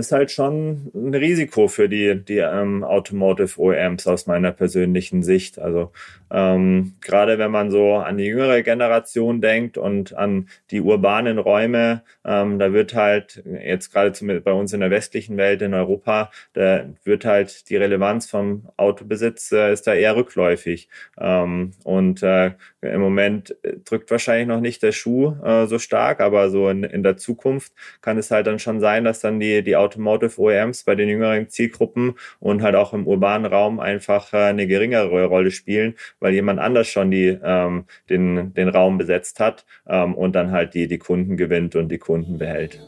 Ist 0.00 0.12
halt 0.12 0.30
schon 0.30 0.90
ein 0.94 1.14
Risiko 1.14 1.68
für 1.68 1.88
die, 1.88 2.24
die 2.24 2.38
ähm, 2.38 2.82
Automotive 2.82 3.60
OEMs 3.60 4.06
aus 4.06 4.26
meiner 4.26 4.52
persönlichen 4.52 5.22
Sicht. 5.22 5.58
Also 5.58 5.92
ähm, 6.30 6.94
gerade 7.00 7.38
wenn 7.38 7.50
man 7.50 7.70
so 7.70 7.94
an 7.94 8.18
die 8.18 8.24
jüngere 8.24 8.62
Generation 8.62 9.40
denkt 9.40 9.78
und 9.78 10.14
an 10.14 10.48
die 10.70 10.80
urbanen 10.80 11.38
Räume, 11.38 12.02
ähm, 12.24 12.58
da 12.58 12.72
wird 12.72 12.94
halt 12.94 13.42
jetzt 13.64 13.92
gerade 13.92 14.40
bei 14.40 14.52
uns 14.52 14.72
in 14.72 14.80
der 14.80 14.90
westlichen 14.90 15.36
Welt 15.36 15.62
in 15.62 15.74
Europa, 15.74 16.30
da 16.52 16.84
wird 17.04 17.24
halt 17.24 17.68
die 17.68 17.76
Relevanz 17.76 18.28
vom 18.28 18.68
Autobesitz 18.76 19.52
äh, 19.52 19.72
ist 19.72 19.86
da 19.86 19.94
eher 19.94 20.16
rückläufig. 20.16 20.88
Ähm, 21.18 21.72
und 21.84 22.22
äh, 22.22 22.52
im 22.82 23.00
Moment 23.00 23.56
drückt 23.84 24.10
wahrscheinlich 24.10 24.48
noch 24.48 24.60
nicht 24.60 24.82
der 24.82 24.92
Schuh 24.92 25.34
äh, 25.44 25.66
so 25.66 25.78
stark, 25.78 26.20
aber 26.20 26.50
so 26.50 26.68
in, 26.68 26.84
in 26.84 27.02
der 27.02 27.16
Zukunft 27.16 27.72
kann 28.00 28.16
es 28.18 28.30
halt 28.30 28.46
dann 28.46 28.58
schon 28.58 28.80
sein, 28.80 29.04
dass 29.04 29.20
dann 29.20 29.38
die, 29.40 29.62
die 29.62 29.76
Automotive 29.76 30.40
OEMs 30.40 30.84
bei 30.84 30.94
den 30.94 31.08
jüngeren 31.08 31.48
Zielgruppen 31.48 32.14
und 32.38 32.62
halt 32.62 32.76
auch 32.76 32.94
im 32.94 33.06
urbanen 33.06 33.52
Raum 33.52 33.80
einfach 33.80 34.32
äh, 34.32 34.38
eine 34.38 34.66
geringere 34.66 35.24
Rolle 35.26 35.50
spielen, 35.50 35.94
weil 36.20 36.32
jemand 36.32 36.58
anders 36.60 36.88
schon 36.88 37.10
die, 37.10 37.38
ähm, 37.42 37.84
den, 38.08 38.54
den 38.54 38.68
Raum 38.68 38.98
besetzt 38.98 39.40
hat 39.40 39.66
ähm, 39.86 40.14
und 40.14 40.34
dann 40.34 40.50
halt 40.50 40.74
die, 40.74 40.88
die 40.88 40.98
Kunden 40.98 41.36
gewinnt 41.36 41.76
und 41.76 41.90
die 41.90 41.98
Kunden 41.98 42.38
behält. 42.38 42.80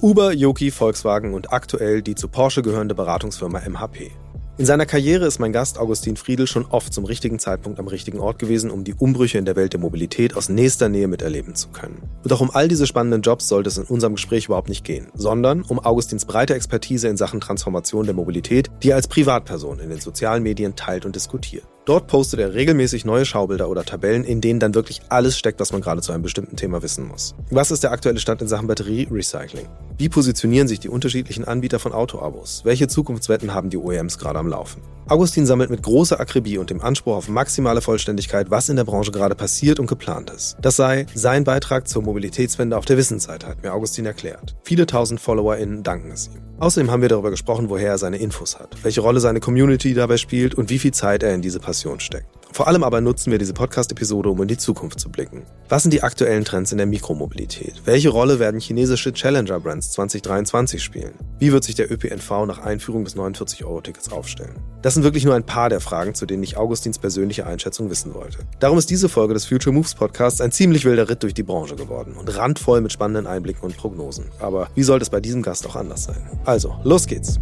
Uber, 0.00 0.32
Yoki, 0.32 0.72
Volkswagen 0.72 1.32
und 1.32 1.52
aktuell 1.52 2.02
die 2.02 2.16
zu 2.16 2.26
Porsche 2.26 2.62
gehörende 2.62 2.94
Beratungsfirma 2.94 3.60
MHP. 3.60 4.10
In 4.58 4.66
seiner 4.66 4.84
Karriere 4.84 5.24
ist 5.24 5.38
mein 5.38 5.52
Gast 5.52 5.78
Augustin 5.78 6.16
Friedel 6.16 6.46
schon 6.46 6.66
oft 6.66 6.92
zum 6.92 7.06
richtigen 7.06 7.38
Zeitpunkt 7.38 7.80
am 7.80 7.86
richtigen 7.86 8.20
Ort 8.20 8.38
gewesen, 8.38 8.70
um 8.70 8.84
die 8.84 8.92
Umbrüche 8.92 9.38
in 9.38 9.46
der 9.46 9.56
Welt 9.56 9.72
der 9.72 9.80
Mobilität 9.80 10.36
aus 10.36 10.50
nächster 10.50 10.90
Nähe 10.90 11.08
miterleben 11.08 11.54
zu 11.54 11.68
können. 11.68 12.02
Und 12.22 12.32
auch 12.34 12.42
um 12.42 12.50
all 12.50 12.68
diese 12.68 12.86
spannenden 12.86 13.22
Jobs 13.22 13.48
sollte 13.48 13.70
es 13.70 13.78
in 13.78 13.84
unserem 13.84 14.16
Gespräch 14.16 14.44
überhaupt 14.44 14.68
nicht 14.68 14.84
gehen, 14.84 15.08
sondern 15.14 15.62
um 15.62 15.78
Augustins 15.78 16.26
breite 16.26 16.54
Expertise 16.54 17.08
in 17.08 17.16
Sachen 17.16 17.40
Transformation 17.40 18.04
der 18.04 18.14
Mobilität, 18.14 18.70
die 18.82 18.90
er 18.90 18.96
als 18.96 19.08
Privatperson 19.08 19.80
in 19.80 19.88
den 19.88 20.00
sozialen 20.00 20.42
Medien 20.42 20.76
teilt 20.76 21.06
und 21.06 21.16
diskutiert. 21.16 21.64
Dort 21.84 22.06
postet 22.06 22.38
er 22.38 22.54
regelmäßig 22.54 23.04
neue 23.04 23.24
Schaubilder 23.24 23.68
oder 23.68 23.84
Tabellen, 23.84 24.22
in 24.22 24.40
denen 24.40 24.60
dann 24.60 24.76
wirklich 24.76 25.00
alles 25.08 25.36
steckt, 25.36 25.58
was 25.58 25.72
man 25.72 25.80
gerade 25.80 26.00
zu 26.00 26.12
einem 26.12 26.22
bestimmten 26.22 26.54
Thema 26.54 26.80
wissen 26.80 27.08
muss. 27.08 27.34
Was 27.50 27.72
ist 27.72 27.82
der 27.82 27.90
aktuelle 27.90 28.20
Stand 28.20 28.40
in 28.40 28.46
Sachen 28.46 28.68
Batterie-Recycling? 28.68 29.66
Wie 29.98 30.08
positionieren 30.08 30.68
sich 30.68 30.78
die 30.78 30.88
unterschiedlichen 30.88 31.44
Anbieter 31.44 31.80
von 31.80 31.92
Autoabos? 31.92 32.60
Welche 32.64 32.86
Zukunftswetten 32.86 33.52
haben 33.52 33.68
die 33.68 33.78
OEMs 33.78 34.18
gerade 34.18 34.38
am 34.38 34.46
Laufen? 34.46 34.82
Augustin 35.08 35.44
sammelt 35.44 35.70
mit 35.70 35.82
großer 35.82 36.20
Akribie 36.20 36.58
und 36.58 36.70
dem 36.70 36.80
Anspruch 36.80 37.16
auf 37.16 37.28
maximale 37.28 37.80
Vollständigkeit, 37.80 38.52
was 38.52 38.68
in 38.68 38.76
der 38.76 38.84
Branche 38.84 39.10
gerade 39.10 39.34
passiert 39.34 39.80
und 39.80 39.88
geplant 39.88 40.30
ist. 40.30 40.56
Das 40.62 40.76
sei 40.76 41.06
sein 41.14 41.42
Beitrag 41.42 41.88
zur 41.88 42.02
Mobilitätswende 42.02 42.76
auf 42.76 42.84
der 42.84 42.96
Wissensseite, 42.96 43.48
hat 43.48 43.64
mir 43.64 43.72
Augustin 43.72 44.06
erklärt. 44.06 44.54
Viele 44.62 44.86
tausend 44.86 45.20
FollowerInnen 45.20 45.82
danken 45.82 46.12
es 46.12 46.28
ihm. 46.28 46.42
Außerdem 46.62 46.92
haben 46.92 47.02
wir 47.02 47.08
darüber 47.08 47.30
gesprochen, 47.30 47.70
woher 47.70 47.88
er 47.88 47.98
seine 47.98 48.18
Infos 48.18 48.60
hat, 48.60 48.76
welche 48.84 49.00
Rolle 49.00 49.18
seine 49.18 49.40
Community 49.40 49.94
dabei 49.94 50.16
spielt 50.16 50.54
und 50.54 50.70
wie 50.70 50.78
viel 50.78 50.92
Zeit 50.92 51.24
er 51.24 51.34
in 51.34 51.42
diese 51.42 51.58
Passion 51.72 52.00
steckt. 52.00 52.26
Vor 52.52 52.68
allem 52.68 52.82
aber 52.82 53.00
nutzen 53.00 53.30
wir 53.30 53.38
diese 53.38 53.54
Podcast-Episode, 53.54 54.28
um 54.28 54.42
in 54.42 54.48
die 54.48 54.58
Zukunft 54.58 55.00
zu 55.00 55.08
blicken. 55.08 55.46
Was 55.70 55.84
sind 55.84 55.92
die 55.94 56.02
aktuellen 56.02 56.44
Trends 56.44 56.70
in 56.70 56.76
der 56.76 56.86
Mikromobilität? 56.86 57.80
Welche 57.86 58.10
Rolle 58.10 58.38
werden 58.38 58.60
chinesische 58.60 59.10
Challenger-Brands 59.14 59.92
2023 59.92 60.82
spielen? 60.82 61.14
Wie 61.38 61.50
wird 61.50 61.64
sich 61.64 61.76
der 61.76 61.90
ÖPNV 61.90 62.44
nach 62.46 62.58
Einführung 62.58 63.06
des 63.06 63.16
49-Euro-Tickets 63.16 64.12
aufstellen? 64.12 64.56
Das 64.82 64.92
sind 64.92 65.02
wirklich 65.02 65.24
nur 65.24 65.34
ein 65.34 65.46
paar 65.46 65.70
der 65.70 65.80
Fragen, 65.80 66.14
zu 66.14 66.26
denen 66.26 66.42
ich 66.42 66.58
Augustins 66.58 66.98
persönliche 66.98 67.46
Einschätzung 67.46 67.88
wissen 67.88 68.12
wollte. 68.12 68.40
Darum 68.60 68.76
ist 68.76 68.90
diese 68.90 69.08
Folge 69.08 69.32
des 69.32 69.46
Future 69.46 69.74
Moves 69.74 69.94
Podcasts 69.94 70.42
ein 70.42 70.52
ziemlich 70.52 70.84
wilder 70.84 71.08
Ritt 71.08 71.22
durch 71.22 71.32
die 71.32 71.42
Branche 71.42 71.74
geworden 71.74 72.16
und 72.18 72.36
randvoll 72.36 72.82
mit 72.82 72.92
spannenden 72.92 73.26
Einblicken 73.26 73.64
und 73.64 73.78
Prognosen. 73.78 74.26
Aber 74.40 74.68
wie 74.74 74.82
sollte 74.82 75.04
es 75.04 75.10
bei 75.10 75.20
diesem 75.20 75.40
Gast 75.40 75.66
auch 75.66 75.76
anders 75.76 76.04
sein? 76.04 76.20
Also, 76.44 76.76
los 76.84 77.06
geht's! 77.06 77.40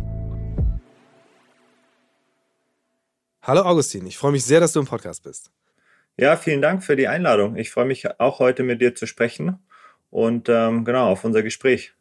Hallo 3.42 3.62
Augustin, 3.62 4.06
ich 4.06 4.18
freue 4.18 4.32
mich 4.32 4.44
sehr, 4.44 4.60
dass 4.60 4.72
du 4.72 4.80
im 4.80 4.86
Podcast 4.86 5.22
bist. 5.22 5.50
Ja, 6.18 6.36
vielen 6.36 6.60
Dank 6.60 6.84
für 6.84 6.94
die 6.94 7.08
Einladung. 7.08 7.56
Ich 7.56 7.70
freue 7.70 7.86
mich 7.86 8.20
auch 8.20 8.38
heute 8.38 8.62
mit 8.62 8.82
dir 8.82 8.94
zu 8.94 9.06
sprechen 9.06 9.58
und 10.10 10.50
ähm, 10.50 10.84
genau 10.84 11.08
auf 11.10 11.24
unser 11.24 11.42
Gespräch. 11.42 11.94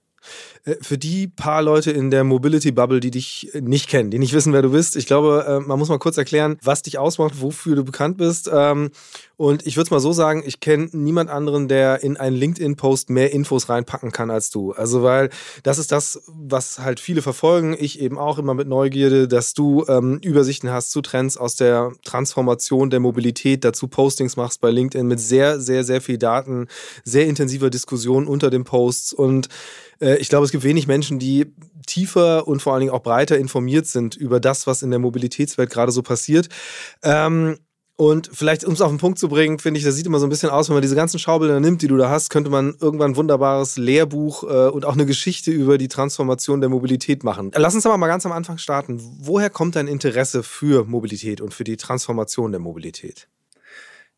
Äh, 0.66 0.75
für 0.81 0.97
die 0.97 1.28
paar 1.28 1.62
Leute 1.62 1.92
in 1.92 2.12
der 2.12 2.24
Mobility 2.24 2.72
Bubble, 2.72 3.00
die 3.00 3.12
dich 3.12 3.52
nicht 3.59 3.90
kennen, 3.90 4.12
die 4.12 4.20
nicht 4.20 4.34
wissen, 4.34 4.53
wer 4.53 4.62
du 4.62 4.72
bist, 4.72 4.96
ich 4.96 5.06
glaube, 5.06 5.46
äh, 5.47 5.59
man 5.59 5.80
muss 5.80 5.90
mal 5.90 6.00
kurz 6.00 6.18
erklären, 6.18 6.58
was 6.64 6.81
dich 6.81 6.97
ausmacht, 6.97 7.42
wofür 7.42 7.75
du 7.75 7.84
bekannt 7.84 8.18
bist. 8.18 8.50
Ähm, 8.53 8.92
und 9.38 9.66
ich 9.66 9.78
würde 9.78 9.86
es 9.86 9.92
mal 9.92 10.02
so 10.02 10.12
sagen, 10.12 10.44
ich 10.46 10.59
kenne 10.59 10.90
niemand 10.92 11.30
anderen, 11.30 11.69
der 11.69 12.03
in 12.03 12.18
einen 12.18 12.36
LinkedIn-Post 12.36 13.09
mehr 13.09 13.31
Infos 13.31 13.69
reinpacken 13.69 14.12
kann 14.12 14.31
als 14.31 14.50
du. 14.50 14.74
Also, 14.74 15.02
weil 15.02 15.30
das 15.64 15.78
ist 15.78 15.94
das, 15.94 16.22
was 16.28 16.80
halt 16.80 17.00
viele 17.00 17.22
verfolgen, 17.22 17.74
ich 17.80 18.02
eben 18.02 18.18
auch 18.18 18.38
immer 18.38 18.53
mit 18.53 18.68
Neugierde, 18.68 19.30
dass 19.30 19.53
du 19.53 19.86
ähm, 19.88 20.19
Übersichten 20.22 20.69
hast 20.72 20.92
zu 20.92 21.02
Trends 21.02 21.38
aus 21.38 21.56
der 21.56 21.94
Transformation 22.03 22.90
der 22.90 23.00
Mobilität, 23.00 23.64
dazu 23.64 23.88
Postings 23.88 24.36
machst 24.36 24.59
bei 24.59 24.72
LinkedIn 24.72 25.08
mit 25.08 25.22
sehr, 25.22 25.62
sehr, 25.62 25.86
sehr 25.86 26.02
viel 26.02 26.18
Daten, 26.18 26.68
sehr 27.06 27.25
intensiver 27.25 27.69
Diskussion 27.69 28.28
unter 28.28 28.50
den 28.50 28.66
Posts 28.66 29.14
und 29.14 29.48
äh, 30.02 30.18
ich 30.18 30.30
glaube, 30.30 30.46
es 30.50 30.52
gibt 30.52 30.64
wenig 30.64 30.88
Menschen, 30.88 31.20
die 31.20 31.54
tiefer 31.86 32.48
und 32.48 32.60
vor 32.60 32.74
allen 32.74 32.80
Dingen 32.80 32.92
auch 32.92 33.04
breiter 33.04 33.38
informiert 33.38 33.86
sind 33.86 34.16
über 34.16 34.40
das, 34.40 34.66
was 34.66 34.82
in 34.82 34.90
der 34.90 35.00
Mobilitätswelt 35.00 35.70
gerade 35.70 35.92
so 35.92 36.02
passiert. 36.02 36.50
Ähm, 37.04 37.58
und 37.96 38.32
vielleicht, 38.34 38.66
um 38.66 38.74
es 38.74 38.82
auf 38.82 38.90
den 38.90 38.98
Punkt 38.98 39.20
zu 39.20 39.30
bringen, 39.30 39.60
finde 39.60 39.78
ich, 39.78 39.84
das 39.84 39.94
sieht 39.94 40.08
immer 40.08 40.18
so 40.18 40.26
ein 40.26 40.30
bisschen 40.30 40.50
aus, 40.50 40.70
wenn 40.70 40.74
man 40.74 40.82
diese 40.82 40.96
ganzen 40.96 41.20
Schaubilder 41.20 41.60
nimmt, 41.60 41.84
die 41.84 41.88
du 41.88 41.98
da 41.98 42.10
hast, 42.10 42.32
könnte 42.32 42.50
man 42.50 42.76
irgendwann 42.80 43.12
ein 43.12 43.16
wunderbares 43.16 43.78
Lehrbuch 43.78 44.44
äh, 44.44 44.70
und 44.70 44.86
auch 44.86 44.94
eine 44.94 45.06
Geschichte 45.06 45.52
über 45.52 45.78
die 45.78 45.88
Transformation 45.88 46.62
der 46.62 46.70
Mobilität 46.70 47.24
machen. 47.24 47.52
Lass 47.56 47.76
uns 47.76 47.86
aber 47.86 47.98
mal 47.98 48.08
ganz 48.08 48.26
am 48.26 48.31
Anfang 48.31 48.58
starten. 48.58 49.00
Woher 49.20 49.52
kommt 49.52 49.76
dein 49.76 49.88
Interesse 49.88 50.42
für 50.42 50.86
Mobilität 50.86 51.42
und 51.42 51.54
für 51.54 51.64
die 51.64 51.78
Transformation 51.78 52.52
der 52.52 52.62
Mobilität? 52.62 53.28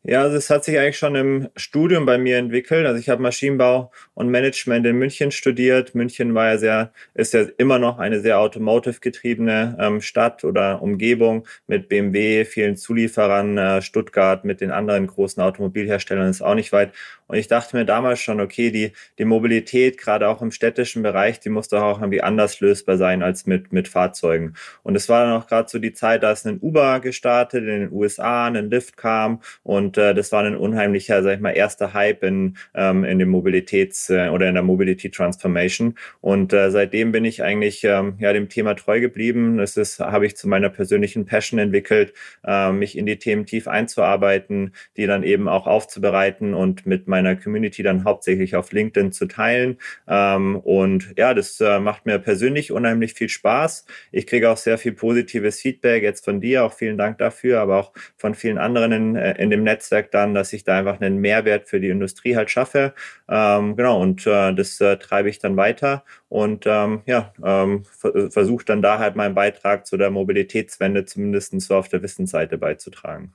Ja, 0.04 0.22
also 0.22 0.36
es 0.36 0.50
hat 0.50 0.64
sich 0.64 0.76
eigentlich 0.78 0.98
schon 0.98 1.14
im 1.14 1.48
Studium 1.54 2.06
bei 2.06 2.18
mir 2.18 2.36
entwickelt. 2.38 2.86
Also 2.86 2.98
ich 2.98 3.08
habe 3.08 3.22
Maschinenbau 3.22 3.92
und 4.14 4.30
Management 4.30 4.84
in 4.84 4.96
München 4.98 5.30
studiert. 5.30 5.94
München 5.94 6.34
war 6.34 6.46
ja 6.46 6.58
sehr, 6.58 6.92
ist 7.14 7.34
ja 7.34 7.42
immer 7.56 7.78
noch 7.78 7.98
eine 8.00 8.18
sehr 8.20 8.40
automotive 8.40 8.98
getriebene 8.98 9.76
ähm, 9.78 10.00
Stadt 10.00 10.42
oder 10.42 10.82
Umgebung 10.82 11.46
mit 11.68 11.88
BMW, 11.88 12.44
vielen 12.44 12.76
Zulieferern. 12.76 13.56
Äh, 13.56 13.80
Stuttgart 13.80 14.44
mit 14.44 14.60
den 14.60 14.72
anderen 14.72 15.06
großen 15.06 15.40
Automobilherstellern 15.40 16.28
ist 16.28 16.42
auch 16.42 16.56
nicht 16.56 16.72
weit. 16.72 16.92
Und 17.26 17.36
ich 17.36 17.48
dachte 17.48 17.76
mir 17.76 17.84
damals 17.84 18.20
schon, 18.20 18.40
okay, 18.40 18.70
die, 18.70 18.92
die 19.18 19.24
Mobilität, 19.24 19.98
gerade 19.98 20.28
auch 20.28 20.42
im 20.42 20.50
städtischen 20.50 21.02
Bereich, 21.02 21.40
die 21.40 21.48
muss 21.48 21.68
doch 21.68 21.82
auch 21.82 21.98
irgendwie 22.00 22.22
anders 22.22 22.60
lösbar 22.60 22.96
sein 22.96 23.22
als 23.22 23.46
mit, 23.46 23.72
mit 23.72 23.88
Fahrzeugen. 23.88 24.54
Und 24.82 24.96
es 24.96 25.08
war 25.08 25.24
dann 25.24 25.40
auch 25.40 25.46
gerade 25.46 25.68
so 25.68 25.78
die 25.78 25.92
Zeit, 25.92 26.22
da 26.22 26.32
ist 26.32 26.46
ein 26.46 26.58
Uber 26.60 27.00
gestartet 27.00 27.62
in 27.62 27.80
den 27.80 27.92
USA, 27.92 28.46
ein 28.46 28.70
Lyft 28.70 28.96
kam 28.96 29.40
und 29.62 29.98
äh, 29.98 30.14
das 30.14 30.32
war 30.32 30.42
ein 30.44 30.56
unheimlicher, 30.56 31.22
sag 31.22 31.34
ich 31.34 31.40
mal, 31.40 31.50
erster 31.50 31.94
Hype 31.94 32.22
in, 32.22 32.56
ähm, 32.74 33.04
in 33.04 33.18
dem 33.18 33.30
Mobilitäts- 33.30 34.12
äh, 34.12 34.28
oder 34.28 34.48
in 34.48 34.54
der 34.54 34.62
Mobility 34.62 35.10
Transformation. 35.10 35.94
Und 36.20 36.52
äh, 36.52 36.70
seitdem 36.70 37.12
bin 37.12 37.24
ich 37.24 37.42
eigentlich 37.42 37.84
ähm, 37.84 38.14
ja 38.18 38.32
dem 38.32 38.48
Thema 38.48 38.74
treu 38.74 39.00
geblieben. 39.00 39.58
Das 39.58 39.76
ist, 39.76 40.00
habe 40.00 40.26
ich 40.26 40.36
zu 40.36 40.48
meiner 40.48 40.68
persönlichen 40.68 41.26
Passion 41.26 41.58
entwickelt, 41.58 42.12
äh, 42.44 42.72
mich 42.72 42.96
in 42.96 43.06
die 43.06 43.18
Themen 43.18 43.46
tief 43.46 43.68
einzuarbeiten, 43.68 44.74
die 44.96 45.06
dann 45.06 45.22
eben 45.22 45.48
auch 45.48 45.66
aufzubereiten 45.66 46.54
und 46.54 46.86
mit 46.86 47.08
meinen 47.08 47.21
meiner 47.22 47.36
Community 47.36 47.82
dann 47.82 48.04
hauptsächlich 48.04 48.56
auf 48.56 48.72
LinkedIn 48.72 49.12
zu 49.12 49.26
teilen. 49.26 49.78
Ähm, 50.08 50.56
und 50.56 51.14
ja, 51.16 51.34
das 51.34 51.60
äh, 51.60 51.78
macht 51.80 52.06
mir 52.06 52.18
persönlich 52.18 52.72
unheimlich 52.72 53.14
viel 53.14 53.28
Spaß. 53.28 53.86
Ich 54.10 54.26
kriege 54.26 54.50
auch 54.50 54.56
sehr 54.56 54.78
viel 54.78 54.92
positives 54.92 55.60
Feedback 55.60 56.02
jetzt 56.02 56.24
von 56.24 56.40
dir, 56.40 56.64
auch 56.64 56.72
vielen 56.72 56.98
Dank 56.98 57.18
dafür, 57.18 57.60
aber 57.60 57.78
auch 57.78 57.92
von 58.16 58.34
vielen 58.34 58.58
anderen 58.58 58.92
in, 58.92 59.16
äh, 59.16 59.40
in 59.40 59.50
dem 59.50 59.62
Netzwerk 59.62 60.10
dann, 60.10 60.34
dass 60.34 60.52
ich 60.52 60.64
da 60.64 60.78
einfach 60.78 61.00
einen 61.00 61.18
Mehrwert 61.18 61.68
für 61.68 61.80
die 61.80 61.88
Industrie 61.88 62.36
halt 62.36 62.50
schaffe. 62.50 62.94
Ähm, 63.28 63.76
genau, 63.76 64.00
und 64.00 64.26
äh, 64.26 64.54
das 64.54 64.80
äh, 64.80 64.96
treibe 64.96 65.28
ich 65.30 65.38
dann 65.38 65.56
weiter 65.56 66.04
und 66.28 66.64
ähm, 66.66 67.02
ja, 67.06 67.32
ähm, 67.44 67.84
versuche 68.30 68.64
dann 68.64 68.82
da 68.82 68.98
halt 68.98 69.16
meinen 69.16 69.34
Beitrag 69.34 69.86
zu 69.86 69.96
der 69.96 70.10
Mobilitätswende 70.10 71.04
zumindest 71.04 71.60
so 71.60 71.76
auf 71.76 71.88
der 71.88 72.02
Wissensseite 72.02 72.58
beizutragen. 72.58 73.34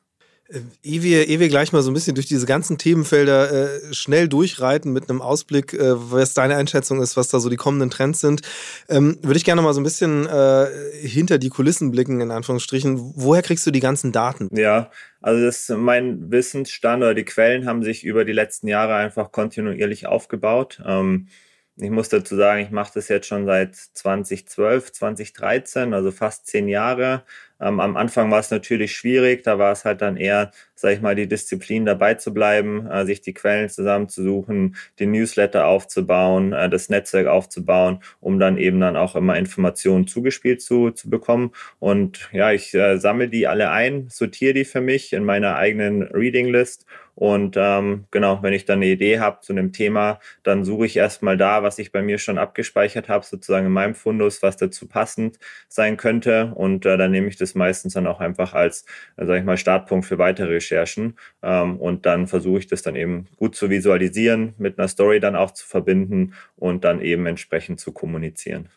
Äh, 0.49 0.59
ehe 0.83 1.03
wir, 1.03 1.27
ehe 1.27 1.39
wir 1.39 1.49
gleich 1.49 1.71
mal 1.73 1.81
so 1.81 1.91
ein 1.91 1.93
bisschen 1.93 2.15
durch 2.15 2.27
diese 2.27 2.45
ganzen 2.45 2.77
Themenfelder 2.77 3.51
äh, 3.51 3.93
schnell 3.93 4.27
durchreiten 4.27 4.93
mit 4.93 5.09
einem 5.09 5.21
Ausblick, 5.21 5.73
äh, 5.73 5.93
was 5.95 6.33
deine 6.33 6.55
Einschätzung 6.55 7.01
ist, 7.01 7.17
was 7.17 7.29
da 7.29 7.39
so 7.39 7.49
die 7.49 7.55
kommenden 7.55 7.89
Trends 7.89 8.19
sind, 8.19 8.41
ähm, 8.89 9.17
würde 9.21 9.37
ich 9.37 9.45
gerne 9.45 9.61
mal 9.61 9.73
so 9.73 9.81
ein 9.81 9.83
bisschen 9.83 10.25
äh, 10.27 10.67
hinter 11.01 11.37
die 11.37 11.49
Kulissen 11.49 11.91
blicken, 11.91 12.21
in 12.21 12.31
Anführungsstrichen. 12.31 13.13
Woher 13.15 13.41
kriegst 13.41 13.65
du 13.67 13.71
die 13.71 13.79
ganzen 13.79 14.11
Daten? 14.11 14.49
Ja, 14.51 14.91
also 15.21 15.43
das, 15.43 15.69
mein 15.69 16.31
Wissensstand 16.31 17.03
oder 17.03 17.13
die 17.13 17.25
Quellen 17.25 17.65
haben 17.65 17.83
sich 17.83 18.03
über 18.03 18.25
die 18.25 18.33
letzten 18.33 18.67
Jahre 18.67 18.95
einfach 18.95 19.31
kontinuierlich 19.31 20.07
aufgebaut. 20.07 20.81
Ähm, 20.85 21.27
ich 21.79 21.91
muss 21.91 22.09
dazu 22.09 22.35
sagen, 22.35 22.63
ich 22.63 22.71
mache 22.71 22.93
das 22.95 23.07
jetzt 23.07 23.27
schon 23.27 23.45
seit 23.45 23.75
2012, 23.75 24.91
2013, 24.93 25.93
also 25.93 26.11
fast 26.11 26.47
zehn 26.47 26.67
Jahre. 26.67 27.23
Ähm, 27.59 27.79
am 27.79 27.97
Anfang 27.97 28.29
war 28.31 28.39
es 28.39 28.51
natürlich 28.51 28.95
schwierig, 28.95 29.43
da 29.43 29.57
war 29.59 29.71
es 29.71 29.85
halt 29.85 30.01
dann 30.01 30.17
eher, 30.17 30.51
sag 30.75 30.93
ich 30.93 31.01
mal, 31.01 31.15
die 31.15 31.27
Disziplin 31.27 31.85
dabei 31.85 32.13
zu 32.15 32.33
bleiben, 32.33 32.87
äh, 32.87 33.05
sich 33.05 33.21
die 33.21 33.33
Quellen 33.33 33.69
zusammenzusuchen, 33.69 34.75
den 34.99 35.11
Newsletter 35.11 35.65
aufzubauen, 35.67 36.53
äh, 36.53 36.69
das 36.69 36.89
Netzwerk 36.89 37.27
aufzubauen, 37.27 37.99
um 38.19 38.39
dann 38.39 38.57
eben 38.57 38.79
dann 38.79 38.95
auch 38.95 39.15
immer 39.15 39.37
Informationen 39.37 40.07
zugespielt 40.07 40.61
zu, 40.61 40.91
zu 40.91 41.09
bekommen. 41.09 41.51
Und 41.79 42.29
ja, 42.31 42.51
ich 42.51 42.73
äh, 42.73 42.97
sammle 42.97 43.29
die 43.29 43.47
alle 43.47 43.71
ein, 43.71 44.07
sortiere 44.09 44.53
die 44.53 44.65
für 44.65 44.81
mich 44.81 45.13
in 45.13 45.23
meiner 45.23 45.55
eigenen 45.55 46.03
Reading 46.03 46.47
List 46.47 46.85
und 47.19 47.55
ähm, 47.57 48.05
genau, 48.11 48.43
wenn 48.43 48.53
ich 48.53 48.65
dann 48.65 48.77
eine 48.77 48.91
Idee 48.91 49.19
habe 49.19 49.39
zu 49.41 49.51
einem 49.51 49.73
Thema, 49.73 50.19
dann 50.43 50.63
suche 50.63 50.85
ich 50.85 50.97
erstmal 50.97 51.35
da, 51.35 51.63
was 51.63 51.79
ich 51.79 51.91
bei 51.91 52.03
mir 52.03 52.19
schon 52.19 52.37
abgespeichert 52.37 53.09
habe, 53.09 53.25
sozusagen 53.25 53.65
in 53.65 53.71
meinem 53.71 53.95
Fundus, 53.95 54.43
was 54.43 54.55
dazu 54.55 54.87
passend 54.87 55.39
sein 55.67 55.97
könnte. 55.97 56.53
Und 56.53 56.85
äh, 56.85 56.95
dann 56.95 57.09
nehme 57.09 57.27
ich 57.27 57.35
das 57.35 57.46
meistens 57.55 57.93
dann 57.93 58.07
auch 58.07 58.19
einfach 58.19 58.53
als, 58.53 58.85
äh, 59.17 59.25
sage 59.25 59.39
ich 59.39 59.45
mal, 59.45 59.57
Startpunkt 59.57 60.05
für 60.05 60.17
weitere 60.17 60.53
Recherchen. 60.53 61.17
Ähm, 61.41 61.77
und 61.77 62.05
dann 62.05 62.27
versuche 62.27 62.59
ich 62.59 62.67
das 62.67 62.81
dann 62.81 62.95
eben 62.95 63.27
gut 63.37 63.55
zu 63.55 63.69
visualisieren, 63.69 64.53
mit 64.57 64.77
einer 64.77 64.87
Story 64.87 65.19
dann 65.19 65.35
auch 65.35 65.51
zu 65.51 65.65
verbinden 65.65 66.33
und 66.55 66.83
dann 66.83 67.01
eben 67.01 67.25
entsprechend 67.25 67.79
zu 67.79 67.91
kommunizieren. 67.91 68.69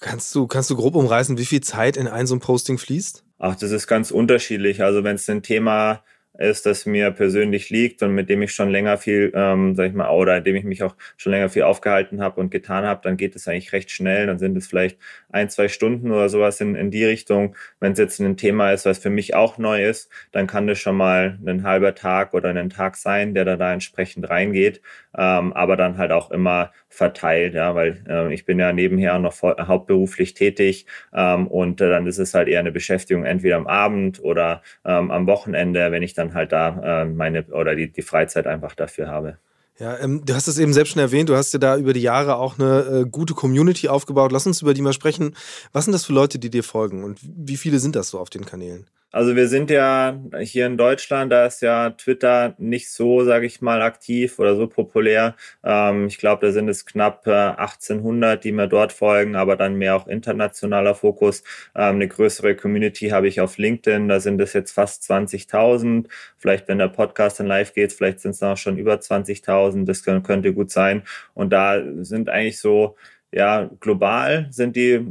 Kannst 0.00 0.34
du, 0.34 0.46
kannst 0.46 0.70
du 0.70 0.76
grob 0.76 0.94
umreißen, 0.94 1.38
wie 1.38 1.46
viel 1.46 1.60
Zeit 1.60 1.96
in 1.96 2.08
ein 2.08 2.26
so 2.26 2.34
ein 2.34 2.40
Posting 2.40 2.78
fließt? 2.78 3.24
Ach, 3.38 3.56
das 3.56 3.70
ist 3.70 3.86
ganz 3.86 4.10
unterschiedlich. 4.10 4.82
Also 4.82 5.04
wenn 5.04 5.16
es 5.16 5.28
ein 5.28 5.42
Thema 5.42 6.02
ist, 6.38 6.66
das 6.66 6.86
mir 6.86 7.10
persönlich 7.10 7.70
liegt 7.70 8.02
und 8.02 8.14
mit 8.14 8.28
dem 8.28 8.42
ich 8.42 8.52
schon 8.52 8.70
länger 8.70 8.98
viel, 8.98 9.32
ähm, 9.34 9.74
sag 9.74 9.88
ich 9.88 9.94
mal, 9.94 10.10
oder 10.10 10.36
in 10.38 10.44
dem 10.44 10.56
ich 10.56 10.64
mich 10.64 10.82
auch 10.82 10.94
schon 11.16 11.32
länger 11.32 11.48
viel 11.48 11.62
aufgehalten 11.62 12.20
habe 12.20 12.40
und 12.40 12.50
getan 12.50 12.84
habe, 12.84 13.00
dann 13.02 13.16
geht 13.16 13.36
es 13.36 13.48
eigentlich 13.48 13.72
recht 13.72 13.90
schnell. 13.90 14.26
Dann 14.26 14.38
sind 14.38 14.56
es 14.56 14.66
vielleicht 14.66 14.98
ein, 15.30 15.48
zwei 15.50 15.68
Stunden 15.68 16.10
oder 16.10 16.28
sowas 16.28 16.60
in, 16.60 16.74
in 16.74 16.90
die 16.90 17.04
Richtung. 17.04 17.56
Wenn 17.80 17.92
es 17.92 17.98
jetzt 17.98 18.20
ein 18.20 18.36
Thema 18.36 18.72
ist, 18.72 18.86
was 18.86 18.98
für 18.98 19.10
mich 19.10 19.34
auch 19.34 19.58
neu 19.58 19.84
ist, 19.84 20.10
dann 20.32 20.46
kann 20.46 20.66
das 20.66 20.78
schon 20.78 20.96
mal 20.96 21.38
ein 21.46 21.62
halber 21.62 21.94
Tag 21.94 22.34
oder 22.34 22.50
ein 22.50 22.70
Tag 22.70 22.96
sein, 22.96 23.34
der 23.34 23.44
da, 23.44 23.56
da 23.56 23.72
entsprechend 23.72 24.28
reingeht. 24.28 24.80
Ähm, 25.16 25.52
aber 25.52 25.76
dann 25.76 25.98
halt 25.98 26.12
auch 26.12 26.30
immer 26.30 26.72
verteilt, 26.88 27.54
ja, 27.54 27.74
weil 27.74 28.04
äh, 28.08 28.32
ich 28.34 28.44
bin 28.44 28.58
ja 28.58 28.72
nebenher 28.72 29.18
noch 29.18 29.42
hauptberuflich 29.42 30.34
tätig 30.34 30.86
ähm, 31.14 31.46
und 31.46 31.80
äh, 31.80 31.88
dann 31.88 32.06
ist 32.06 32.18
es 32.18 32.34
halt 32.34 32.48
eher 32.48 32.60
eine 32.60 32.72
Beschäftigung 32.72 33.24
entweder 33.24 33.56
am 33.56 33.66
Abend 33.66 34.22
oder 34.22 34.62
ähm, 34.84 35.10
am 35.10 35.26
Wochenende, 35.26 35.90
wenn 35.90 36.02
ich 36.02 36.14
dann 36.14 36.34
halt 36.34 36.52
da 36.52 37.02
äh, 37.02 37.04
meine 37.06 37.44
oder 37.46 37.74
die, 37.74 37.90
die 37.90 38.02
Freizeit 38.02 38.46
einfach 38.46 38.74
dafür 38.74 39.08
habe. 39.08 39.38
Ja, 39.78 39.98
ähm, 39.98 40.22
du 40.24 40.34
hast 40.34 40.48
es 40.48 40.58
eben 40.58 40.72
selbst 40.72 40.92
schon 40.92 41.02
erwähnt, 41.02 41.28
du 41.28 41.36
hast 41.36 41.52
ja 41.52 41.58
da 41.58 41.76
über 41.76 41.92
die 41.92 42.00
Jahre 42.00 42.36
auch 42.36 42.58
eine 42.58 42.80
äh, 42.80 43.04
gute 43.04 43.34
Community 43.34 43.88
aufgebaut. 43.88 44.32
Lass 44.32 44.46
uns 44.46 44.62
über 44.62 44.72
die 44.72 44.80
mal 44.80 44.94
sprechen. 44.94 45.36
Was 45.72 45.84
sind 45.84 45.92
das 45.92 46.06
für 46.06 46.14
Leute, 46.14 46.38
die 46.38 46.50
dir 46.50 46.64
folgen 46.64 47.04
und 47.04 47.18
wie 47.22 47.56
viele 47.56 47.78
sind 47.78 47.94
das 47.94 48.08
so 48.08 48.18
auf 48.18 48.30
den 48.30 48.46
Kanälen? 48.46 48.86
Also 49.12 49.34
wir 49.34 49.48
sind 49.48 49.70
ja 49.70 50.20
hier 50.40 50.66
in 50.66 50.76
Deutschland, 50.76 51.32
da 51.32 51.46
ist 51.46 51.62
ja 51.62 51.90
Twitter 51.90 52.54
nicht 52.58 52.90
so, 52.90 53.24
sage 53.24 53.46
ich 53.46 53.62
mal, 53.62 53.80
aktiv 53.80 54.38
oder 54.38 54.56
so 54.56 54.66
populär. 54.66 55.36
Ähm, 55.64 56.08
ich 56.08 56.18
glaube, 56.18 56.44
da 56.44 56.52
sind 56.52 56.68
es 56.68 56.84
knapp 56.84 57.26
äh, 57.26 57.30
1800, 57.30 58.44
die 58.44 58.52
mir 58.52 58.66
dort 58.66 58.92
folgen, 58.92 59.36
aber 59.36 59.56
dann 59.56 59.76
mehr 59.76 59.96
auch 59.96 60.06
internationaler 60.06 60.94
Fokus. 60.94 61.44
Ähm, 61.74 61.94
eine 61.96 62.08
größere 62.08 62.56
Community 62.56 63.08
habe 63.08 63.28
ich 63.28 63.40
auf 63.40 63.56
LinkedIn, 63.58 64.08
da 64.08 64.20
sind 64.20 64.40
es 64.40 64.52
jetzt 64.52 64.72
fast 64.72 65.10
20.000. 65.10 66.08
Vielleicht, 66.36 66.68
wenn 66.68 66.78
der 66.78 66.88
Podcast 66.88 67.40
dann 67.40 67.46
live 67.46 67.72
geht, 67.72 67.92
vielleicht 67.92 68.20
sind 68.20 68.32
es 68.32 68.42
auch 68.42 68.56
schon 68.56 68.76
über 68.76 68.96
20.000. 68.96 69.86
Das 69.86 70.02
könnte 70.02 70.52
gut 70.52 70.70
sein. 70.70 71.02
Und 71.32 71.52
da 71.52 71.82
sind 72.02 72.28
eigentlich 72.28 72.60
so 72.60 72.96
ja, 73.32 73.70
global 73.80 74.48
sind 74.50 74.76
die 74.76 75.04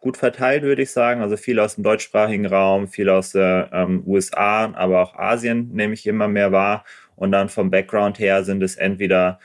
gut 0.00 0.16
verteilt, 0.16 0.62
würde 0.62 0.82
ich 0.82 0.90
sagen. 0.90 1.20
Also 1.20 1.36
viel 1.36 1.60
aus 1.60 1.76
dem 1.76 1.84
deutschsprachigen 1.84 2.46
Raum, 2.46 2.88
viel 2.88 3.08
aus 3.08 3.32
der 3.32 3.70
ähm, 3.72 4.02
USA, 4.06 4.72
aber 4.74 5.02
auch 5.02 5.14
Asien 5.14 5.70
nehme 5.72 5.94
ich 5.94 6.06
immer 6.06 6.28
mehr 6.28 6.52
wahr. 6.52 6.84
Und 7.16 7.32
dann 7.32 7.50
vom 7.50 7.70
Background 7.70 8.18
her 8.18 8.44
sind 8.44 8.62
es 8.62 8.76
entweder 8.76 9.38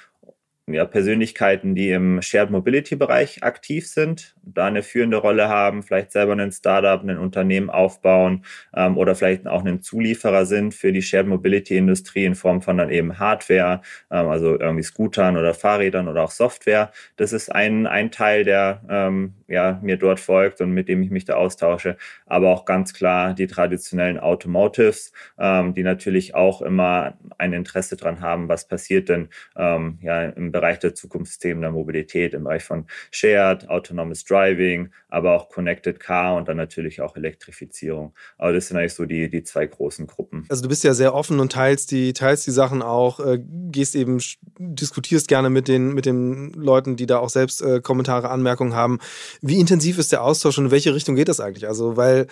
ja, 0.68 0.86
Persönlichkeiten, 0.86 1.76
die 1.76 1.92
im 1.92 2.24
Shared 2.24 2.50
Mobility 2.50 2.96
Bereich 2.96 3.44
aktiv 3.44 3.88
sind, 3.88 4.36
da 4.42 4.66
eine 4.66 4.82
führende 4.82 5.18
Rolle 5.18 5.48
haben, 5.48 5.84
vielleicht 5.84 6.12
selber 6.12 6.34
ein 6.34 6.52
Startup, 6.52 7.04
ein 7.04 7.20
Unternehmen 7.20 7.70
aufbauen 7.70 8.44
ähm, 8.76 8.98
oder 8.98 9.14
vielleicht 9.14 9.46
auch 9.46 9.64
ein 9.64 9.84
Zulieferer 9.84 10.48
sind 10.48 10.74
für 10.74 10.92
die 10.92 11.04
Shared 11.04 11.28
Mobility 11.28 11.78
Industrie 11.78 12.26
in 12.26 12.34
Form 12.34 12.64
von 12.64 12.78
dann 12.78 12.90
eben 12.90 13.20
Hardware, 13.20 13.82
ähm, 14.10 14.28
also 14.28 14.60
irgendwie 14.60 14.82
Scootern 14.82 15.38
oder 15.38 15.54
Fahrrädern 15.54 16.08
oder 16.08 16.24
auch 16.24 16.32
Software. 16.32 16.92
Das 17.16 17.32
ist 17.32 17.54
ein, 17.54 17.86
ein 17.86 18.10
Teil, 18.10 18.44
der 18.44 18.82
ähm, 18.90 19.36
ja, 19.48 19.80
mir 19.84 19.98
dort 19.98 20.20
folgt 20.20 20.62
und 20.62 20.72
mit 20.72 20.90
dem 20.90 21.04
ich 21.04 21.12
mich 21.12 21.26
da 21.26 21.36
austausche. 21.36 21.96
Aber 22.26 22.50
auch 22.50 22.66
ganz 22.66 22.94
klar 22.94 23.36
die 23.36 23.46
traditionellen 23.46 24.18
Automotives, 24.18 25.14
ähm, 25.38 25.76
die 25.76 25.84
natürlich 25.84 26.34
auch 26.34 26.64
immer 26.64 27.20
ein 27.38 27.54
Interesse 27.54 27.96
dran 27.96 28.22
haben, 28.22 28.48
was 28.48 28.68
passiert 28.68 29.10
denn 29.10 29.30
ähm, 29.56 30.00
ja, 30.02 30.24
im 30.24 30.52
Bereich 30.52 30.80
der 30.80 30.96
Zukunftsthemen 30.96 31.62
der 31.62 31.72
Mobilität, 31.72 32.34
im 32.34 32.44
Bereich 32.44 32.64
von 32.64 32.86
Shared, 33.12 33.70
Autonomous 33.70 34.24
Driving, 34.24 34.90
aber 35.10 35.34
auch 35.34 35.50
Connected 35.50 36.00
Car 36.00 36.36
und 36.36 36.48
dann 36.48 36.58
natürlich 36.58 37.02
auch 37.02 37.16
Elektrifizierung. 37.16 38.14
Aber 38.38 38.54
das 38.54 38.68
sind 38.68 38.78
eigentlich 38.78 38.94
so 38.94 39.06
die, 39.06 39.30
die 39.30 39.44
zwei 39.44 39.66
großen 39.66 40.08
Gruppen. 40.08 40.46
Also 40.50 40.64
du 40.64 40.70
bist 40.70 40.84
ja 40.84 40.94
sehr 40.94 41.14
offen 41.14 41.40
und 41.40 41.52
teilst 41.52 41.92
die, 41.92 42.14
teilst 42.14 42.48
die 42.48 42.52
Sachen 42.52 42.82
auch, 42.82 43.20
äh, 43.20 43.40
gehst 43.42 43.96
eben, 43.96 44.22
diskutierst 44.60 45.28
gerne 45.28 45.50
mit 45.50 45.68
den, 45.68 45.94
mit 45.94 46.06
den 46.06 46.52
Leuten, 46.52 46.96
die 46.96 47.06
da 47.06 47.20
auch 47.20 47.30
selbst 47.30 47.62
äh, 47.62 47.82
Kommentare, 47.82 48.30
Anmerkungen 48.30 48.76
haben. 48.76 49.00
Wie 49.42 49.60
intensiv 49.60 49.98
ist 49.98 50.12
der 50.12 50.24
Austausch 50.24 50.58
und 50.58 50.66
in 50.66 50.72
welche 50.72 50.94
Richtung 50.94 51.16
geht 51.16 51.30
das 51.30 51.40
eigentlich? 51.40 51.68
Also, 51.68 51.98
weil 51.98 52.28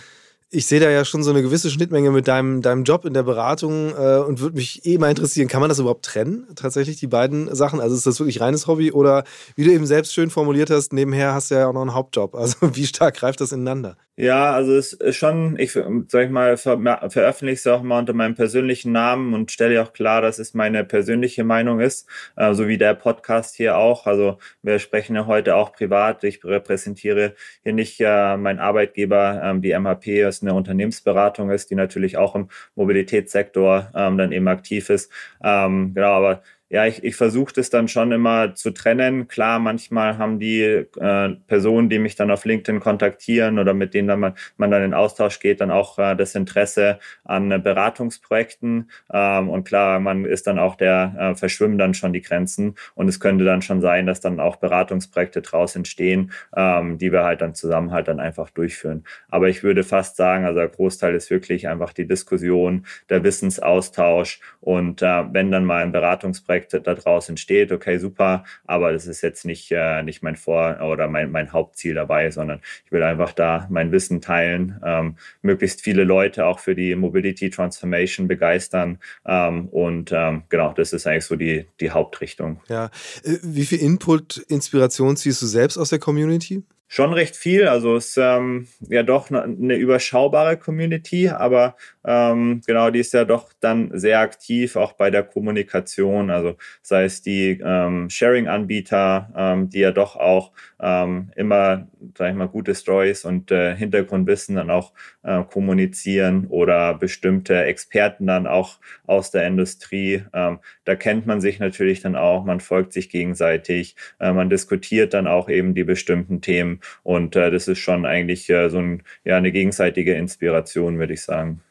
ich 0.54 0.68
sehe 0.68 0.80
da 0.80 0.90
ja 0.90 1.04
schon 1.04 1.24
so 1.24 1.32
eine 1.32 1.42
gewisse 1.42 1.72
Schnittmenge 1.72 2.12
mit 2.12 2.28
deinem, 2.28 2.62
deinem 2.62 2.84
Job 2.84 3.06
in 3.06 3.14
der 3.14 3.24
Beratung 3.24 3.90
äh, 3.90 4.20
und 4.20 4.40
würde 4.40 4.56
mich 4.56 4.86
eh 4.86 5.00
mal 5.00 5.10
interessieren, 5.10 5.48
kann 5.48 5.62
man 5.62 5.70
das 5.70 5.80
überhaupt 5.80 6.06
trennen, 6.06 6.48
tatsächlich, 6.56 6.98
die 6.98 7.08
beiden 7.08 7.54
Sachen? 7.56 7.80
Also 7.80 7.96
ist 7.96 8.06
das 8.06 8.20
wirklich 8.20 8.40
reines 8.40 8.68
Hobby 8.68 8.92
oder 8.92 9.24
wie 9.56 9.64
du 9.64 9.72
eben 9.72 9.88
selbst 9.88 10.14
schön 10.14 10.30
formuliert 10.30 10.70
hast, 10.70 10.94
nebenher 10.94 11.34
hast 11.34 11.50
du 11.50 11.56
ja 11.56 11.68
auch 11.68 11.74
noch 11.74 11.82
einen 11.82 11.94
Hauptjob. 11.94 12.36
Also 12.44 12.76
wie 12.76 12.86
stark 12.86 13.16
greift 13.16 13.40
das 13.40 13.54
ineinander? 13.54 13.96
Ja, 14.16 14.52
also 14.54 14.76
es 14.76 14.94
ist 14.94 15.16
schon, 15.16 15.58
ich 15.58 15.72
sag 15.72 16.26
ich 16.26 16.30
mal, 16.30 16.56
ver 16.58 16.78
veröffentliche 17.10 17.58
es 17.58 17.68
auch 17.68 17.82
mal 17.82 17.98
unter 17.98 18.14
meinem 18.14 18.36
persönlichen 18.36 18.92
Namen 18.92 19.34
und 19.34 19.52
stelle 19.52 19.82
auch 19.82 19.92
klar, 19.92 20.22
dass 20.22 20.38
es 20.38 20.54
meine 20.54 20.84
persönliche 20.84 21.44
Meinung 21.44 21.80
ist, 21.80 22.08
äh, 22.36 22.54
so 22.54 22.68
wie 22.68 22.78
der 22.78 22.94
Podcast 22.94 23.56
hier 23.56 23.76
auch. 23.76 24.06
Also 24.06 24.38
wir 24.62 24.78
sprechen 24.78 25.16
ja 25.16 25.26
heute 25.26 25.56
auch 25.56 25.74
privat. 25.74 26.24
Ich 26.26 26.44
repräsentiere 26.46 27.34
hier 27.64 27.74
nicht 27.74 28.00
äh, 28.02 28.38
meinen 28.38 28.60
Arbeitgeber, 28.60 29.42
ähm, 29.44 29.64
die 29.64 29.72
MHP 29.72 30.28
ist 30.28 30.43
eine 30.44 30.54
Unternehmensberatung 30.54 31.50
ist, 31.50 31.70
die 31.72 31.76
natürlich 31.76 32.18
auch 32.18 32.36
im 32.36 32.50
Mobilitätssektor 32.76 33.92
ähm, 33.96 34.18
dann 34.18 34.32
eben 34.32 34.48
aktiv 34.48 34.90
ist. 34.90 35.12
Ähm, 35.44 35.94
genau, 35.94 36.14
aber 36.14 36.42
ja, 36.74 36.88
ich, 36.88 37.04
ich 37.04 37.16
versuche 37.16 37.54
das 37.54 37.70
dann 37.70 37.88
schon 37.88 38.12
immer 38.12 38.56
zu 38.56 38.72
trennen. 38.72 39.28
Klar, 39.28 39.60
manchmal 39.60 40.18
haben 40.18 40.40
die 40.40 40.64
äh, 40.64 41.30
Personen, 41.46 41.88
die 41.88 42.00
mich 42.00 42.16
dann 42.16 42.32
auf 42.32 42.46
LinkedIn 42.46 42.80
kontaktieren 42.80 43.60
oder 43.60 43.76
mit 43.76 43.94
denen 43.94 44.08
dann 44.08 44.20
man, 44.20 44.34
man 44.58 44.72
dann 44.72 44.82
in 44.82 44.96
Austausch 44.96 45.40
geht, 45.40 45.62
dann 45.62 45.70
auch 45.70 46.00
äh, 46.00 46.16
das 46.16 46.34
Interesse 46.34 46.98
an 47.26 47.52
äh, 47.52 47.60
Beratungsprojekten. 47.60 48.90
Ähm, 49.14 49.50
und 49.50 49.66
klar, 49.66 50.00
man 50.00 50.26
ist 50.26 50.48
dann 50.48 50.58
auch 50.58 50.74
der, 50.76 51.14
äh, 51.20 51.36
verschwimmen 51.36 51.78
dann 51.78 51.94
schon 51.94 52.12
die 52.12 52.24
Grenzen. 52.24 52.74
Und 52.96 53.08
es 53.08 53.20
könnte 53.20 53.46
dann 53.46 53.62
schon 53.62 53.80
sein, 53.80 54.08
dass 54.08 54.20
dann 54.20 54.40
auch 54.40 54.56
Beratungsprojekte 54.56 55.44
draus 55.44 55.76
entstehen, 55.76 56.32
ähm, 56.58 56.98
die 56.98 57.12
wir 57.12 57.24
halt 57.24 57.42
dann 57.42 57.54
zusammen 57.54 57.92
halt 57.92 58.08
dann 58.08 58.20
einfach 58.20 58.50
durchführen. 58.50 59.04
Aber 59.30 59.48
ich 59.48 59.62
würde 59.62 59.84
fast 59.84 60.16
sagen, 60.16 60.46
also 60.46 60.58
der 60.58 60.70
Großteil 60.70 61.14
ist 61.14 61.30
wirklich 61.30 61.68
einfach 61.68 61.94
die 61.94 62.08
Diskussion, 62.08 62.88
der 63.12 63.24
Wissensaustausch 63.24 64.40
und 64.60 65.04
äh, 65.04 65.24
wenn 65.32 65.52
dann 65.52 65.66
mal 65.66 65.84
ein 65.84 65.92
Beratungsprojekt 65.92 66.63
Projekt 66.64 66.88
daraus 66.88 67.30
entsteht, 67.30 67.72
okay, 67.72 67.98
super, 67.98 68.44
aber 68.66 68.94
das 68.94 69.08
ist 69.08 69.22
jetzt 69.22 69.46
nicht, 69.46 69.72
äh, 69.72 70.04
nicht 70.04 70.24
mein 70.24 70.36
Vor- 70.36 70.82
oder 70.82 71.08
mein, 71.08 71.32
mein 71.32 71.52
Hauptziel 71.52 71.94
dabei, 71.96 72.32
sondern 72.32 72.62
ich 72.86 72.92
will 72.92 73.04
einfach 73.04 73.34
da 73.34 73.68
mein 73.70 73.92
Wissen 73.92 74.22
teilen, 74.22 74.80
ähm, 74.84 75.16
möglichst 75.42 75.82
viele 75.82 76.04
Leute 76.04 76.46
auch 76.46 76.60
für 76.60 76.76
die 76.76 76.96
Mobility 76.96 77.50
Transformation 77.50 78.28
begeistern 78.28 79.00
ähm, 79.26 79.68
und 79.70 80.12
ähm, 80.12 80.44
genau, 80.50 80.74
das 80.74 80.94
ist 80.94 81.08
eigentlich 81.08 81.26
so 81.26 81.36
die, 81.36 81.66
die 81.80 81.92
Hauptrichtung. 81.92 82.62
Ja, 82.68 82.86
äh, 83.24 83.38
wie 83.42 83.66
viel 83.66 83.80
Input, 83.80 84.38
Inspiration 84.48 85.16
ziehst 85.18 85.42
du 85.42 85.46
selbst 85.46 85.78
aus 85.78 85.90
der 85.90 86.00
Community? 86.00 86.64
Schon 86.96 87.12
recht 87.12 87.36
viel. 87.36 87.68
Also 87.68 87.96
es 87.96 88.10
ist 88.10 88.18
ähm, 88.18 88.68
ja 88.88 89.02
doch 89.02 89.32
eine 89.32 89.74
überschaubare 89.74 90.58
Community, 90.58 91.28
aber 91.28 91.76
ähm, 92.06 92.62
genau, 92.68 92.92
die 92.92 93.00
ist 93.00 93.14
ja 93.14 93.26
doch 93.26 93.52
dann 93.60 93.90
sehr 93.98 94.20
aktiv, 94.20 94.76
auch 94.76 94.94
bei 94.94 95.10
der 95.10 95.24
Kommunikation. 95.24 96.30
Also 96.30 96.56
sei 96.84 97.06
es 97.06 97.24
die 97.24 97.60
ähm, 97.64 98.12
Sharing-Anbieter, 98.12 99.34
ähm, 99.36 99.70
die 99.72 99.80
ja 99.80 99.90
doch 99.90 100.18
auch 100.18 100.52
ähm, 100.80 101.32
immer, 101.36 101.88
sag 102.16 102.30
ich 102.30 102.36
mal, 102.36 102.48
gute 102.48 102.76
Stories 102.76 103.26
und 103.26 103.50
äh, 103.50 103.76
Hintergrundwissen 103.76 104.56
dann 104.56 104.70
auch 104.70 104.94
äh, 105.24 105.42
kommunizieren 105.46 106.46
oder 106.48 106.94
bestimmte 106.94 107.64
Experten 107.64 108.28
dann 108.28 108.46
auch 108.46 108.80
aus 109.08 109.32
der 109.32 109.48
Industrie. 109.48 110.24
Ähm, 110.32 110.60
da 110.86 110.96
kennt 110.96 111.26
man 111.26 111.42
sich 111.42 111.58
natürlich 111.58 112.02
dann 112.02 112.16
auch, 112.16 112.46
man 112.46 112.60
folgt 112.60 112.94
sich 112.94 113.10
gegenseitig, 113.10 113.96
äh, 114.20 114.32
man 114.32 114.52
diskutiert 114.52 115.16
dann 115.16 115.26
auch 115.26 115.50
eben 115.50 115.74
die 115.74 115.86
bestimmten 115.86 116.42
Themen 116.42 116.82
und 117.04 117.36
äh, 117.36 117.52
das 117.52 117.68
ist 117.68 117.80
schon 117.80 118.06
eigentlich 118.06 118.50
äh, 118.50 118.70
so 118.70 118.80
ein, 118.80 119.04
ja, 119.24 119.38
eine 119.38 119.52
gegenseitige 119.52 120.16
Inspiration, 120.16 121.00
würde 121.00 121.14
ich 121.14 121.22
sagen. 121.22 121.62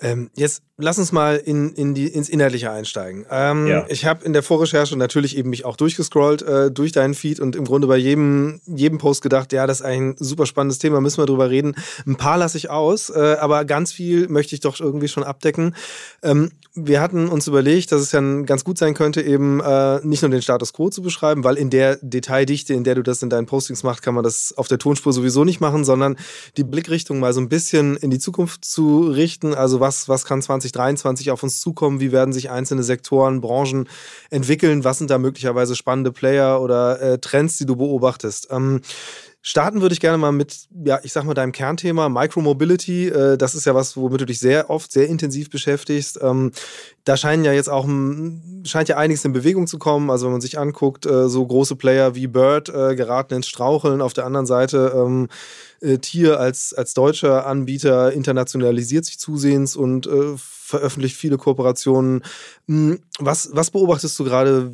Ähm, 0.00 0.30
jetzt 0.36 0.62
lass 0.78 0.98
uns 0.98 1.10
mal 1.10 1.36
in, 1.36 1.72
in 1.72 1.94
die, 1.94 2.06
ins 2.06 2.28
Inhaltliche 2.28 2.70
einsteigen. 2.70 3.24
Ähm, 3.30 3.66
ja. 3.66 3.86
Ich 3.88 4.04
habe 4.04 4.24
in 4.24 4.32
der 4.32 4.42
Vorrecherche 4.42 4.96
natürlich 4.96 5.36
eben 5.36 5.50
mich 5.50 5.64
auch 5.64 5.76
durchgescrollt 5.76 6.42
äh, 6.42 6.70
durch 6.70 6.92
deinen 6.92 7.14
Feed 7.14 7.40
und 7.40 7.56
im 7.56 7.64
Grunde 7.64 7.86
bei 7.86 7.96
jedem, 7.96 8.60
jedem 8.66 8.98
Post 8.98 9.22
gedacht, 9.22 9.52
ja, 9.52 9.66
das 9.66 9.80
ist 9.80 9.86
ein 9.86 10.16
super 10.18 10.44
spannendes 10.44 10.78
Thema, 10.78 11.00
müssen 11.00 11.18
wir 11.18 11.26
drüber 11.26 11.48
reden. 11.48 11.76
Ein 12.06 12.16
paar 12.16 12.36
lasse 12.36 12.58
ich 12.58 12.68
aus, 12.68 13.08
äh, 13.10 13.36
aber 13.40 13.64
ganz 13.64 13.92
viel 13.92 14.28
möchte 14.28 14.54
ich 14.54 14.60
doch 14.60 14.78
irgendwie 14.78 15.08
schon 15.08 15.24
abdecken. 15.24 15.74
Ähm, 16.22 16.50
wir 16.74 17.00
hatten 17.00 17.28
uns 17.28 17.46
überlegt, 17.46 17.90
dass 17.90 18.02
es 18.02 18.12
ja 18.12 18.20
ganz 18.42 18.62
gut 18.62 18.76
sein 18.76 18.92
könnte, 18.92 19.22
eben 19.22 19.60
äh, 19.60 20.00
nicht 20.04 20.20
nur 20.20 20.30
den 20.30 20.42
Status 20.42 20.74
quo 20.74 20.90
zu 20.90 21.00
beschreiben, 21.00 21.42
weil 21.42 21.56
in 21.56 21.70
der 21.70 21.96
Detaildichte, 22.02 22.74
in 22.74 22.84
der 22.84 22.96
du 22.96 23.02
das 23.02 23.22
in 23.22 23.30
deinen 23.30 23.46
Postings 23.46 23.82
machst, 23.82 24.02
kann 24.02 24.14
man 24.14 24.22
das 24.22 24.52
auf 24.58 24.68
der 24.68 24.78
Tonspur 24.78 25.14
sowieso 25.14 25.44
nicht 25.44 25.60
machen, 25.60 25.86
sondern 25.86 26.16
die 26.58 26.64
Blickrichtung 26.64 27.18
mal 27.18 27.32
so 27.32 27.40
ein 27.40 27.48
bisschen 27.48 27.96
in 27.96 28.10
die 28.10 28.18
Zukunft 28.18 28.66
zu 28.66 29.08
richten. 29.08 29.54
Also 29.54 29.80
was, 29.86 30.08
was 30.08 30.24
kann 30.24 30.42
2023 30.42 31.30
auf 31.30 31.42
uns 31.42 31.60
zukommen? 31.60 32.00
Wie 32.00 32.10
werden 32.10 32.32
sich 32.32 32.50
einzelne 32.50 32.82
Sektoren, 32.82 33.40
Branchen 33.40 33.88
entwickeln? 34.30 34.82
Was 34.82 34.98
sind 34.98 35.10
da 35.10 35.18
möglicherweise 35.18 35.76
spannende 35.76 36.10
Player 36.10 36.60
oder 36.60 37.00
äh, 37.00 37.18
Trends, 37.18 37.56
die 37.56 37.66
du 37.66 37.76
beobachtest? 37.76 38.48
Ähm, 38.50 38.80
Starten 39.42 39.80
würde 39.80 39.92
ich 39.92 40.00
gerne 40.00 40.18
mal 40.18 40.32
mit, 40.32 40.66
ja, 40.84 40.98
ich 41.04 41.12
sag 41.12 41.24
mal, 41.24 41.34
deinem 41.34 41.52
Kernthema 41.52 42.08
Micromobility. 42.08 43.08
Äh, 43.08 43.38
das 43.38 43.54
ist 43.54 43.64
ja 43.64 43.76
was, 43.76 43.96
womit 43.96 44.20
du 44.20 44.24
dich 44.24 44.40
sehr 44.40 44.70
oft, 44.70 44.90
sehr 44.90 45.06
intensiv 45.06 45.50
beschäftigst. 45.50 46.18
Ähm, 46.20 46.50
da 47.04 47.16
scheinen 47.16 47.44
ja 47.44 47.52
jetzt 47.52 47.68
auch, 47.68 47.86
scheint 48.64 48.88
ja 48.88 48.96
einiges 48.96 49.24
in 49.24 49.32
Bewegung 49.32 49.68
zu 49.68 49.78
kommen. 49.78 50.10
Also 50.10 50.26
wenn 50.26 50.32
man 50.32 50.40
sich 50.40 50.58
anguckt, 50.58 51.06
äh, 51.06 51.28
so 51.28 51.46
große 51.46 51.76
Player 51.76 52.16
wie 52.16 52.26
Bird 52.26 52.70
äh, 52.70 52.96
geraten 52.96 53.34
ins 53.34 53.46
Straucheln. 53.46 54.00
Auf 54.00 54.14
der 54.14 54.26
anderen 54.26 54.46
Seite 54.46 54.92
ähm, 54.96 55.28
Tier 56.00 56.40
als, 56.40 56.74
als 56.74 56.94
deutscher 56.94 57.46
Anbieter 57.46 58.10
internationalisiert 58.12 59.04
sich 59.04 59.18
zusehends 59.18 59.76
und 59.76 60.08
veröffentlicht 60.66 61.16
viele 61.16 61.38
Kooperationen. 61.38 62.22
Hm, 62.66 63.00
was, 63.18 63.50
was 63.52 63.70
beobachtest 63.70 64.18
du 64.18 64.24
gerade, 64.24 64.72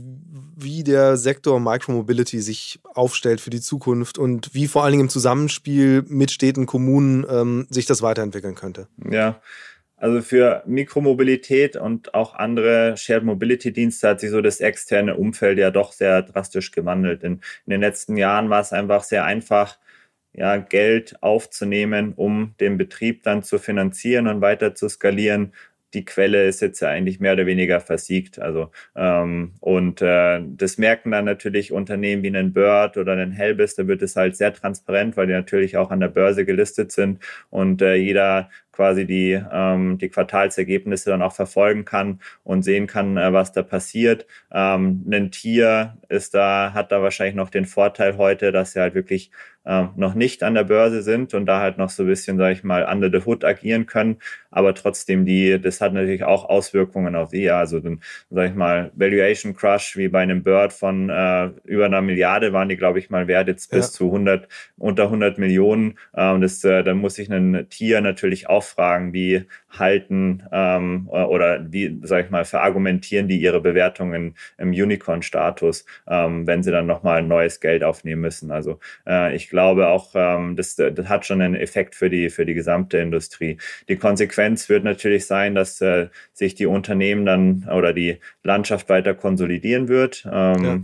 wie 0.56 0.82
der 0.82 1.16
Sektor 1.16 1.60
Micromobility 1.60 2.40
sich 2.40 2.80
aufstellt 2.94 3.40
für 3.40 3.50
die 3.50 3.60
Zukunft 3.60 4.18
und 4.18 4.54
wie 4.54 4.68
vor 4.68 4.84
allen 4.84 4.92
Dingen 4.92 5.04
im 5.04 5.08
Zusammenspiel 5.08 6.04
mit 6.08 6.30
Städten, 6.30 6.66
Kommunen 6.66 7.26
ähm, 7.28 7.66
sich 7.70 7.86
das 7.86 8.02
weiterentwickeln 8.02 8.54
könnte? 8.54 8.88
Ja, 9.10 9.40
also 10.02 10.20
für 10.20 10.64
Mikromobilität 10.66 11.76
und 11.76 12.12
auch 12.12 12.34
andere 12.34 12.96
Shared 12.96 13.22
Mobility 13.22 13.72
Dienste 13.72 14.08
hat 14.08 14.18
sich 14.18 14.30
so 14.30 14.40
das 14.40 14.58
externe 14.60 15.16
Umfeld 15.16 15.58
ja 15.58 15.70
doch 15.70 15.92
sehr 15.92 16.22
drastisch 16.22 16.72
gewandelt. 16.72 17.22
In, 17.22 17.34
in 17.66 17.70
den 17.70 17.80
letzten 17.82 18.16
Jahren 18.16 18.50
war 18.50 18.60
es 18.60 18.72
einfach 18.72 19.04
sehr 19.04 19.24
einfach, 19.24 19.78
ja, 20.32 20.56
Geld 20.56 21.22
aufzunehmen, 21.22 22.14
um 22.14 22.54
den 22.58 22.78
Betrieb 22.78 23.22
dann 23.22 23.44
zu 23.44 23.60
finanzieren 23.60 24.26
und 24.26 24.40
weiter 24.40 24.74
zu 24.74 24.88
skalieren 24.88 25.52
die 25.94 26.04
Quelle 26.04 26.46
ist 26.46 26.60
jetzt 26.60 26.80
ja 26.80 26.88
eigentlich 26.88 27.20
mehr 27.20 27.34
oder 27.34 27.46
weniger 27.46 27.80
versiegt. 27.80 28.38
Also 28.38 28.70
ähm, 28.96 29.52
und 29.60 30.02
äh, 30.02 30.40
das 30.44 30.78
merken 30.78 31.10
dann 31.10 31.24
natürlich 31.24 31.72
Unternehmen 31.72 32.22
wie 32.22 32.28
einen 32.28 32.52
Bird 32.52 32.96
oder 32.96 33.12
einen 33.12 33.32
Helbis, 33.32 33.74
da 33.74 33.86
wird 33.86 34.02
es 34.02 34.16
halt 34.16 34.36
sehr 34.36 34.52
transparent, 34.52 35.16
weil 35.16 35.26
die 35.26 35.32
natürlich 35.32 35.76
auch 35.76 35.90
an 35.90 36.00
der 36.00 36.08
Börse 36.08 36.44
gelistet 36.44 36.92
sind 36.92 37.18
und 37.50 37.82
äh, 37.82 37.94
jeder 37.94 38.50
quasi 38.72 39.06
die, 39.06 39.40
ähm, 39.52 39.98
die 39.98 40.08
Quartalsergebnisse 40.08 41.10
dann 41.10 41.22
auch 41.22 41.34
verfolgen 41.34 41.84
kann 41.84 42.20
und 42.42 42.62
sehen 42.62 42.86
kann, 42.86 43.16
äh, 43.16 43.32
was 43.32 43.52
da 43.52 43.62
passiert. 43.62 44.26
Ähm, 44.50 45.04
ein 45.10 45.30
Tier 45.30 45.98
ist 46.08 46.34
da, 46.34 46.72
hat 46.72 46.90
da 46.90 47.02
wahrscheinlich 47.02 47.36
noch 47.36 47.50
den 47.50 47.66
Vorteil 47.66 48.16
heute, 48.16 48.50
dass 48.50 48.72
sie 48.72 48.80
halt 48.80 48.94
wirklich 48.94 49.30
äh, 49.64 49.84
noch 49.96 50.14
nicht 50.14 50.42
an 50.42 50.54
der 50.54 50.64
Börse 50.64 51.02
sind 51.02 51.34
und 51.34 51.46
da 51.46 51.60
halt 51.60 51.78
noch 51.78 51.90
so 51.90 52.02
ein 52.02 52.08
bisschen, 52.08 52.38
sage 52.38 52.52
ich 52.54 52.64
mal, 52.64 52.84
under 52.84 53.10
the 53.10 53.24
hood 53.24 53.44
agieren 53.44 53.86
können. 53.86 54.18
Aber 54.50 54.74
trotzdem, 54.74 55.24
die, 55.24 55.60
das 55.60 55.80
hat 55.80 55.94
natürlich 55.94 56.24
auch 56.24 56.44
Auswirkungen 56.48 57.16
auf 57.16 57.30
sie. 57.30 57.50
Also, 57.50 57.80
dann, 57.80 58.00
sage 58.30 58.48
ich 58.48 58.54
mal, 58.54 58.90
Valuation 58.94 59.54
Crush 59.54 59.96
wie 59.96 60.08
bei 60.08 60.20
einem 60.20 60.42
Bird 60.42 60.72
von 60.72 61.08
äh, 61.08 61.50
über 61.64 61.86
einer 61.86 62.02
Milliarde 62.02 62.52
waren 62.52 62.68
die, 62.68 62.76
glaube 62.76 62.98
ich, 62.98 63.08
mal 63.08 63.28
wert, 63.28 63.48
jetzt 63.48 63.70
bis 63.70 63.86
ja. 63.86 63.92
zu 63.92 64.06
100, 64.06 64.48
unter 64.76 65.04
100 65.04 65.38
Millionen. 65.38 65.98
Ähm, 66.14 66.40
das, 66.40 66.62
äh, 66.64 66.82
dann 66.82 66.98
muss 66.98 67.14
sich 67.14 67.30
ein 67.30 67.66
Tier 67.70 68.00
natürlich 68.00 68.48
auch 68.48 68.64
fragen, 68.64 69.12
wie 69.12 69.46
halten 69.70 70.42
ähm, 70.52 71.08
oder 71.08 71.64
wie, 71.72 71.98
sage 72.02 72.24
ich 72.24 72.30
mal, 72.30 72.44
verargumentieren 72.44 73.28
die 73.28 73.40
ihre 73.40 73.60
Bewertungen 73.60 74.34
im 74.58 74.70
Unicorn-Status, 74.70 75.86
ähm, 76.08 76.46
wenn 76.46 76.62
sie 76.62 76.70
dann 76.70 76.86
nochmal 76.86 77.22
neues 77.22 77.60
Geld 77.60 77.82
aufnehmen 77.84 78.20
müssen. 78.20 78.50
Also 78.50 78.80
äh, 79.06 79.34
ich 79.34 79.48
glaube 79.52 79.86
auch, 79.86 80.10
ähm, 80.14 80.56
das, 80.56 80.74
das 80.74 81.08
hat 81.08 81.24
schon 81.24 81.40
einen 81.40 81.54
Effekt 81.54 81.94
für 81.94 82.10
die, 82.10 82.30
für 82.30 82.44
die 82.44 82.54
gesamte 82.54 82.98
Industrie. 82.98 83.58
Die 83.88 83.96
Konsequenz 83.96 84.68
wird 84.68 84.82
natürlich 84.82 85.26
sein, 85.26 85.54
dass 85.54 85.80
äh, 85.80 86.08
sich 86.32 86.56
die 86.56 86.66
Unternehmen 86.66 87.24
dann 87.24 87.68
oder 87.72 87.92
die 87.92 88.18
Landschaft 88.42 88.88
weiter 88.88 89.14
konsolidieren 89.14 89.86
wird. 89.86 90.26
Ähm, 90.30 90.64
ja 90.64 90.80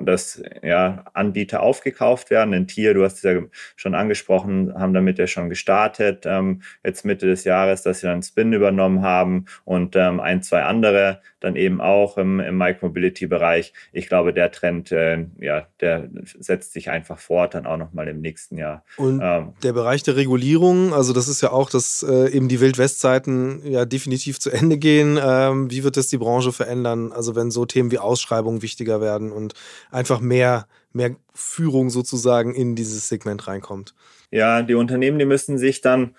dass 0.00 0.42
ja, 0.62 1.04
Anbieter 1.14 1.62
aufgekauft 1.62 2.30
werden. 2.30 2.54
Ein 2.54 2.66
Tier, 2.66 2.94
du 2.94 3.04
hast 3.04 3.16
es 3.16 3.22
ja 3.22 3.40
schon 3.76 3.94
angesprochen, 3.94 4.72
haben 4.74 4.94
damit 4.94 5.18
ja 5.18 5.26
schon 5.26 5.48
gestartet, 5.48 6.24
ähm, 6.26 6.62
jetzt 6.84 7.04
Mitte 7.04 7.26
des 7.26 7.44
Jahres, 7.44 7.82
dass 7.82 8.00
sie 8.00 8.06
dann 8.06 8.22
Spin 8.22 8.52
übernommen 8.52 9.02
haben 9.02 9.46
und 9.64 9.96
ähm, 9.96 10.20
ein, 10.20 10.42
zwei 10.42 10.62
andere 10.62 11.20
dann 11.44 11.56
eben 11.56 11.80
auch 11.80 12.16
im, 12.16 12.40
im 12.40 12.56
Micromobility-Bereich. 12.56 13.72
Ich 13.92 14.08
glaube, 14.08 14.32
der 14.32 14.50
Trend, 14.50 14.90
äh, 14.92 15.26
ja, 15.38 15.66
der 15.80 16.08
setzt 16.38 16.72
sich 16.72 16.90
einfach 16.90 17.18
fort, 17.18 17.54
dann 17.54 17.66
auch 17.66 17.76
nochmal 17.76 18.08
im 18.08 18.20
nächsten 18.20 18.56
Jahr. 18.56 18.84
Und 18.96 19.20
ähm, 19.22 19.52
der 19.62 19.74
Bereich 19.74 20.02
der 20.02 20.16
Regulierung, 20.16 20.94
also 20.94 21.12
das 21.12 21.28
ist 21.28 21.42
ja 21.42 21.52
auch, 21.52 21.68
dass 21.68 22.02
äh, 22.02 22.30
eben 22.30 22.48
die 22.48 22.60
Wildwestzeiten 22.60 23.60
ja 23.64 23.84
definitiv 23.84 24.40
zu 24.40 24.50
Ende 24.50 24.78
gehen. 24.78 25.18
Ähm, 25.22 25.70
wie 25.70 25.84
wird 25.84 25.96
das 25.96 26.08
die 26.08 26.18
Branche 26.18 26.52
verändern? 26.52 27.12
Also 27.12 27.36
wenn 27.36 27.50
so 27.50 27.66
Themen 27.66 27.90
wie 27.90 27.98
Ausschreibungen 27.98 28.62
wichtiger 28.62 29.00
werden 29.00 29.30
und 29.30 29.54
einfach 29.90 30.20
mehr, 30.20 30.66
mehr 30.92 31.14
Führung 31.34 31.90
sozusagen 31.90 32.54
in 32.54 32.74
dieses 32.74 33.08
Segment 33.08 33.46
reinkommt. 33.46 33.94
Ja, 34.30 34.62
die 34.62 34.74
Unternehmen, 34.74 35.18
die 35.18 35.26
müssen 35.26 35.58
sich 35.58 35.80
dann 35.80 36.16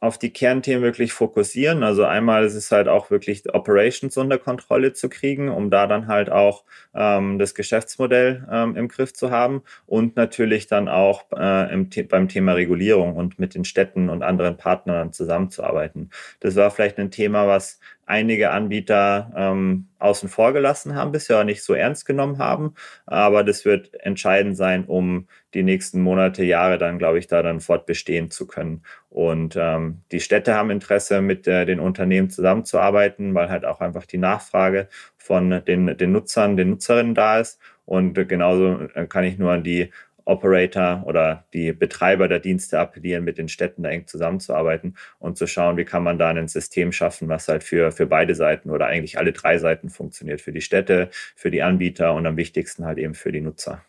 auf 0.00 0.18
die 0.18 0.32
Kernthemen 0.32 0.82
wirklich 0.82 1.12
fokussieren. 1.12 1.82
Also 1.82 2.04
einmal 2.04 2.44
ist 2.44 2.54
es 2.54 2.70
halt 2.70 2.88
auch 2.88 3.10
wirklich 3.10 3.52
Operations 3.54 4.16
unter 4.16 4.38
Kontrolle 4.38 4.92
zu 4.92 5.08
kriegen, 5.08 5.48
um 5.48 5.70
da 5.70 5.86
dann 5.86 6.06
halt 6.06 6.30
auch 6.30 6.64
ähm, 6.94 7.38
das 7.38 7.54
Geschäftsmodell 7.54 8.46
ähm, 8.50 8.76
im 8.76 8.88
Griff 8.88 9.14
zu 9.14 9.30
haben 9.30 9.62
und 9.86 10.16
natürlich 10.16 10.66
dann 10.66 10.88
auch 10.88 11.24
äh, 11.36 11.72
im, 11.72 11.88
beim 12.08 12.28
Thema 12.28 12.52
Regulierung 12.52 13.16
und 13.16 13.38
mit 13.38 13.54
den 13.54 13.64
Städten 13.64 14.08
und 14.10 14.22
anderen 14.22 14.56
Partnern 14.56 15.12
zusammenzuarbeiten. 15.12 16.10
Das 16.40 16.56
war 16.56 16.70
vielleicht 16.70 16.98
ein 16.98 17.10
Thema, 17.10 17.46
was 17.46 17.80
einige 18.06 18.52
Anbieter 18.52 19.32
ähm, 19.36 19.88
außen 19.98 20.28
vor 20.28 20.52
gelassen 20.52 20.94
haben, 20.94 21.12
bisher 21.12 21.44
nicht 21.44 21.62
so 21.62 21.74
ernst 21.74 22.06
genommen 22.06 22.38
haben. 22.38 22.74
Aber 23.04 23.44
das 23.44 23.64
wird 23.64 23.92
entscheidend 24.00 24.56
sein, 24.56 24.84
um 24.84 25.26
die 25.54 25.64
nächsten 25.64 26.00
Monate, 26.00 26.44
Jahre 26.44 26.78
dann, 26.78 26.98
glaube 26.98 27.18
ich, 27.18 27.26
da 27.26 27.42
dann 27.42 27.60
fortbestehen 27.60 28.30
zu 28.30 28.46
können. 28.46 28.82
Und 29.10 29.56
ähm, 29.58 30.02
die 30.12 30.20
Städte 30.20 30.54
haben 30.54 30.70
Interesse, 30.70 31.20
mit 31.20 31.48
äh, 31.48 31.66
den 31.66 31.80
Unternehmen 31.80 32.30
zusammenzuarbeiten, 32.30 33.34
weil 33.34 33.48
halt 33.48 33.64
auch 33.64 33.80
einfach 33.80 34.06
die 34.06 34.18
Nachfrage 34.18 34.88
von 35.16 35.62
den, 35.66 35.96
den 35.98 36.12
Nutzern, 36.12 36.56
den 36.56 36.70
Nutzerinnen 36.70 37.14
da 37.14 37.40
ist. 37.40 37.58
Und 37.84 38.14
genauso 38.28 38.80
äh, 38.94 39.06
kann 39.06 39.24
ich 39.24 39.38
nur 39.38 39.52
an 39.52 39.64
die 39.64 39.90
Operator 40.26 41.04
oder 41.06 41.44
die 41.54 41.72
Betreiber 41.72 42.28
der 42.28 42.40
Dienste 42.40 42.78
appellieren, 42.78 43.24
mit 43.24 43.38
den 43.38 43.48
Städten 43.48 43.82
da 43.82 43.88
eng 43.88 44.06
zusammenzuarbeiten 44.06 44.96
und 45.18 45.38
zu 45.38 45.46
schauen, 45.46 45.76
wie 45.76 45.84
kann 45.84 46.02
man 46.02 46.18
da 46.18 46.28
ein 46.28 46.48
System 46.48 46.92
schaffen, 46.92 47.28
was 47.28 47.48
halt 47.48 47.64
für, 47.64 47.92
für 47.92 48.06
beide 48.06 48.34
Seiten 48.34 48.70
oder 48.70 48.86
eigentlich 48.86 49.18
alle 49.18 49.32
drei 49.32 49.58
Seiten 49.58 49.88
funktioniert. 49.88 50.40
Für 50.40 50.52
die 50.52 50.60
Städte, 50.60 51.08
für 51.34 51.50
die 51.50 51.62
Anbieter 51.62 52.12
und 52.12 52.26
am 52.26 52.36
wichtigsten 52.36 52.84
halt 52.84 52.98
eben 52.98 53.14
für 53.14 53.32
die 53.32 53.40
Nutzer. 53.40 53.82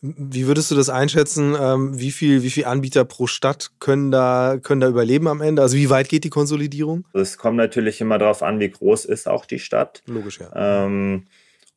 Wie 0.00 0.48
würdest 0.48 0.70
du 0.70 0.74
das 0.74 0.88
einschätzen? 0.88 1.56
Ähm, 1.60 1.98
wie 1.98 2.10
viel, 2.10 2.42
wie 2.42 2.50
viel 2.50 2.64
Anbieter 2.64 3.04
pro 3.04 3.28
Stadt 3.28 3.70
können 3.78 4.10
da, 4.10 4.58
können 4.60 4.80
da 4.80 4.88
überleben 4.88 5.28
am 5.28 5.40
Ende? 5.40 5.62
Also 5.62 5.76
wie 5.76 5.90
weit 5.90 6.08
geht 6.08 6.24
die 6.24 6.30
Konsolidierung? 6.30 7.04
Es 7.12 7.38
kommt 7.38 7.56
natürlich 7.56 8.00
immer 8.00 8.18
darauf 8.18 8.42
an, 8.42 8.58
wie 8.58 8.70
groß 8.70 9.04
ist 9.04 9.28
auch 9.28 9.46
die 9.46 9.60
Stadt. 9.60 10.02
Logisch, 10.06 10.40
ja. 10.40 10.86
Ähm, 10.86 11.28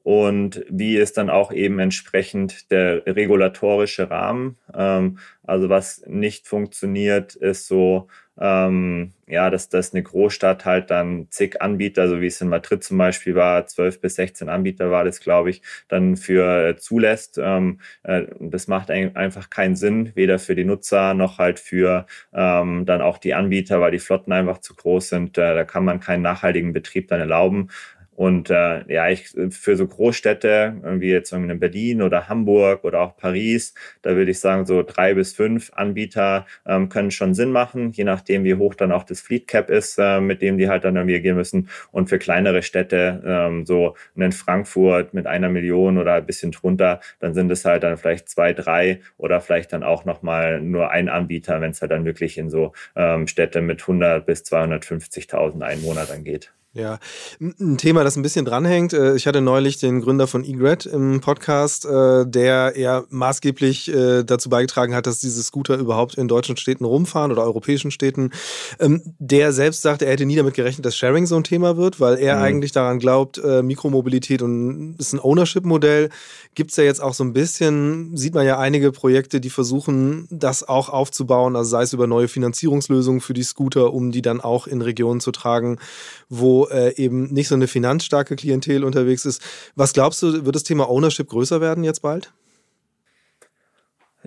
und 0.06 0.64
wie 0.70 0.98
ist 0.98 1.18
dann 1.18 1.32
auch 1.32 1.52
eben 1.52 1.80
entsprechend 1.80 2.70
der 2.70 3.08
regulatorische 3.08 4.12
Rahmen. 4.12 4.56
Ähm, 4.72 5.18
also 5.42 5.68
was 5.70 6.04
nicht 6.06 6.48
funktioniert, 6.48 7.34
ist 7.34 7.68
so, 7.68 8.08
ähm, 8.40 9.14
ja, 9.28 9.50
dass 9.50 9.70
das 9.70 9.94
eine 9.94 10.04
Großstadt 10.04 10.66
halt 10.66 10.92
dann 10.92 11.28
zig 11.32 11.62
Anbieter, 11.62 12.08
so 12.08 12.22
wie 12.22 12.28
es 12.28 12.40
in 12.42 12.50
Madrid 12.50 12.84
zum 12.84 12.98
Beispiel 13.00 13.34
war, 13.34 13.66
zwölf 13.66 14.00
bis 14.00 14.16
16 14.16 14.50
Anbieter 14.50 14.92
war 14.92 15.06
das, 15.06 15.20
glaube 15.22 15.50
ich, 15.50 15.64
dann 15.88 16.18
für 16.18 16.68
äh, 16.70 16.76
zulässt. 16.78 17.40
Ähm, 17.42 17.80
äh, 18.04 18.26
das 18.40 18.68
macht 18.68 18.92
ein, 18.92 19.16
einfach 19.16 19.50
keinen 19.50 19.76
Sinn, 19.76 20.12
weder 20.16 20.38
für 20.38 20.56
die 20.56 20.66
Nutzer 20.66 21.16
noch 21.16 21.40
halt 21.40 21.60
für 21.60 22.06
ähm, 22.34 22.86
dann 22.86 23.02
auch 23.02 23.18
die 23.18 23.34
Anbieter, 23.34 23.82
weil 23.82 23.92
die 23.92 24.00
Flotten 24.00 24.34
einfach 24.34 24.60
zu 24.60 24.76
groß 24.76 25.10
sind. 25.10 25.38
Äh, 25.38 25.56
da 25.56 25.64
kann 25.64 25.86
man 25.86 26.00
keinen 26.00 26.22
nachhaltigen 26.22 26.74
Betrieb 26.74 27.08
dann 27.08 27.20
erlauben. 27.20 27.70
Und 28.16 28.50
äh, 28.50 28.92
ja, 28.92 29.10
ich 29.10 29.36
für 29.50 29.76
so 29.76 29.88
Großstädte 29.88 30.76
wie 31.00 31.10
jetzt 31.10 31.34
in 31.34 31.60
Berlin 31.60 32.02
oder 32.02 32.30
Hamburg 32.30 32.84
oder 32.84 33.02
auch 33.02 33.18
Paris, 33.18 33.74
da 34.02 34.16
würde 34.16 34.32
ich 34.32 34.40
sagen, 34.40 34.66
so 34.66 34.84
drei 34.84 35.14
bis 35.14 35.34
fünf 35.34 35.72
Anbieter 35.74 36.46
ähm, 36.66 36.90
können 36.90 37.12
schon 37.12 37.34
Sinn 37.34 37.52
machen, 37.52 37.92
je 37.92 38.06
nachdem, 38.06 38.44
wie 38.44 38.56
hoch 38.56 38.74
dann 38.76 38.92
auch 38.92 39.04
das 39.04 39.22
Fleet 39.22 39.48
Cap 39.48 39.70
ist, 39.70 39.98
äh, 39.98 40.22
mit 40.22 40.42
dem 40.42 40.58
die 40.58 40.70
halt 40.70 40.86
dann 40.86 40.96
irgendwie 40.96 41.20
gehen 41.22 41.36
müssen. 41.36 41.70
Und 41.92 42.10
für 42.10 42.20
kleinere 42.20 42.64
Städte, 42.64 43.22
ähm, 43.26 43.66
so 43.66 43.96
in 44.16 44.32
Frankfurt 44.32 45.14
mit 45.14 45.28
einer 45.28 45.50
Million 45.50 45.98
oder 45.98 46.14
ein 46.14 46.26
bisschen 46.26 46.52
drunter, 46.52 47.02
dann 47.20 47.34
sind 47.34 47.52
es 47.52 47.66
halt 47.66 47.84
dann 47.84 47.98
vielleicht 47.98 48.30
zwei, 48.30 48.54
drei 48.54 49.02
oder 49.18 49.42
vielleicht 49.42 49.74
dann 49.74 49.84
auch 49.84 50.06
nochmal 50.06 50.62
nur 50.62 50.92
ein 50.92 51.10
Anbieter, 51.10 51.62
wenn 51.62 51.72
es 51.72 51.82
halt 51.82 51.92
dann 51.92 52.06
wirklich 52.06 52.38
in 52.38 52.50
so 52.50 52.74
ähm, 52.96 53.28
Städte 53.28 53.62
mit 53.62 53.82
100 53.82 54.26
bis 54.26 54.44
250.000 54.44 55.62
Einwohnern 55.62 56.08
dann 56.08 56.24
geht. 56.24 56.54
Ja, 56.78 57.00
ein 57.40 57.78
Thema, 57.78 58.04
das 58.04 58.18
ein 58.18 58.22
bisschen 58.22 58.44
dranhängt. 58.44 58.92
Äh, 58.92 59.16
ich 59.16 59.28
hatte 59.28 59.40
neulich 59.40 59.78
den 59.78 60.02
Gründer 60.02 60.28
von 60.28 60.44
eGret 60.44 60.86
im 60.86 61.22
Podcast, 61.22 61.86
äh, 61.86 62.26
der 62.28 62.76
eher 62.76 63.06
maßgeblich 63.10 63.88
äh, 63.94 64.24
dazu 64.26 64.50
beigetragen 64.50 64.94
hat, 64.94 65.08
dass 65.08 65.20
diese 65.20 65.42
Scooter 65.42 65.78
überhaupt 65.78 66.16
in 66.16 66.28
deutschen 66.28 66.58
Städten 66.58 66.84
rumfahren 66.84 67.32
oder 67.32 67.44
europäischen 67.44 67.92
Städten. 67.92 68.32
Ähm, 68.78 69.02
der 69.20 69.54
selbst 69.54 69.84
sagte, 69.84 70.06
er 70.06 70.12
hätte 70.12 70.26
nie 70.26 70.36
damit 70.36 70.54
gerechnet, 70.54 70.86
dass 70.86 70.98
Sharing 70.98 71.26
so 71.28 71.38
ein 71.38 71.46
Thema 71.46 71.78
wird, 71.78 72.02
weil 72.02 72.18
er 72.18 72.36
mhm. 72.36 72.44
eigentlich 72.44 72.74
daran 72.74 73.00
glaubt, 73.00 73.42
Mikromobilität 73.64 74.42
und 74.42 74.98
ist 75.00 75.14
ein 75.14 75.20
Ownership-Modell. 75.22 76.10
Gibt 76.56 76.72
es 76.72 76.78
ja 76.78 76.84
jetzt 76.84 77.02
auch 77.02 77.14
so 77.14 77.24
ein 77.24 77.32
bisschen, 77.32 78.18
sieht 78.18 78.34
man 78.34 78.46
ja 78.46 78.60
einige 78.60 78.92
Projekte, 78.92 79.40
die 79.40 79.50
versuchen, 79.50 80.28
das 80.30 80.68
auch 80.68 80.90
aufzubauen, 80.90 81.56
also 81.56 81.70
sei 81.70 81.84
es 81.84 81.94
über 81.94 82.08
neue 82.08 82.28
Finanzierungslösungen 82.28 83.22
für 83.22 83.34
die 83.34 83.44
Scooter, 83.44 83.94
um 83.94 84.12
die 84.12 84.22
dann 84.22 84.42
auch 84.42 84.68
in 84.68 84.82
Regionen 84.82 85.22
zu 85.22 85.32
tragen, 85.32 85.80
wo 86.28 86.65
äh, 86.70 86.96
eben 86.96 87.34
nicht 87.34 87.48
so 87.48 87.56
eine 87.56 87.68
finanzstarke 87.68 88.36
Klientel 88.36 88.84
unterwegs 88.84 89.26
ist. 89.26 89.42
Was 89.76 89.94
glaubst 89.94 90.22
du, 90.22 90.46
wird 90.46 90.56
das 90.56 90.64
Thema 90.64 90.90
Ownership 90.90 91.28
größer 91.30 91.62
werden 91.62 91.84
jetzt 91.84 92.02
bald? 92.02 92.34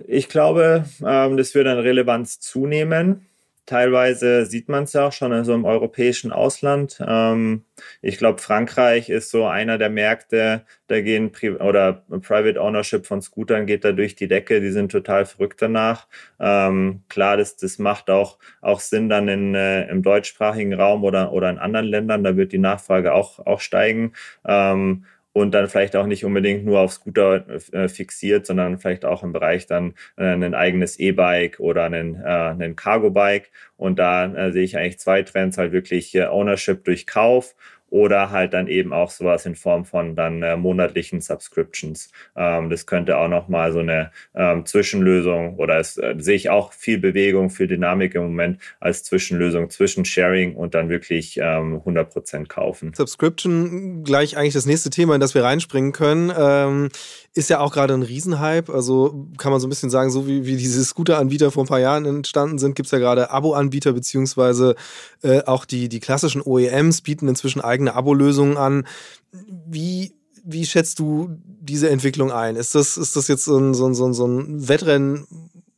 Ich 0.07 0.29
glaube, 0.29 0.85
ähm, 1.05 1.37
das 1.37 1.53
wird 1.55 1.67
an 1.67 1.79
Relevanz 1.79 2.39
zunehmen. 2.39 3.28
Teilweise 3.69 4.47
sieht 4.47 4.67
man 4.67 4.85
es 4.85 4.93
ja 4.93 5.07
auch 5.07 5.11
schon 5.11 5.31
in 5.31 5.43
so 5.43 5.53
im 5.53 5.63
europäischen 5.63 6.31
Ausland. 6.31 6.99
Ähm, 7.07 7.65
ich 8.01 8.17
glaube, 8.17 8.41
Frankreich 8.41 9.09
ist 9.09 9.29
so 9.29 9.45
einer 9.45 9.77
der 9.77 9.91
Märkte, 9.91 10.65
da 10.87 11.01
gehen 11.01 11.31
Pri 11.31 11.51
oder 11.51 12.03
Private 12.09 12.59
Ownership 12.59 13.05
von 13.05 13.21
Scootern 13.21 13.67
geht 13.67 13.85
da 13.85 13.91
durch 13.91 14.15
die 14.15 14.27
Decke. 14.27 14.59
Die 14.59 14.71
sind 14.71 14.91
total 14.91 15.27
verrückt 15.27 15.61
danach. 15.61 16.07
Ähm, 16.39 17.03
klar, 17.09 17.37
das, 17.37 17.57
das 17.57 17.77
macht 17.77 18.09
auch, 18.09 18.39
auch 18.61 18.79
Sinn 18.79 19.07
dann 19.07 19.27
in, 19.27 19.53
äh, 19.53 19.87
im 19.87 20.01
deutschsprachigen 20.01 20.73
Raum 20.73 21.03
oder, 21.03 21.31
oder 21.31 21.51
in 21.51 21.59
anderen 21.59 21.85
Ländern. 21.85 22.23
Da 22.23 22.35
wird 22.35 22.53
die 22.53 22.57
Nachfrage 22.57 23.13
auch, 23.13 23.37
auch 23.45 23.59
steigen. 23.59 24.13
Ähm, 24.47 25.05
und 25.33 25.51
dann 25.53 25.67
vielleicht 25.67 25.95
auch 25.95 26.07
nicht 26.07 26.25
unbedingt 26.25 26.65
nur 26.65 26.79
auf 26.79 26.93
Scooter 26.93 27.45
äh, 27.71 27.87
fixiert, 27.87 28.45
sondern 28.45 28.79
vielleicht 28.79 29.05
auch 29.05 29.23
im 29.23 29.31
Bereich 29.31 29.67
dann 29.67 29.93
äh, 30.17 30.25
ein 30.25 30.53
eigenes 30.53 30.99
E-Bike 30.99 31.59
oder 31.59 31.83
einen, 31.83 32.15
äh, 32.15 32.27
einen 32.27 32.75
Cargo-Bike. 32.75 33.51
Und 33.77 33.99
da 33.99 34.25
äh, 34.25 34.51
sehe 34.51 34.63
ich 34.63 34.77
eigentlich 34.77 34.99
zwei 34.99 35.21
Trends, 35.23 35.57
halt 35.57 35.71
wirklich 35.71 36.15
äh, 36.15 36.25
Ownership 36.25 36.83
durch 36.83 37.05
Kauf 37.05 37.55
oder 37.89 38.31
halt 38.31 38.53
dann 38.53 38.67
eben 38.67 38.93
auch 38.93 39.09
sowas 39.09 39.45
in 39.45 39.55
Form 39.55 39.85
von 39.85 40.15
dann 40.15 40.43
äh, 40.43 40.55
monatlichen 40.55 41.21
Subscriptions. 41.21 42.11
Ähm, 42.35 42.69
das 42.69 42.85
könnte 42.85 43.17
auch 43.17 43.27
nochmal 43.27 43.71
so 43.71 43.79
eine 43.79 44.11
ähm, 44.35 44.65
Zwischenlösung 44.65 45.55
oder 45.57 45.77
es 45.79 45.97
äh, 45.97 46.15
sehe 46.17 46.35
ich 46.35 46.49
auch 46.49 46.73
viel 46.73 46.97
Bewegung, 46.97 47.49
viel 47.49 47.67
Dynamik 47.67 48.15
im 48.15 48.23
Moment 48.23 48.59
als 48.79 49.03
Zwischenlösung 49.03 49.69
zwischen 49.69 50.05
Sharing 50.05 50.55
und 50.55 50.73
dann 50.73 50.89
wirklich 50.89 51.37
ähm, 51.37 51.81
100% 51.85 52.47
kaufen. 52.47 52.93
Subscription, 52.93 54.03
gleich 54.03 54.37
eigentlich 54.37 54.53
das 54.53 54.65
nächste 54.65 54.89
Thema, 54.89 55.15
in 55.15 55.21
das 55.21 55.35
wir 55.35 55.43
reinspringen 55.43 55.91
können. 55.91 56.31
Ähm, 56.37 56.89
ist 57.33 57.49
ja 57.49 57.59
auch 57.59 57.71
gerade 57.71 57.93
ein 57.93 58.03
Riesenhype. 58.03 58.73
Also 58.73 59.27
kann 59.37 59.51
man 59.51 59.61
so 59.61 59.67
ein 59.67 59.69
bisschen 59.69 59.89
sagen, 59.89 60.11
so 60.11 60.27
wie, 60.27 60.45
wie 60.45 60.57
diese 60.57 60.83
Scooter-Anbieter 60.83 61.51
vor 61.51 61.63
ein 61.63 61.67
paar 61.67 61.79
Jahren 61.79 62.05
entstanden 62.05 62.57
sind, 62.57 62.75
gibt 62.75 62.87
es 62.87 62.91
ja 62.91 62.99
gerade 62.99 63.29
Abo-Anbieter, 63.31 63.93
beziehungsweise 63.93 64.75
äh, 65.21 65.43
auch 65.43 65.65
die, 65.65 65.89
die 65.89 65.99
klassischen 65.99 66.41
OEMs 66.41 67.01
bieten 67.01 67.27
inzwischen 67.27 67.61
eigene 67.61 67.93
Abo-Lösungen 67.93 68.57
an. 68.57 68.87
Wie, 69.31 70.13
wie 70.43 70.65
schätzt 70.65 70.99
du 70.99 71.29
diese 71.61 71.89
Entwicklung 71.89 72.31
ein? 72.31 72.55
Ist 72.55 72.75
das, 72.75 72.97
ist 72.97 73.15
das 73.15 73.27
jetzt 73.27 73.45
so 73.45 73.57
ein, 73.57 73.73
so, 73.73 73.85
ein, 73.85 73.93
so 73.93 74.25
ein 74.25 74.67
Wettrennen, 74.67 75.27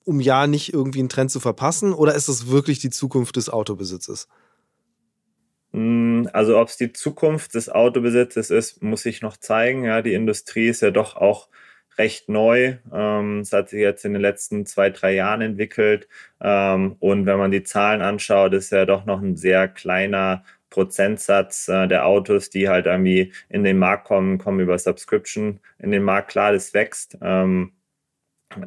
um 0.06 0.20
ja 0.20 0.48
nicht 0.48 0.74
irgendwie 0.74 1.00
einen 1.00 1.10
Trend 1.10 1.32
zu 1.32 1.40
verpassen, 1.40 1.94
oder 1.94 2.16
ist 2.16 2.30
das 2.30 2.48
wirklich 2.48 2.80
die 2.80 2.90
Zukunft 2.90 3.36
des 3.36 3.50
Autobesitzes? 3.50 4.28
Hm, 5.74 6.30
also 6.34 6.60
ob 6.60 6.68
es 6.68 6.78
die 6.78 6.92
Zukunft 6.94 7.56
des 7.56 7.70
Autobesitzes 7.70 8.50
ist, 8.50 8.84
muss 8.84 9.06
ich 9.06 9.22
noch 9.22 9.38
zeigen. 9.38 9.86
Ja, 9.86 10.02
die 10.02 10.14
Industrie 10.14 10.68
ist 10.68 10.82
ja 10.82 10.92
doch 10.92 11.16
auch 11.16 11.48
recht 11.98 12.30
neu. 12.30 12.78
Ähm, 12.94 13.40
es 13.40 13.54
hat 13.54 13.70
sich 13.70 13.80
jetzt 13.80 14.06
in 14.06 14.14
den 14.14 14.22
letzten 14.22 14.66
zwei, 14.66 14.90
drei 14.90 15.14
Jahren 15.14 15.42
entwickelt. 15.42 16.08
Ähm, 16.42 16.96
und 17.00 17.26
wenn 17.26 17.38
man 17.38 17.52
die 17.52 17.64
Zahlen 17.64 18.02
anschaut, 18.02 18.54
ist 18.54 18.72
ja 18.72 18.86
doch 18.86 19.06
noch 19.06 19.22
ein 19.22 19.38
sehr 19.38 19.68
kleiner 19.68 20.44
Prozentsatz 20.70 21.68
äh, 21.68 21.88
der 21.88 22.06
Autos, 22.06 22.50
die 22.50 22.70
halt 22.70 22.86
irgendwie 22.86 23.34
in 23.50 23.64
den 23.64 23.78
Markt 23.78 24.06
kommen, 24.06 24.38
kommen 24.40 24.60
über 24.62 24.78
Subscription 24.80 25.60
in 25.80 25.92
den 25.92 26.04
Markt. 26.04 26.32
Klar, 26.32 26.54
das 26.54 26.74
wächst. 26.74 27.18
Ähm, 27.22 27.74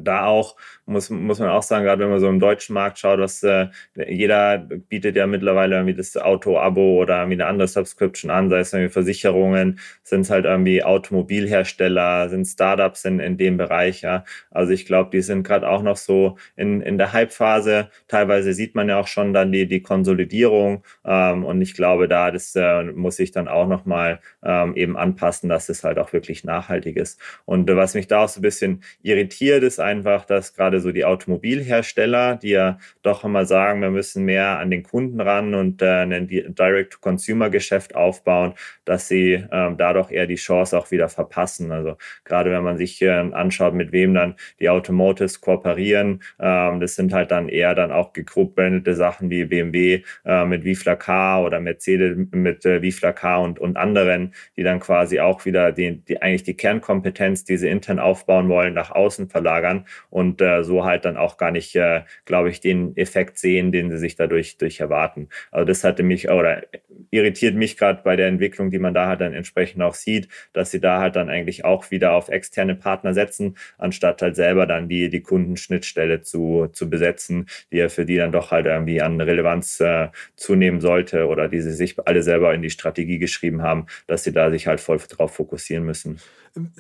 da 0.01 0.27
auch 0.27 0.57
muss, 0.87 1.09
muss 1.11 1.39
man 1.39 1.49
auch 1.49 1.63
sagen, 1.63 1.85
gerade 1.85 2.03
wenn 2.03 2.11
man 2.11 2.21
so 2.21 2.29
im 2.29 2.41
deutschen 2.41 2.75
Markt 2.75 2.99
schaut, 2.99 3.19
dass 3.19 3.43
äh, 3.43 3.69
jeder 3.95 4.59
bietet 4.59 5.17
ja 5.17 5.27
mittlerweile 5.27 5.77
irgendwie 5.77 5.95
das 5.95 6.17
Auto-Abo 6.17 7.01
oder 7.01 7.19
irgendwie 7.19 7.35
eine 7.35 7.47
andere 7.47 7.69
Subscription 7.69 8.31
an, 8.31 8.51
sei 8.51 8.59
es 8.59 8.73
irgendwie 8.73 8.93
Versicherungen, 8.93 9.79
sind 10.03 10.23
es 10.23 10.31
halt 10.31 10.45
irgendwie 10.45 10.83
Automobilhersteller, 10.85 12.29
sind 12.29 12.45
Startups 12.45 13.05
in, 13.05 13.19
in 13.19 13.39
dem 13.39 13.57
Bereich, 13.57 14.03
ja. 14.03 14.25
Also 14.51 14.73
ich 14.73 14.85
glaube, 14.85 15.11
die 15.11 15.23
sind 15.23 15.43
gerade 15.43 15.69
auch 15.69 15.83
noch 15.83 15.97
so 15.97 16.37
in, 16.57 16.83
in 16.83 16.99
der 16.99 17.13
Hype-Phase. 17.13 17.89
Teilweise 18.09 18.53
sieht 18.53 18.75
man 18.75 18.89
ja 18.89 19.01
auch 19.01 19.07
schon 19.07 19.33
dann 19.33 19.53
die, 19.53 19.67
die 19.67 19.81
Konsolidierung 19.81 20.85
ähm, 21.05 21.45
und 21.45 21.63
ich 21.63 21.75
glaube, 21.75 22.09
da 22.09 22.31
das 22.31 22.55
äh, 22.57 22.85
muss 22.85 23.19
ich 23.19 23.31
dann 23.31 23.49
auch 23.49 23.69
nochmal 23.69 24.21
ähm, 24.43 24.77
eben 24.77 24.97
anpassen, 24.97 25.49
dass 25.49 25.69
es 25.69 25.83
halt 25.83 25.99
auch 25.99 26.13
wirklich 26.13 26.45
nachhaltig 26.45 26.97
ist. 26.97 27.21
Und 27.47 27.71
äh, 27.71 27.77
was 27.77 27.95
mich 27.95 28.07
da 28.07 28.25
auch 28.25 28.29
so 28.29 28.41
ein 28.41 28.43
bisschen 28.43 28.83
irritiert, 29.03 29.63
ist 29.63 29.74
einfach, 29.81 30.25
dass 30.25 30.55
gerade 30.55 30.81
so 30.81 30.93
die 30.93 31.05
Automobilhersteller, 31.05 32.37
die 32.37 32.51
ja 32.51 32.79
doch 33.03 33.25
immer 33.25 33.45
sagen, 33.45 33.81
wir 33.81 33.91
müssen 33.91 34.25
mehr 34.25 34.59
an 34.59 34.71
den 34.71 34.83
Kunden 34.83 35.21
ran 35.21 35.55
und 35.55 35.83
äh, 35.83 36.03
ein 36.03 36.29
Direct-to-Consumer-Geschäft 36.29 37.95
aufbauen, 37.95 38.55
dass 38.85 39.09
sie 39.09 39.45
ähm, 39.53 39.77
dadurch 39.77 40.11
eher 40.11 40.27
die 40.27 40.35
Chance 40.37 40.79
auch 40.79 40.91
wieder 40.91 41.09
verpassen. 41.09 41.73
Also 41.73 41.97
gerade 42.25 42.51
wenn 42.51 42.63
man 42.63 42.77
sich 42.77 43.01
äh, 43.03 43.09
anschaut, 43.11 43.75
mit 43.75 43.93
wem 43.93 44.15
dann 44.15 44.35
die 44.61 44.69
Automotives 44.69 45.41
kooperieren, 45.41 46.23
ähm, 46.41 46.81
das 46.81 46.95
sind 46.95 47.13
halt 47.13 47.31
dann 47.31 47.49
eher 47.49 47.75
dann 47.75 47.93
auch 47.93 48.13
gegrupprendete 48.13 48.95
Sachen 48.95 49.31
wie 49.31 49.45
BMW 49.45 50.03
äh, 50.25 50.45
mit 50.45 50.65
Vifla 50.65 50.97
K 50.97 51.41
oder 51.43 51.61
Mercedes 51.61 52.17
mit 52.33 52.65
äh, 52.65 52.83
Vifla 52.83 53.13
K 53.13 53.39
und, 53.39 53.59
und 53.59 53.77
anderen, 53.77 54.35
die 54.57 54.63
dann 54.63 54.81
quasi 54.81 55.21
auch 55.21 55.45
wieder 55.45 55.73
die, 55.73 56.05
die 56.05 56.21
eigentlich 56.23 56.43
die 56.43 56.57
Kernkompetenz, 56.57 57.45
die 57.45 57.57
sie 57.57 57.69
intern 57.69 57.99
aufbauen 57.99 58.49
wollen, 58.49 58.75
nach 58.75 58.91
außen 58.91 59.29
verlagern 59.29 59.64
und 60.11 60.41
äh, 60.41 60.63
so 60.63 60.85
halt 60.85 61.05
dann 61.05 61.17
auch 61.17 61.37
gar 61.37 61.51
nicht, 61.51 61.75
äh, 61.77 62.03
glaube 62.25 62.51
ich, 62.51 62.61
den 62.61 62.97
Effekt 62.97 63.39
sehen, 63.39 63.73
den 63.73 63.91
sie 63.91 63.99
sich 63.99 64.17
dadurch 64.17 64.59
durch 64.59 64.81
erwarten. 64.81 65.29
Also 65.51 65.67
das 65.67 65.85
hatte 65.85 66.03
mich 66.03 66.29
oder 66.31 66.63
irritiert 67.11 67.55
mich 67.55 67.77
gerade 67.77 68.03
bei 68.03 68.17
der 68.17 68.29
Entwicklung, 68.29 68.71
die 68.71 68.79
man 68.79 68.95
da 68.95 69.07
halt 69.07 69.21
dann 69.21 69.33
entsprechend 69.33 69.83
auch 69.83 69.95
sieht, 69.95 70.29
dass 70.53 70.71
sie 70.71 70.81
da 70.81 71.01
halt 71.01 71.17
dann 71.17 71.29
eigentlich 71.29 71.65
auch 71.65 71.91
wieder 71.91 72.13
auf 72.13 72.29
externe 72.29 72.75
Partner 72.75 73.15
setzen, 73.15 73.57
anstatt 73.79 74.23
halt 74.23 74.37
selber 74.37 74.67
dann 74.67 74.89
die, 74.89 75.09
die 75.09 75.23
Kundenschnittstelle 75.23 76.23
zu, 76.23 76.69
zu 76.73 76.91
besetzen, 76.91 77.47
die 77.73 77.79
ja 77.79 77.89
für 77.89 78.05
die 78.05 78.17
dann 78.17 78.33
doch 78.33 78.51
halt 78.51 78.67
irgendwie 78.67 79.01
an 79.01 79.21
Relevanz 79.21 79.81
äh, 79.81 80.09
zunehmen 80.37 80.81
sollte 80.81 81.27
oder 81.27 81.49
die 81.49 81.61
sie 81.61 81.73
sich 81.73 81.97
alle 82.07 82.23
selber 82.23 82.55
in 82.55 82.63
die 82.63 82.71
Strategie 82.71 83.19
geschrieben 83.19 83.63
haben, 83.63 83.87
dass 84.07 84.25
sie 84.25 84.33
da 84.33 84.51
sich 84.51 84.67
halt 84.67 84.81
voll 84.81 84.99
drauf 84.99 85.35
fokussieren 85.35 85.85
müssen 85.85 86.21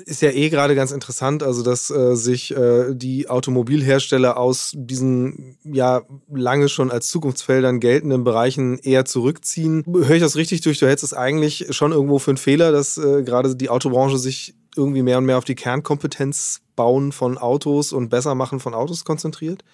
ist 0.06 0.22
ja 0.22 0.30
eh 0.30 0.50
gerade 0.50 0.74
ganz 0.74 0.92
interessant, 0.92 1.42
also 1.42 1.62
dass 1.62 1.90
äh, 1.90 2.14
sich 2.14 2.56
äh, 2.56 2.73
äh, 2.74 2.94
die 2.94 3.28
Automobilhersteller 3.28 4.36
aus 4.36 4.72
diesen 4.74 5.56
ja 5.64 6.02
lange 6.32 6.68
schon 6.68 6.90
als 6.90 7.08
Zukunftsfeldern 7.08 7.80
geltenden 7.80 8.24
Bereichen 8.24 8.78
eher 8.78 9.04
zurückziehen. 9.04 9.84
Höre 9.86 10.16
ich 10.16 10.22
das 10.22 10.36
richtig 10.36 10.60
durch? 10.60 10.78
Du 10.78 10.86
hältst 10.86 11.04
es 11.04 11.14
eigentlich 11.14 11.66
schon 11.70 11.92
irgendwo 11.92 12.18
für 12.18 12.32
einen 12.32 12.38
Fehler, 12.38 12.72
dass 12.72 12.98
äh, 12.98 13.22
gerade 13.22 13.56
die 13.56 13.70
Autobranche 13.70 14.18
sich 14.18 14.54
irgendwie 14.76 15.02
mehr 15.02 15.18
und 15.18 15.24
mehr 15.24 15.38
auf 15.38 15.44
die 15.44 15.54
Kernkompetenz 15.54 16.60
bauen 16.76 17.12
von 17.12 17.38
Autos 17.38 17.92
und 17.92 18.08
besser 18.08 18.34
machen 18.34 18.60
von 18.60 18.74
Autos 18.74 19.04
konzentriert? 19.04 19.64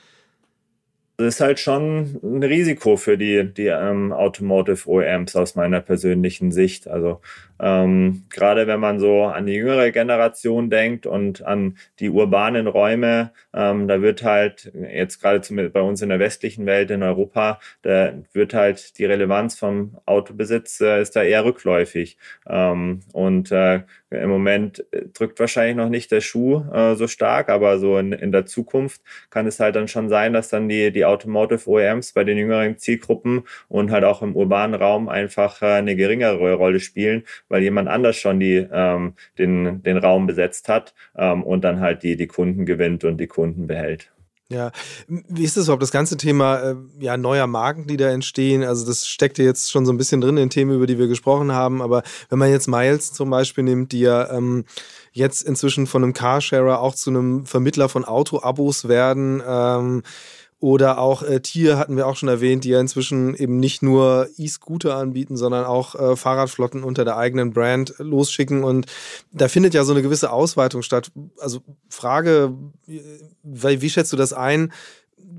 Das 1.20 1.34
ist 1.34 1.40
halt 1.42 1.60
schon 1.60 2.18
ein 2.22 2.42
Risiko 2.42 2.96
für 2.96 3.18
die, 3.18 3.52
die 3.52 3.66
ähm, 3.66 4.10
Automotive 4.10 4.88
OEMs 4.88 5.36
aus 5.36 5.54
meiner 5.54 5.82
persönlichen 5.82 6.50
Sicht. 6.50 6.88
Also 6.88 7.20
ähm, 7.60 8.24
gerade 8.30 8.66
wenn 8.66 8.80
man 8.80 8.98
so 8.98 9.24
an 9.24 9.44
die 9.44 9.52
jüngere 9.52 9.90
Generation 9.90 10.70
denkt 10.70 11.04
und 11.04 11.42
an 11.44 11.76
die 11.98 12.08
urbanen 12.08 12.66
Räume, 12.66 13.32
ähm, 13.52 13.86
da 13.86 14.00
wird 14.00 14.22
halt 14.22 14.72
jetzt 14.74 15.20
gerade 15.20 15.68
bei 15.68 15.82
uns 15.82 16.00
in 16.00 16.08
der 16.08 16.20
westlichen 16.20 16.64
Welt 16.64 16.90
in 16.90 17.02
Europa, 17.02 17.60
da 17.82 18.14
wird 18.32 18.54
halt 18.54 18.98
die 18.98 19.04
Relevanz 19.04 19.58
vom 19.58 19.98
Autobesitz 20.06 20.80
äh, 20.80 21.02
ist 21.02 21.16
da 21.16 21.22
eher 21.22 21.44
rückläufig. 21.44 22.16
Ähm, 22.48 23.00
und 23.12 23.52
äh, 23.52 23.82
im 24.10 24.28
Moment 24.28 24.84
drückt 25.14 25.38
wahrscheinlich 25.38 25.76
noch 25.76 25.88
nicht 25.88 26.10
der 26.10 26.20
Schuh 26.20 26.64
äh, 26.72 26.94
so 26.96 27.06
stark, 27.06 27.48
aber 27.48 27.78
so 27.78 27.98
in, 27.98 28.12
in 28.12 28.32
der 28.32 28.46
Zukunft 28.46 29.02
kann 29.30 29.46
es 29.46 29.60
halt 29.60 29.76
dann 29.76 29.88
schon 29.88 30.08
sein, 30.08 30.32
dass 30.32 30.48
dann 30.48 30.68
die, 30.68 30.90
die 30.92 31.04
Automotive 31.04 31.68
OEMs 31.68 32.12
bei 32.12 32.24
den 32.24 32.36
jüngeren 32.36 32.78
Zielgruppen 32.78 33.44
und 33.68 33.90
halt 33.90 34.04
auch 34.04 34.22
im 34.22 34.34
urbanen 34.36 34.80
Raum 34.80 35.08
einfach 35.08 35.62
äh, 35.62 35.66
eine 35.66 35.96
geringere 35.96 36.54
Rolle 36.54 36.80
spielen, 36.80 37.24
weil 37.48 37.62
jemand 37.62 37.88
anders 37.88 38.16
schon 38.16 38.40
die, 38.40 38.66
ähm, 38.72 39.14
den, 39.38 39.82
den 39.82 39.96
Raum 39.96 40.26
besetzt 40.26 40.68
hat 40.68 40.94
ähm, 41.16 41.42
und 41.42 41.62
dann 41.62 41.80
halt 41.80 42.02
die, 42.02 42.16
die 42.16 42.26
Kunden 42.26 42.66
gewinnt 42.66 43.04
und 43.04 43.18
die 43.18 43.28
Kunden 43.28 43.66
behält. 43.66 44.10
Ja, 44.50 44.72
wie 45.06 45.44
ist 45.44 45.56
das 45.56 45.66
überhaupt, 45.66 45.82
das 45.82 45.92
ganze 45.92 46.16
Thema 46.16 46.58
äh, 46.58 46.74
ja, 46.98 47.16
neuer 47.16 47.46
Marken, 47.46 47.86
die 47.86 47.96
da 47.96 48.10
entstehen? 48.10 48.64
Also 48.64 48.84
das 48.84 49.06
steckt 49.06 49.38
ja 49.38 49.44
jetzt 49.44 49.70
schon 49.70 49.86
so 49.86 49.92
ein 49.92 49.96
bisschen 49.96 50.20
drin 50.20 50.36
in 50.38 50.50
Themen, 50.50 50.74
über 50.74 50.88
die 50.88 50.98
wir 50.98 51.06
gesprochen 51.06 51.52
haben, 51.52 51.80
aber 51.80 52.02
wenn 52.30 52.40
man 52.40 52.50
jetzt 52.50 52.66
Miles 52.66 53.12
zum 53.12 53.30
Beispiel 53.30 53.62
nimmt, 53.62 53.92
die 53.92 54.00
ja 54.00 54.28
ähm, 54.32 54.64
jetzt 55.12 55.42
inzwischen 55.42 55.86
von 55.86 56.02
einem 56.02 56.14
Carsharer 56.14 56.80
auch 56.80 56.96
zu 56.96 57.10
einem 57.10 57.46
Vermittler 57.46 57.88
von 57.88 58.04
Auto-Abos 58.04 58.88
werden, 58.88 59.40
ähm, 59.46 60.02
oder 60.60 60.98
auch 60.98 61.22
äh, 61.22 61.40
Tier 61.40 61.78
hatten 61.78 61.96
wir 61.96 62.06
auch 62.06 62.16
schon 62.16 62.28
erwähnt, 62.28 62.64
die 62.64 62.68
ja 62.68 62.80
inzwischen 62.80 63.34
eben 63.34 63.58
nicht 63.58 63.82
nur 63.82 64.28
E-Scooter 64.36 64.94
anbieten, 64.94 65.38
sondern 65.38 65.64
auch 65.64 65.94
äh, 65.94 66.16
Fahrradflotten 66.16 66.84
unter 66.84 67.04
der 67.06 67.16
eigenen 67.16 67.52
Brand 67.52 67.94
losschicken. 67.98 68.62
Und 68.62 68.86
da 69.32 69.48
findet 69.48 69.72
ja 69.72 69.84
so 69.84 69.92
eine 69.92 70.02
gewisse 70.02 70.30
Ausweitung 70.30 70.82
statt. 70.82 71.10
Also 71.38 71.60
Frage, 71.88 72.52
wie, 72.86 73.80
wie 73.80 73.90
schätzt 73.90 74.12
du 74.12 74.16
das 74.18 74.34
ein? 74.34 74.70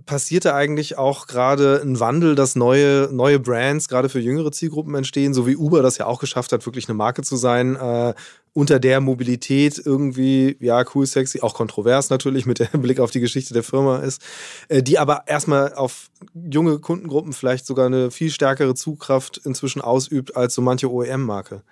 Passiert 0.05 0.45
da 0.45 0.55
eigentlich 0.55 0.97
auch 0.97 1.27
gerade 1.27 1.81
ein 1.83 1.99
Wandel, 1.99 2.35
dass 2.35 2.55
neue, 2.55 3.09
neue 3.11 3.39
Brands 3.39 3.87
gerade 3.87 4.09
für 4.09 4.19
jüngere 4.19 4.51
Zielgruppen 4.51 4.95
entstehen, 4.95 5.33
so 5.33 5.47
wie 5.47 5.55
Uber 5.55 5.81
das 5.81 5.97
ja 5.97 6.05
auch 6.05 6.19
geschafft 6.19 6.51
hat, 6.51 6.65
wirklich 6.65 6.87
eine 6.87 6.95
Marke 6.95 7.21
zu 7.21 7.35
sein, 7.35 7.75
äh, 7.75 8.13
unter 8.53 8.79
der 8.79 8.99
Mobilität 9.01 9.81
irgendwie, 9.83 10.57
ja, 10.59 10.83
cool, 10.93 11.05
sexy, 11.05 11.41
auch 11.41 11.53
kontrovers 11.53 12.09
natürlich 12.09 12.45
mit 12.45 12.59
dem 12.59 12.67
Blick 12.81 12.99
auf 12.99 13.11
die 13.11 13.19
Geschichte 13.19 13.53
der 13.53 13.63
Firma 13.63 13.99
ist, 13.99 14.21
äh, 14.67 14.83
die 14.83 14.99
aber 14.99 15.23
erstmal 15.27 15.73
auf 15.73 16.09
junge 16.33 16.79
Kundengruppen 16.79 17.33
vielleicht 17.33 17.65
sogar 17.65 17.85
eine 17.85 18.11
viel 18.11 18.31
stärkere 18.31 18.75
Zugkraft 18.75 19.41
inzwischen 19.45 19.81
ausübt 19.81 20.35
als 20.35 20.55
so 20.55 20.61
manche 20.61 20.91
OEM-Marke. 20.91 21.63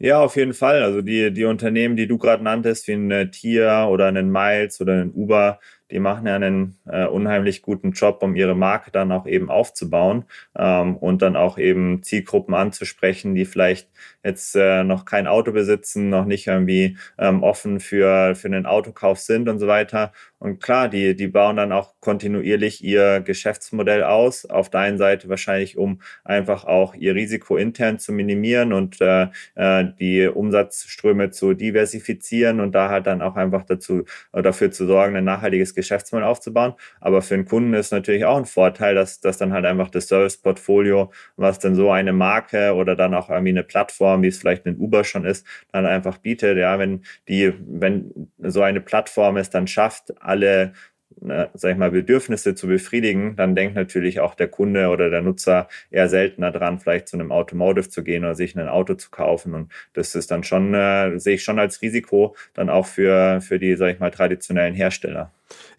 Ja, 0.00 0.20
auf 0.20 0.36
jeden 0.36 0.54
Fall. 0.54 0.82
Also 0.84 1.02
die, 1.02 1.32
die 1.32 1.44
Unternehmen, 1.44 1.96
die 1.96 2.06
du 2.06 2.18
gerade 2.18 2.44
nanntest, 2.44 2.86
wie 2.86 2.92
ein 2.92 3.32
Tier 3.32 3.88
oder 3.90 4.06
einen 4.06 4.30
Miles 4.30 4.80
oder 4.80 4.92
einen 4.92 5.12
Uber, 5.12 5.58
die 5.90 5.98
machen 6.00 6.26
ja 6.26 6.36
einen 6.36 6.76
äh, 6.86 7.06
unheimlich 7.06 7.62
guten 7.62 7.92
Job, 7.92 8.22
um 8.22 8.34
ihre 8.36 8.54
Marke 8.54 8.90
dann 8.90 9.12
auch 9.12 9.26
eben 9.26 9.50
aufzubauen 9.50 10.24
ähm, 10.56 10.96
und 10.96 11.22
dann 11.22 11.36
auch 11.36 11.58
eben 11.58 12.02
Zielgruppen 12.02 12.54
anzusprechen, 12.54 13.34
die 13.34 13.44
vielleicht 13.44 13.88
jetzt 14.22 14.54
äh, 14.56 14.84
noch 14.84 15.04
kein 15.04 15.26
Auto 15.26 15.52
besitzen, 15.52 16.10
noch 16.10 16.24
nicht 16.24 16.46
irgendwie 16.46 16.98
ähm, 17.18 17.42
offen 17.42 17.80
für, 17.80 18.34
für 18.34 18.48
einen 18.48 18.66
Autokauf 18.66 19.18
sind 19.18 19.48
und 19.48 19.58
so 19.58 19.66
weiter. 19.66 20.12
Und 20.38 20.62
klar, 20.62 20.88
die, 20.88 21.16
die 21.16 21.26
bauen 21.26 21.56
dann 21.56 21.72
auch 21.72 21.94
kontinuierlich 22.00 22.84
ihr 22.84 23.20
Geschäftsmodell 23.20 24.04
aus. 24.04 24.46
Auf 24.46 24.70
der 24.70 24.80
einen 24.80 24.98
Seite 24.98 25.28
wahrscheinlich, 25.28 25.76
um 25.76 26.00
einfach 26.22 26.64
auch 26.64 26.94
ihr 26.94 27.14
Risiko 27.14 27.56
intern 27.56 27.98
zu 27.98 28.12
minimieren 28.12 28.72
und 28.72 29.00
äh, 29.00 29.28
äh 29.56 29.86
die 29.98 30.26
Umsatzströme 30.28 31.30
zu 31.30 31.54
diversifizieren 31.54 32.60
und 32.60 32.72
da 32.72 32.88
halt 32.88 33.06
dann 33.06 33.22
auch 33.22 33.36
einfach 33.36 33.64
dazu, 33.64 34.04
äh, 34.32 34.42
dafür 34.42 34.70
zu 34.70 34.86
sorgen, 34.86 35.16
ein 35.16 35.24
nachhaltiges 35.24 35.74
Geschäftsmodell 35.78 36.28
aufzubauen. 36.28 36.74
Aber 37.00 37.22
für 37.22 37.36
den 37.36 37.44
Kunden 37.44 37.72
ist 37.72 37.92
natürlich 37.92 38.24
auch 38.24 38.36
ein 38.36 38.44
Vorteil, 38.44 38.94
dass, 38.96 39.20
dass 39.20 39.38
dann 39.38 39.52
halt 39.52 39.64
einfach 39.64 39.90
das 39.90 40.08
Service-Portfolio, 40.08 41.12
was 41.36 41.60
dann 41.60 41.76
so 41.76 41.90
eine 41.90 42.12
Marke 42.12 42.74
oder 42.74 42.96
dann 42.96 43.14
auch 43.14 43.30
irgendwie 43.30 43.50
eine 43.50 43.62
Plattform, 43.62 44.22
wie 44.22 44.28
es 44.28 44.38
vielleicht 44.38 44.66
ein 44.66 44.76
Uber 44.76 45.04
schon 45.04 45.24
ist, 45.24 45.46
dann 45.72 45.86
einfach 45.86 46.18
bietet. 46.18 46.58
Ja, 46.58 46.78
wenn 46.78 47.02
die, 47.28 47.54
wenn 47.60 48.28
so 48.38 48.62
eine 48.62 48.80
Plattform 48.80 49.36
es 49.36 49.50
dann 49.50 49.68
schafft, 49.68 50.20
alle 50.20 50.72
ne, 51.20 51.50
sag 51.54 51.72
ich 51.72 51.76
mal, 51.78 51.90
Bedürfnisse 51.90 52.54
zu 52.54 52.66
befriedigen, 52.66 53.36
dann 53.36 53.54
denkt 53.54 53.74
natürlich 53.74 54.20
auch 54.20 54.34
der 54.34 54.48
Kunde 54.48 54.88
oder 54.88 55.10
der 55.10 55.22
Nutzer 55.22 55.68
eher 55.90 56.08
seltener 56.08 56.50
dran, 56.50 56.78
vielleicht 56.78 57.08
zu 57.08 57.16
einem 57.16 57.32
Automotive 57.32 57.88
zu 57.88 58.02
gehen 58.02 58.24
oder 58.24 58.34
sich 58.34 58.56
ein 58.56 58.68
Auto 58.68 58.94
zu 58.94 59.10
kaufen. 59.10 59.54
Und 59.54 59.72
das 59.94 60.14
ist 60.14 60.30
dann 60.30 60.44
schon, 60.44 60.74
äh, 60.74 61.18
sehe 61.18 61.34
ich 61.34 61.44
schon 61.44 61.58
als 61.58 61.82
Risiko 61.82 62.36
dann 62.54 62.70
auch 62.70 62.86
für, 62.86 63.40
für 63.40 63.58
die, 63.58 63.74
sag 63.76 63.94
ich 63.94 64.00
mal, 64.00 64.10
traditionellen 64.10 64.74
Hersteller. 64.74 65.30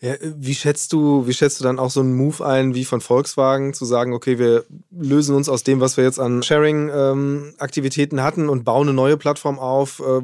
Ja, 0.02 0.13
wie 0.22 0.56
schätzt 0.56 0.94
du, 0.94 1.28
wie 1.28 1.34
schätzt 1.34 1.60
du 1.60 1.63
dann 1.63 1.78
auch 1.78 1.92
so 1.92 2.00
einen 2.00 2.15
Move 2.15 2.44
ein 2.44 2.74
wie 2.74 2.86
von 2.86 3.02
Volkswagen, 3.02 3.74
zu 3.74 3.86
sagen, 3.86 4.13
okay, 4.13 4.39
wir 4.39 4.63
lösen 4.92 5.36
uns 5.36 5.48
aus 5.50 5.63
dem, 5.63 5.80
was 5.80 5.98
wir 5.98 6.04
jetzt 6.04 6.20
an 6.20 6.42
Sharing-Aktivitäten 6.42 8.18
ähm, 8.18 8.24
hatten 8.24 8.50
und 8.50 8.63
bauen 8.63 8.88
eine 8.88 8.96
neue 8.96 9.18
Plattform 9.18 9.60
auf, 9.60 10.00
äh, 10.00 10.22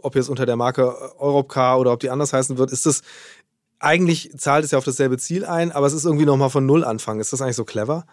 ob 0.00 0.14
jetzt 0.14 0.28
unter 0.28 0.46
der 0.46 0.56
Marke 0.56 0.94
Europcar 1.18 1.78
oder 1.80 1.92
ob 1.92 2.00
die 2.00 2.10
anders 2.10 2.32
heißen 2.32 2.58
wird, 2.58 2.72
ist 2.72 2.86
das 2.86 3.02
eigentlich 3.80 4.30
zahlt 4.36 4.64
es 4.64 4.70
ja 4.72 4.78
auf 4.78 4.84
dasselbe 4.84 5.18
Ziel 5.18 5.44
ein, 5.44 5.72
aber 5.72 5.86
es 5.86 5.92
ist 5.92 6.04
irgendwie 6.04 6.26
nochmal 6.26 6.50
von 6.50 6.66
Null 6.66 6.84
anfangen. 6.84 7.20
Ist 7.20 7.32
das 7.32 7.42
eigentlich 7.42 7.56
so 7.56 7.64
clever? 7.64 8.06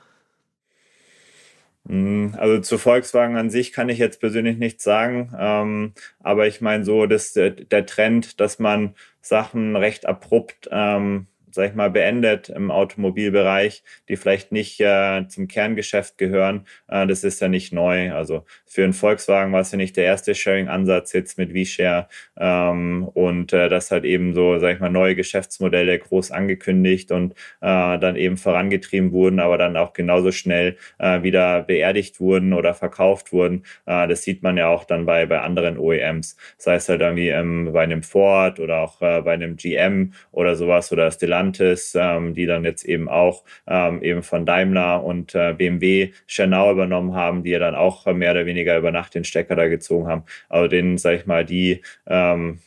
Hm, 1.87 2.35
also 2.37 2.59
zu 2.61 2.77
Volkswagen 2.77 3.37
an 3.37 3.49
sich 3.49 3.71
kann 3.71 3.89
ich 3.89 3.99
jetzt 3.99 4.19
persönlich 4.19 4.57
nichts 4.57 4.83
sagen, 4.83 5.31
ähm, 5.37 5.93
aber 6.19 6.47
ich 6.47 6.59
meine 6.59 6.83
so, 6.83 7.05
dass 7.05 7.33
der, 7.33 7.51
der, 7.51 7.85
Trend, 7.85 8.39
dass 8.39 8.57
man 8.57 8.95
Sachen 9.21 9.75
recht 9.75 10.07
abrupt 10.07 10.67
ähm, 10.71 11.27
sag 11.55 11.69
ich 11.69 11.75
mal, 11.75 11.89
beendet 11.89 12.49
im 12.49 12.69
Automobilbereich, 12.69 13.83
die 14.09 14.17
vielleicht 14.17 14.51
nicht 14.51 14.79
äh, 14.81 15.27
zum 15.27 15.47
Kerngeschäft 15.47 16.17
gehören. 16.17 16.67
Äh, 16.87 17.07
das 17.07 17.23
ist 17.23 17.41
ja 17.41 17.47
nicht 17.47 17.73
neu. 17.73 18.13
Also 18.13 18.45
für 18.65 18.83
einen 18.83 18.93
Volkswagen 18.93 19.53
war 19.53 19.61
es 19.61 19.71
ja 19.71 19.77
nicht 19.77 19.97
der 19.97 20.03
erste 20.03 20.35
Sharing-Ansatz 20.35 21.13
jetzt 21.13 21.37
mit 21.37 21.53
V-Share. 21.53 22.07
Ähm, 22.37 23.07
und 23.13 23.53
äh, 23.53 23.69
das 23.69 23.89
halt 23.89 24.03
eben 24.03 24.33
so, 24.33 24.59
sag 24.59 24.75
ich 24.75 24.79
mal, 24.79 24.89
neue 24.89 25.15
Geschäftsmodelle 25.15 25.97
groß 25.97 26.31
angekündigt 26.31 27.11
und 27.11 27.33
äh, 27.61 27.97
dann 27.97 28.17
eben 28.17 28.37
vorangetrieben 28.37 29.11
wurden, 29.13 29.39
aber 29.39 29.57
dann 29.57 29.77
auch 29.77 29.93
genauso 29.93 30.31
schnell 30.31 30.77
äh, 30.99 31.23
wieder 31.23 31.63
beerdigt 31.63 32.19
wurden 32.19 32.53
oder 32.53 32.73
verkauft 32.73 33.31
wurden. 33.31 33.63
Äh, 33.85 34.07
das 34.09 34.23
sieht 34.23 34.43
man 34.43 34.57
ja 34.57 34.67
auch 34.67 34.83
dann 34.83 35.05
bei, 35.05 35.25
bei 35.25 35.39
anderen 35.39 35.77
OEMs. 35.77 36.35
Sei 36.57 36.75
es 36.75 36.89
halt 36.89 36.99
irgendwie 37.01 37.29
ähm, 37.29 37.71
bei 37.71 37.83
einem 37.83 38.03
Ford 38.03 38.59
oder 38.59 38.81
auch 38.81 38.99
bei 38.99 39.31
einem 39.31 39.55
GM 39.55 40.13
oder 40.31 40.55
sowas 40.55 40.91
oder 40.91 41.09
Stellantis 41.11 41.44
Stellantis, 41.53 41.95
ähm, 41.95 42.33
die 42.33 42.45
dann 42.45 42.63
jetzt 42.63 42.85
eben 42.85 43.09
auch 43.09 43.43
ähm, 43.67 44.01
eben 44.01 44.23
von 44.23 44.45
Daimler 44.45 45.03
und 45.03 45.35
äh, 45.35 45.53
BMW 45.53 46.11
Schernau 46.27 46.71
übernommen 46.71 47.13
haben, 47.13 47.43
die 47.43 47.51
ja 47.51 47.59
dann 47.59 47.75
auch 47.75 48.05
mehr 48.13 48.31
oder 48.31 48.45
weniger 48.45 48.77
über 48.77 48.91
Nacht 48.91 49.15
den 49.15 49.23
Stecker 49.23 49.55
da 49.55 49.67
gezogen 49.67 50.07
haben. 50.07 50.23
Also 50.49 50.67
denen, 50.67 50.97
sag 50.97 51.15
ich 51.15 51.25
mal, 51.25 51.45
die 51.45 51.81
ähm, 52.07 52.59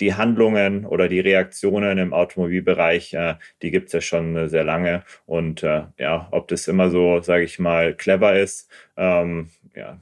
die 0.00 0.14
Handlungen 0.14 0.84
oder 0.84 1.08
die 1.08 1.20
Reaktionen 1.20 1.96
im 1.96 2.12
Automobilbereich, 2.12 3.14
äh, 3.14 3.36
die 3.62 3.70
gibt 3.70 3.86
es 3.86 3.92
ja 3.94 4.00
schon 4.02 4.36
äh, 4.36 4.48
sehr 4.48 4.64
lange. 4.64 5.04
Und 5.24 5.62
äh, 5.62 5.84
ja, 5.98 6.28
ob 6.32 6.48
das 6.48 6.68
immer 6.68 6.90
so, 6.90 7.20
sage 7.22 7.44
ich 7.44 7.58
mal, 7.58 7.94
clever 7.94 8.38
ist, 8.38 8.70
ähm, 8.98 9.48
ja, 9.74 9.98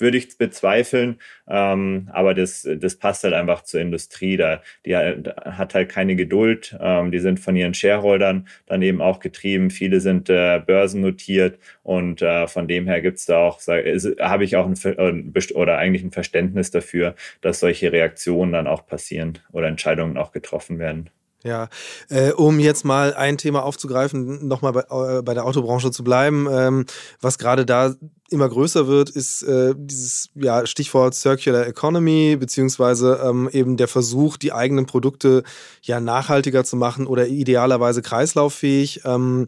würde 0.00 0.18
ich 0.18 0.38
bezweifeln, 0.38 1.18
ähm, 1.48 2.08
aber 2.12 2.34
das, 2.34 2.68
das 2.78 2.96
passt 2.96 3.24
halt 3.24 3.34
einfach 3.34 3.62
zur 3.62 3.80
Industrie. 3.80 4.36
Da, 4.36 4.62
die 4.84 4.96
hat 4.96 5.74
halt 5.74 5.88
keine 5.88 6.16
Geduld. 6.16 6.76
Ähm, 6.80 7.10
die 7.10 7.18
sind 7.18 7.40
von 7.40 7.56
ihren 7.56 7.74
Shareholdern 7.74 8.48
dann 8.66 8.82
eben 8.82 9.00
auch 9.00 9.20
getrieben. 9.20 9.70
Viele 9.70 10.00
sind 10.00 10.28
äh, 10.28 10.60
börsennotiert 10.64 11.58
und 11.82 12.22
äh, 12.22 12.46
von 12.46 12.68
dem 12.68 12.86
her 12.86 13.00
gibt's 13.00 13.26
da 13.26 13.38
auch, 13.38 13.60
habe 13.66 14.44
ich 14.44 14.56
auch 14.56 14.66
ein, 14.66 14.74
äh, 14.84 15.54
oder 15.54 15.78
eigentlich 15.78 16.02
ein 16.02 16.12
Verständnis 16.12 16.70
dafür, 16.70 17.14
dass 17.40 17.60
solche 17.60 17.92
Reaktionen 17.92 18.52
dann 18.52 18.66
auch 18.66 18.86
passieren 18.86 19.38
oder 19.52 19.68
Entscheidungen 19.68 20.16
auch 20.16 20.32
getroffen 20.32 20.78
werden. 20.78 21.10
Ja, 21.46 21.68
äh, 22.08 22.32
um 22.32 22.58
jetzt 22.58 22.84
mal 22.84 23.14
ein 23.14 23.38
Thema 23.38 23.62
aufzugreifen, 23.62 24.48
nochmal 24.48 24.72
bei, 24.72 24.80
äh, 24.90 25.22
bei 25.22 25.32
der 25.32 25.44
Autobranche 25.44 25.92
zu 25.92 26.02
bleiben, 26.02 26.48
ähm, 26.50 26.86
was 27.20 27.38
gerade 27.38 27.64
da 27.64 27.94
immer 28.30 28.48
größer 28.48 28.88
wird, 28.88 29.10
ist 29.10 29.42
äh, 29.42 29.74
dieses 29.76 30.30
ja, 30.34 30.66
Stichwort 30.66 31.14
Circular 31.14 31.66
Economy, 31.68 32.36
beziehungsweise 32.36 33.20
ähm, 33.24 33.48
eben 33.52 33.76
der 33.76 33.86
Versuch, 33.86 34.36
die 34.36 34.52
eigenen 34.52 34.86
Produkte 34.86 35.44
ja 35.82 36.00
nachhaltiger 36.00 36.64
zu 36.64 36.76
machen 36.76 37.06
oder 37.06 37.28
idealerweise 37.28 38.02
kreislauffähig. 38.02 39.02
Ähm, 39.04 39.46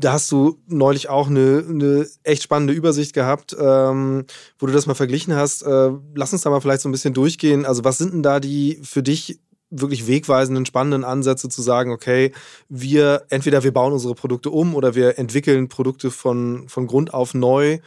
da 0.00 0.12
hast 0.12 0.30
du 0.30 0.58
neulich 0.66 1.08
auch 1.08 1.28
eine, 1.28 1.64
eine 1.68 2.06
echt 2.22 2.42
spannende 2.42 2.74
Übersicht 2.74 3.14
gehabt, 3.14 3.56
ähm, 3.58 4.26
wo 4.58 4.66
du 4.66 4.72
das 4.72 4.86
mal 4.86 4.94
verglichen 4.94 5.34
hast. 5.34 5.62
Äh, 5.62 5.90
lass 6.14 6.32
uns 6.32 6.42
da 6.42 6.50
mal 6.50 6.60
vielleicht 6.60 6.82
so 6.82 6.88
ein 6.88 6.92
bisschen 6.92 7.14
durchgehen. 7.14 7.64
Also 7.64 7.82
was 7.82 7.98
sind 7.98 8.12
denn 8.12 8.22
da 8.22 8.40
die 8.40 8.78
für 8.82 9.02
dich 9.02 9.40
wirklich 9.70 10.06
wegweisenden, 10.06 10.66
spannenden 10.66 11.04
Ansätze 11.04 11.48
zu 11.48 11.62
sagen, 11.62 11.90
okay, 11.90 12.32
wir 12.68 13.24
entweder 13.28 13.64
wir 13.64 13.72
bauen 13.72 13.92
unsere 13.92 14.14
Produkte 14.14 14.50
um 14.50 14.74
oder 14.74 14.94
wir 14.94 15.18
entwickeln 15.18 15.68
Produkte 15.68 16.10
von, 16.10 16.68
von 16.68 16.86
Grund 16.86 17.12
auf 17.12 17.34
neu 17.34 17.78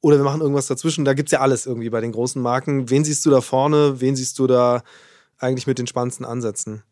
oder 0.00 0.16
wir 0.16 0.24
machen 0.24 0.40
irgendwas 0.40 0.66
dazwischen. 0.66 1.04
Da 1.04 1.14
gibt 1.14 1.28
es 1.28 1.32
ja 1.32 1.40
alles 1.40 1.66
irgendwie 1.66 1.90
bei 1.90 2.00
den 2.00 2.12
großen 2.12 2.40
Marken. 2.40 2.90
Wen 2.90 3.04
siehst 3.04 3.24
du 3.26 3.30
da 3.30 3.40
vorne? 3.40 4.00
Wen 4.00 4.16
siehst 4.16 4.38
du 4.38 4.46
da 4.46 4.82
eigentlich 5.38 5.66
mit 5.66 5.78
den 5.78 5.86
spannendsten 5.86 6.26
Ansätzen? 6.26 6.82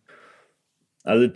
Also 1.05 1.29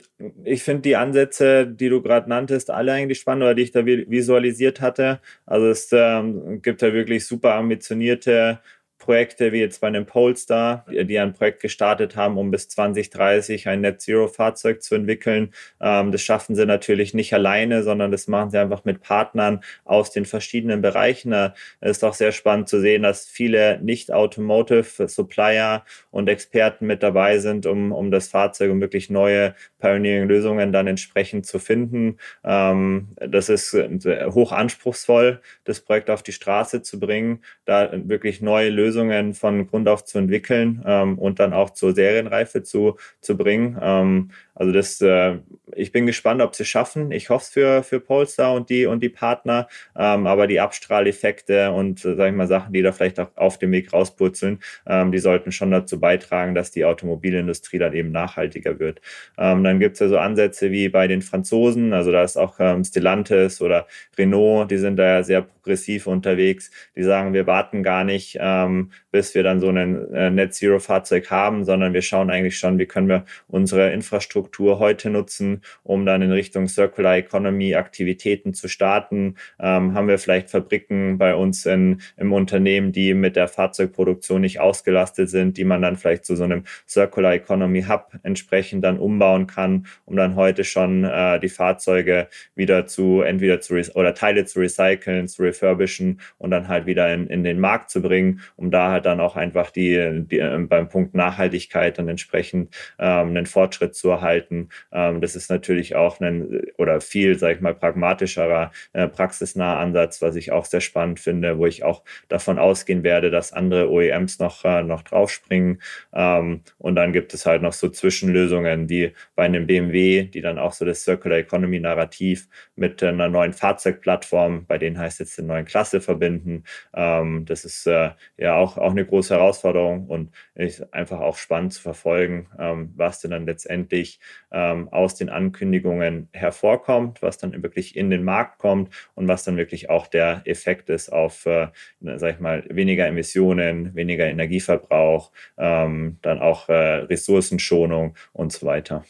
ich 0.45 0.63
finde 0.63 0.83
die 0.83 0.97
Ansätze, 0.97 1.67
die 1.67 1.91
du 1.91 2.01
gerade 2.01 2.29
nanntest, 2.29 2.71
alle 2.71 2.93
eigentlich 2.93 3.21
spannend 3.21 3.43
oder 3.43 3.55
die 3.55 3.63
ich 3.63 3.71
da 3.71 3.85
visualisiert 3.85 4.81
hatte. 4.81 5.21
Also 5.45 5.67
es 5.67 5.91
ähm, 5.93 6.63
gibt 6.63 6.81
da 6.81 6.95
wirklich 6.95 7.27
super 7.27 7.55
ambitionierte 7.55 8.61
Projekte 8.99 9.53
wie 9.53 9.61
jetzt 9.61 9.81
bei 9.81 9.87
einem 9.87 10.07
Polestar, 10.07 10.85
die 10.89 11.19
ein 11.19 11.33
Projekt 11.33 11.61
gestartet 11.61 12.17
haben, 12.17 12.37
um 12.37 12.51
bis 12.51 12.69
2030 12.69 13.69
ein 13.69 13.81
Net 13.81 14.01
Zero 14.01 14.27
Fahrzeug 14.27 14.83
zu 14.83 14.97
entwickeln. 14.97 15.55
Ähm, 15.81 16.13
das 16.13 16.23
schaffen 16.23 16.57
sie 16.57 16.67
natürlich 16.67 17.15
nicht 17.15 17.33
alleine, 17.33 17.83
sondern 17.85 18.11
das 18.11 18.27
machen 18.27 18.51
sie 18.51 18.59
einfach 18.59 18.85
mit 18.85 19.01
Partnern 19.01 19.61
aus 19.85 20.11
den 20.11 20.25
verschiedenen 20.25 20.83
Bereichen. 20.83 21.33
Es 21.81 21.93
ist 21.99 22.05
auch 22.05 22.15
sehr 22.15 22.33
spannend 22.33 22.69
zu 22.69 22.81
sehen, 22.81 23.05
dass 23.05 23.27
viele 23.27 23.81
nicht-Automotive 23.81 25.09
Supplier 25.09 25.85
und 26.11 26.29
Experten 26.29 26.87
mit 26.87 27.03
dabei 27.03 27.39
sind, 27.39 27.67
um, 27.67 27.93
um 27.93 28.11
das 28.11 28.29
Fahrzeug 28.29 28.73
und 28.73 28.81
wirklich 28.81 29.11
neue 29.11 29.55
Pioneering-Lösungen 29.79 30.73
dann 30.73 30.89
entsprechend 30.89 31.47
zu 31.47 31.59
finden. 31.59 32.19
Ähm, 32.45 33.09
das 33.17 33.49
ist 33.49 33.75
hoch 33.75 34.53
anspruchsvoll, 34.53 35.41
das 35.65 35.81
Projekt 35.81 36.11
auf 36.11 36.23
die 36.23 36.33
Straße 36.33 36.83
zu 36.83 36.99
bringen, 36.99 37.43
da 37.65 37.91
wirklich 37.93 38.43
neue 38.43 38.71
Lösungen 38.71 38.88
Lösungen 38.89 39.35
von 39.35 39.67
Grund 39.69 39.89
auf 39.89 40.05
zu 40.05 40.19
entwickeln 40.19 40.83
ähm, 40.87 41.19
und 41.19 41.39
dann 41.41 41.53
auch 41.53 41.71
zur 41.71 41.95
Serienreife 41.95 42.63
zu, 42.63 42.97
zu 43.21 43.37
bringen. 43.37 43.79
Ähm, 43.81 44.31
also 44.55 44.73
das, 44.73 45.01
äh, 45.01 45.39
ich 45.77 45.93
bin 45.93 46.07
gespannt, 46.07 46.43
ob 46.43 46.55
sie 46.55 46.65
es 46.65 46.69
schaffen. 46.69 47.13
Ich 47.13 47.31
hoffe 47.31 47.45
es 47.45 47.49
für, 47.51 47.83
für 47.85 48.01
Polestar 48.01 48.55
und 48.55 48.71
die 48.71 48.87
und 48.87 49.03
die 49.03 49.09
Partner. 49.09 49.69
Ähm, 49.97 50.27
aber 50.27 50.47
die 50.47 50.59
Abstrahleffekte 50.59 51.71
und, 51.71 52.05
äh, 52.05 52.17
sag 52.17 52.31
ich 52.31 52.35
mal, 52.35 52.49
Sachen, 52.49 52.73
die 52.73 52.83
da 52.83 52.91
vielleicht 52.93 53.21
auch 53.21 53.31
auf 53.37 53.59
dem 53.59 53.71
Weg 53.71 53.93
rauspurzeln, 53.93 54.59
ähm, 54.87 55.13
die 55.13 55.19
sollten 55.19 55.53
schon 55.53 55.71
dazu 55.71 56.01
beitragen, 56.01 56.55
dass 56.55 56.71
die 56.71 56.85
Automobilindustrie 56.85 57.79
dann 57.79 57.93
eben 57.93 58.11
nachhaltiger 58.11 58.81
wird. 58.81 59.01
Ähm, 59.37 59.63
dann 59.63 59.79
gibt 59.79 59.95
es 59.95 60.01
ja 60.01 60.09
so 60.09 60.19
Ansätze 60.19 60.73
wie 60.73 60.89
bei 60.89 61.07
den 61.07 61.23
Franzosen, 61.23 61.93
also 61.93 62.11
da 62.11 62.25
ist 62.25 62.37
auch 62.37 62.57
ähm, 62.59 62.83
Stellantis 62.83 63.61
oder 63.61 63.87
Renault, 64.17 64.71
die 64.71 64.79
sind 64.79 64.97
da 64.97 65.19
ja 65.19 65.23
sehr 65.23 65.43
progressiv 65.43 66.07
unterwegs. 66.07 66.71
Die 66.97 67.03
sagen, 67.03 67.35
wir 67.35 67.47
warten 67.47 67.83
gar 67.83 68.05
nicht, 68.05 68.39
ähm, 68.41 68.78
bis 69.11 69.35
wir 69.35 69.43
dann 69.43 69.61
so 69.61 69.69
ein 69.69 70.13
äh, 70.13 70.31
Net 70.31 70.55
Zero 70.55 70.79
Fahrzeug 70.79 71.31
haben, 71.31 71.65
sondern 71.65 71.93
wir 71.93 72.03
schauen 72.03 72.31
eigentlich 72.31 72.59
schon, 72.59 72.79
wie 72.79 72.87
können 72.87 73.09
wir 73.09 73.25
unsere 73.47 73.93
Infrastruktur 73.93 74.79
heute 74.79 75.11
nutzen, 75.11 75.63
um 75.83 76.07
dann 76.07 76.23
in 76.23 76.33
Richtung 76.33 76.69
Circular 76.69 77.17
Economy 77.17 77.75
Aktivitäten 77.75 78.55
zu 78.55 78.69
starten? 78.69 79.37
Ähm, 79.59 79.95
haben 79.95 80.09
wir 80.09 80.19
vielleicht 80.19 80.51
Fabriken 80.51 81.19
bei 81.19 81.35
uns 81.35 81.67
in, 81.67 82.01
im 82.17 82.33
Unternehmen, 82.33 82.93
die 82.93 83.15
mit 83.15 83.37
der 83.37 83.49
Fahrzeugproduktion 83.49 84.41
nicht 84.41 84.61
ausgelastet 84.61 85.31
sind, 85.31 85.57
die 85.57 85.65
man 85.65 85.83
dann 85.83 85.97
vielleicht 85.97 86.25
zu 86.25 86.37
so 86.37 86.45
einem 86.45 86.65
Circular 86.87 87.35
Economy 87.35 87.83
Hub 87.83 88.13
entsprechend 88.23 88.85
dann 88.85 88.99
umbauen 88.99 89.47
kann, 89.47 89.87
um 90.05 90.17
dann 90.17 90.37
heute 90.37 90.65
schon 90.65 91.05
äh, 91.05 91.41
die 91.41 91.49
Fahrzeuge 91.49 92.29
wieder 92.55 92.87
zu 92.87 93.23
entweder 93.23 93.61
zu 93.61 93.75
oder 93.95 94.15
Teile 94.15 94.45
zu 94.45 94.61
recyceln, 94.61 95.29
zu 95.29 95.43
refurbischen 95.43 96.21
und 96.39 96.51
dann 96.51 96.69
halt 96.69 96.87
wieder 96.87 97.13
in, 97.13 97.27
in 97.27 97.45
den 97.45 97.61
Markt 97.61 97.91
zu 97.91 98.03
bringen, 98.03 98.41
um 98.57 98.68
da 98.71 98.91
halt 98.91 99.07
dann 99.07 99.21
auch 99.21 99.37
einfach 99.37 99.71
die, 99.71 100.25
die 100.27 100.39
äh, 100.39 100.59
beim 100.59 100.89
Punkt 100.89 101.15
Nachhaltigkeit 101.15 101.99
dann 101.99 102.09
entsprechend 102.09 102.75
ähm, 102.99 103.29
einen 103.29 103.47
Fortschritt 103.47 103.95
zu 103.95 104.11
erhalten 104.11 104.29
halten. 104.29 104.69
Ähm, 104.93 105.21
das 105.21 105.35
ist 105.35 105.51
natürlich 105.51 105.97
auch 105.97 106.21
ein 106.21 106.63
oder 106.77 107.01
viel, 107.01 107.39
sage 107.39 107.55
ich 107.55 107.61
mal, 107.61 107.75
pragmatischerer, 107.75 108.71
äh, 108.93 109.09
praxisnaher 109.09 109.79
Ansatz, 109.79 110.23
was 110.23 110.37
ich 110.37 110.53
auch 110.53 110.65
sehr 110.65 110.81
spannend 110.81 111.21
finde, 111.21 111.59
wo 111.59 111.67
ich 111.67 111.85
auch 111.85 112.05
davon 112.29 112.59
ausgehen 112.59 113.03
werde, 113.03 113.31
dass 113.31 113.53
andere 113.53 113.91
OEMs 113.91 114.39
noch, 114.39 114.65
äh, 114.65 114.83
noch 114.83 115.03
draufspringen. 115.03 115.81
Ähm, 116.13 116.63
und 116.79 116.95
dann 116.95 117.13
gibt 117.13 117.35
es 117.35 117.47
halt 117.47 117.63
noch 117.63 117.73
so 117.73 117.89
Zwischenlösungen 117.89 118.89
wie 118.89 119.13
bei 119.35 119.45
einem 119.45 119.67
BMW, 119.67 120.25
die 120.25 120.41
dann 120.41 120.59
auch 120.59 120.73
so 120.73 120.85
das 120.85 121.03
Circular 121.03 121.39
Economy 121.39 121.81
Narrativ 121.81 122.49
mit 122.77 123.03
einer 123.03 123.29
neuen 123.29 123.53
Fahrzeugplattform, 123.53 124.67
bei 124.67 124.79
denen 124.79 124.99
heißt 124.99 125.21
jetzt 125.21 125.39
eine 125.39 125.49
neuen 125.49 125.65
Klasse 125.65 126.01
verbinden. 126.01 126.65
Ähm, 126.95 127.45
das 127.47 127.65
ist 127.65 127.87
äh, 127.87 128.11
ja 128.37 128.57
auch, 128.59 128.77
auch 128.79 128.91
eine 128.91 129.05
große 129.05 129.35
Herausforderung 129.35 130.07
und 130.07 130.31
ist 130.55 130.93
einfach 130.93 131.21
auch 131.21 131.37
spannend 131.37 131.73
zu 131.73 131.83
verfolgen, 131.83 132.49
ähm, 132.59 132.93
was 132.97 133.21
denn 133.21 133.31
dann 133.31 133.47
letztendlich 133.47 134.21
ähm, 134.53 134.89
aus 134.91 135.15
den 135.15 135.29
Ankündigungen 135.29 136.29
hervorkommt, 136.33 137.23
was 137.23 137.39
dann 137.39 137.63
wirklich 137.63 137.97
in 137.97 138.11
den 138.11 138.25
Markt 138.25 138.59
kommt 138.59 138.95
und 139.15 139.29
was 139.29 139.45
dann 139.45 139.57
wirklich 139.57 139.91
auch 139.91 140.07
der 140.07 140.43
Effekt 140.45 140.91
ist 140.91 141.11
auf, 141.13 141.47
äh, 141.47 141.69
sag 142.01 142.35
ich 142.35 142.41
mal, 142.41 142.65
weniger 142.69 143.07
Emissionen, 143.07 143.95
weniger 143.95 144.27
Energieverbrauch, 144.27 145.33
ähm, 145.57 146.19
dann 146.23 146.41
auch 146.41 146.69
äh, 146.69 146.73
Ressourcenschonung 146.73 148.17
und 148.33 148.53
so 148.53 148.67
weiter. 148.67 149.05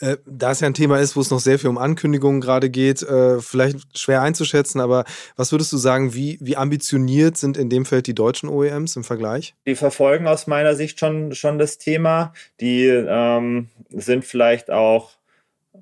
Äh, 0.00 0.16
da 0.26 0.52
es 0.52 0.60
ja 0.60 0.66
ein 0.66 0.74
Thema 0.74 0.98
ist, 0.98 1.16
wo 1.16 1.20
es 1.20 1.30
noch 1.30 1.40
sehr 1.40 1.58
viel 1.58 1.70
um 1.70 1.78
Ankündigungen 1.78 2.40
gerade 2.40 2.70
geht, 2.70 3.02
äh, 3.02 3.40
vielleicht 3.40 3.98
schwer 3.98 4.22
einzuschätzen, 4.22 4.80
aber 4.80 5.04
was 5.36 5.50
würdest 5.50 5.72
du 5.72 5.76
sagen, 5.76 6.14
wie, 6.14 6.38
wie 6.40 6.56
ambitioniert 6.56 7.36
sind 7.36 7.56
in 7.56 7.68
dem 7.68 7.84
Feld 7.84 8.06
die 8.06 8.14
deutschen 8.14 8.48
OEMs 8.48 8.96
im 8.96 9.04
Vergleich? 9.04 9.54
Die 9.66 9.74
verfolgen 9.74 10.28
aus 10.28 10.46
meiner 10.46 10.76
Sicht 10.76 11.00
schon, 11.00 11.34
schon 11.34 11.58
das 11.58 11.78
Thema. 11.78 12.32
Die 12.60 12.86
ähm, 12.86 13.68
sind 13.90 14.24
vielleicht 14.24 14.70
auch, 14.70 15.10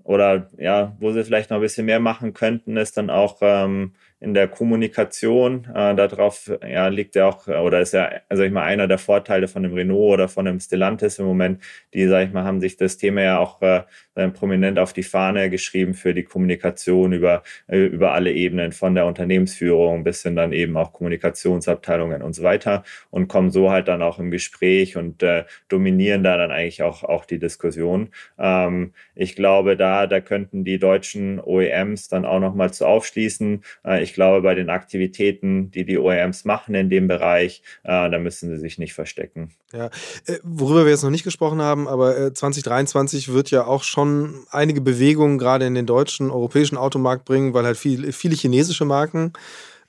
oder 0.04 0.48
ja, 0.56 0.96
wo 0.98 1.12
sie 1.12 1.24
vielleicht 1.24 1.50
noch 1.50 1.58
ein 1.58 1.62
bisschen 1.62 1.86
mehr 1.86 2.00
machen 2.00 2.32
könnten, 2.32 2.76
ist 2.76 2.96
dann 2.96 3.10
auch 3.10 3.38
ähm, 3.42 3.92
in 4.20 4.34
der 4.34 4.48
Kommunikation. 4.48 5.66
Äh, 5.74 5.94
darauf 5.94 6.50
ja, 6.66 6.88
liegt 6.88 7.14
ja 7.16 7.28
auch, 7.28 7.46
oder 7.48 7.80
ist 7.80 7.92
ja, 7.92 8.10
also 8.28 8.42
ich 8.42 8.52
mal, 8.52 8.64
einer 8.64 8.88
der 8.88 8.98
Vorteile 8.98 9.48
von 9.48 9.62
dem 9.62 9.74
Renault 9.74 10.14
oder 10.14 10.28
von 10.28 10.44
dem 10.46 10.60
Stellantis 10.60 11.18
im 11.18 11.26
Moment, 11.26 11.62
die, 11.94 12.06
sag 12.08 12.26
ich 12.26 12.32
mal, 12.32 12.44
haben 12.44 12.60
sich 12.60 12.76
das 12.76 12.96
Thema 12.96 13.22
ja 13.22 13.38
auch 13.38 13.60
äh, 13.62 13.82
prominent 14.30 14.78
auf 14.78 14.92
die 14.92 15.02
Fahne 15.02 15.50
geschrieben 15.50 15.94
für 15.94 16.14
die 16.14 16.24
Kommunikation 16.24 17.12
über, 17.12 17.42
äh, 17.66 17.84
über 17.84 18.12
alle 18.12 18.32
Ebenen, 18.32 18.72
von 18.72 18.94
der 18.94 19.06
Unternehmensführung 19.06 20.04
bis 20.04 20.22
hin 20.22 20.36
dann 20.36 20.52
eben 20.52 20.76
auch 20.76 20.92
Kommunikationsabteilungen 20.92 22.22
und 22.22 22.34
so 22.34 22.42
weiter 22.42 22.82
und 23.10 23.28
kommen 23.28 23.50
so 23.50 23.70
halt 23.70 23.88
dann 23.88 24.02
auch 24.02 24.18
im 24.18 24.30
Gespräch 24.30 24.96
und 24.96 25.22
äh, 25.22 25.44
dominieren 25.68 26.22
da 26.22 26.36
dann 26.36 26.50
eigentlich 26.50 26.82
auch, 26.82 27.04
auch 27.04 27.24
die 27.24 27.38
Diskussion. 27.38 28.08
Ähm, 28.38 28.92
ich 29.14 29.36
glaube, 29.36 29.76
da, 29.76 30.06
da 30.06 30.20
könnten 30.20 30.64
die 30.64 30.78
deutschen 30.78 31.40
OEMs 31.40 32.08
dann 32.08 32.24
auch 32.24 32.40
nochmal 32.40 32.72
zu 32.72 32.86
aufschließen. 32.86 33.62
Äh, 33.84 34.02
ich 34.02 34.14
glaube, 34.14 34.42
bei 34.42 34.54
den 34.54 34.70
Aktivitäten, 34.70 35.70
die 35.70 35.84
die 35.84 35.98
OEMs 35.98 36.44
machen 36.44 36.74
in 36.74 36.90
dem 36.90 37.08
Bereich, 37.08 37.62
äh, 37.84 38.10
da 38.10 38.18
müssen 38.18 38.50
sie 38.50 38.58
sich 38.58 38.78
nicht 38.78 38.94
verstecken. 38.94 39.50
Ja, 39.72 39.86
äh, 40.26 40.38
worüber 40.42 40.84
wir 40.84 40.92
jetzt 40.92 41.02
noch 41.02 41.10
nicht 41.10 41.24
gesprochen 41.24 41.60
haben, 41.60 41.88
aber 41.88 42.16
äh, 42.16 42.32
2023 42.32 43.32
wird 43.32 43.50
ja 43.50 43.66
auch 43.66 43.82
schon 43.82 44.05
einige 44.50 44.80
Bewegungen 44.80 45.38
gerade 45.38 45.66
in 45.66 45.74
den 45.74 45.86
deutschen, 45.86 46.30
europäischen 46.30 46.76
Automarkt 46.76 47.24
bringen, 47.24 47.54
weil 47.54 47.64
halt 47.64 47.76
viel, 47.76 48.12
viele 48.12 48.34
chinesische 48.34 48.84
Marken 48.84 49.32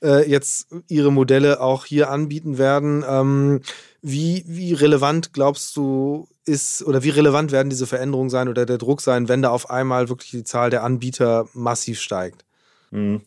äh, 0.02 0.28
jetzt 0.28 0.68
ihre 0.88 1.12
Modelle 1.12 1.60
auch 1.60 1.84
hier 1.84 2.10
anbieten 2.10 2.58
werden. 2.58 3.04
Ähm, 3.08 3.60
wie, 4.02 4.44
wie 4.46 4.74
relevant 4.74 5.32
glaubst 5.32 5.76
du 5.76 6.28
ist 6.44 6.82
oder 6.82 7.02
wie 7.02 7.10
relevant 7.10 7.52
werden 7.52 7.70
diese 7.70 7.86
Veränderungen 7.86 8.30
sein 8.30 8.48
oder 8.48 8.64
der 8.64 8.78
Druck 8.78 9.00
sein, 9.00 9.28
wenn 9.28 9.42
da 9.42 9.50
auf 9.50 9.70
einmal 9.70 10.08
wirklich 10.08 10.30
die 10.30 10.44
Zahl 10.44 10.70
der 10.70 10.84
Anbieter 10.84 11.48
massiv 11.52 12.00
steigt? 12.00 12.44
Mhm. 12.90 13.22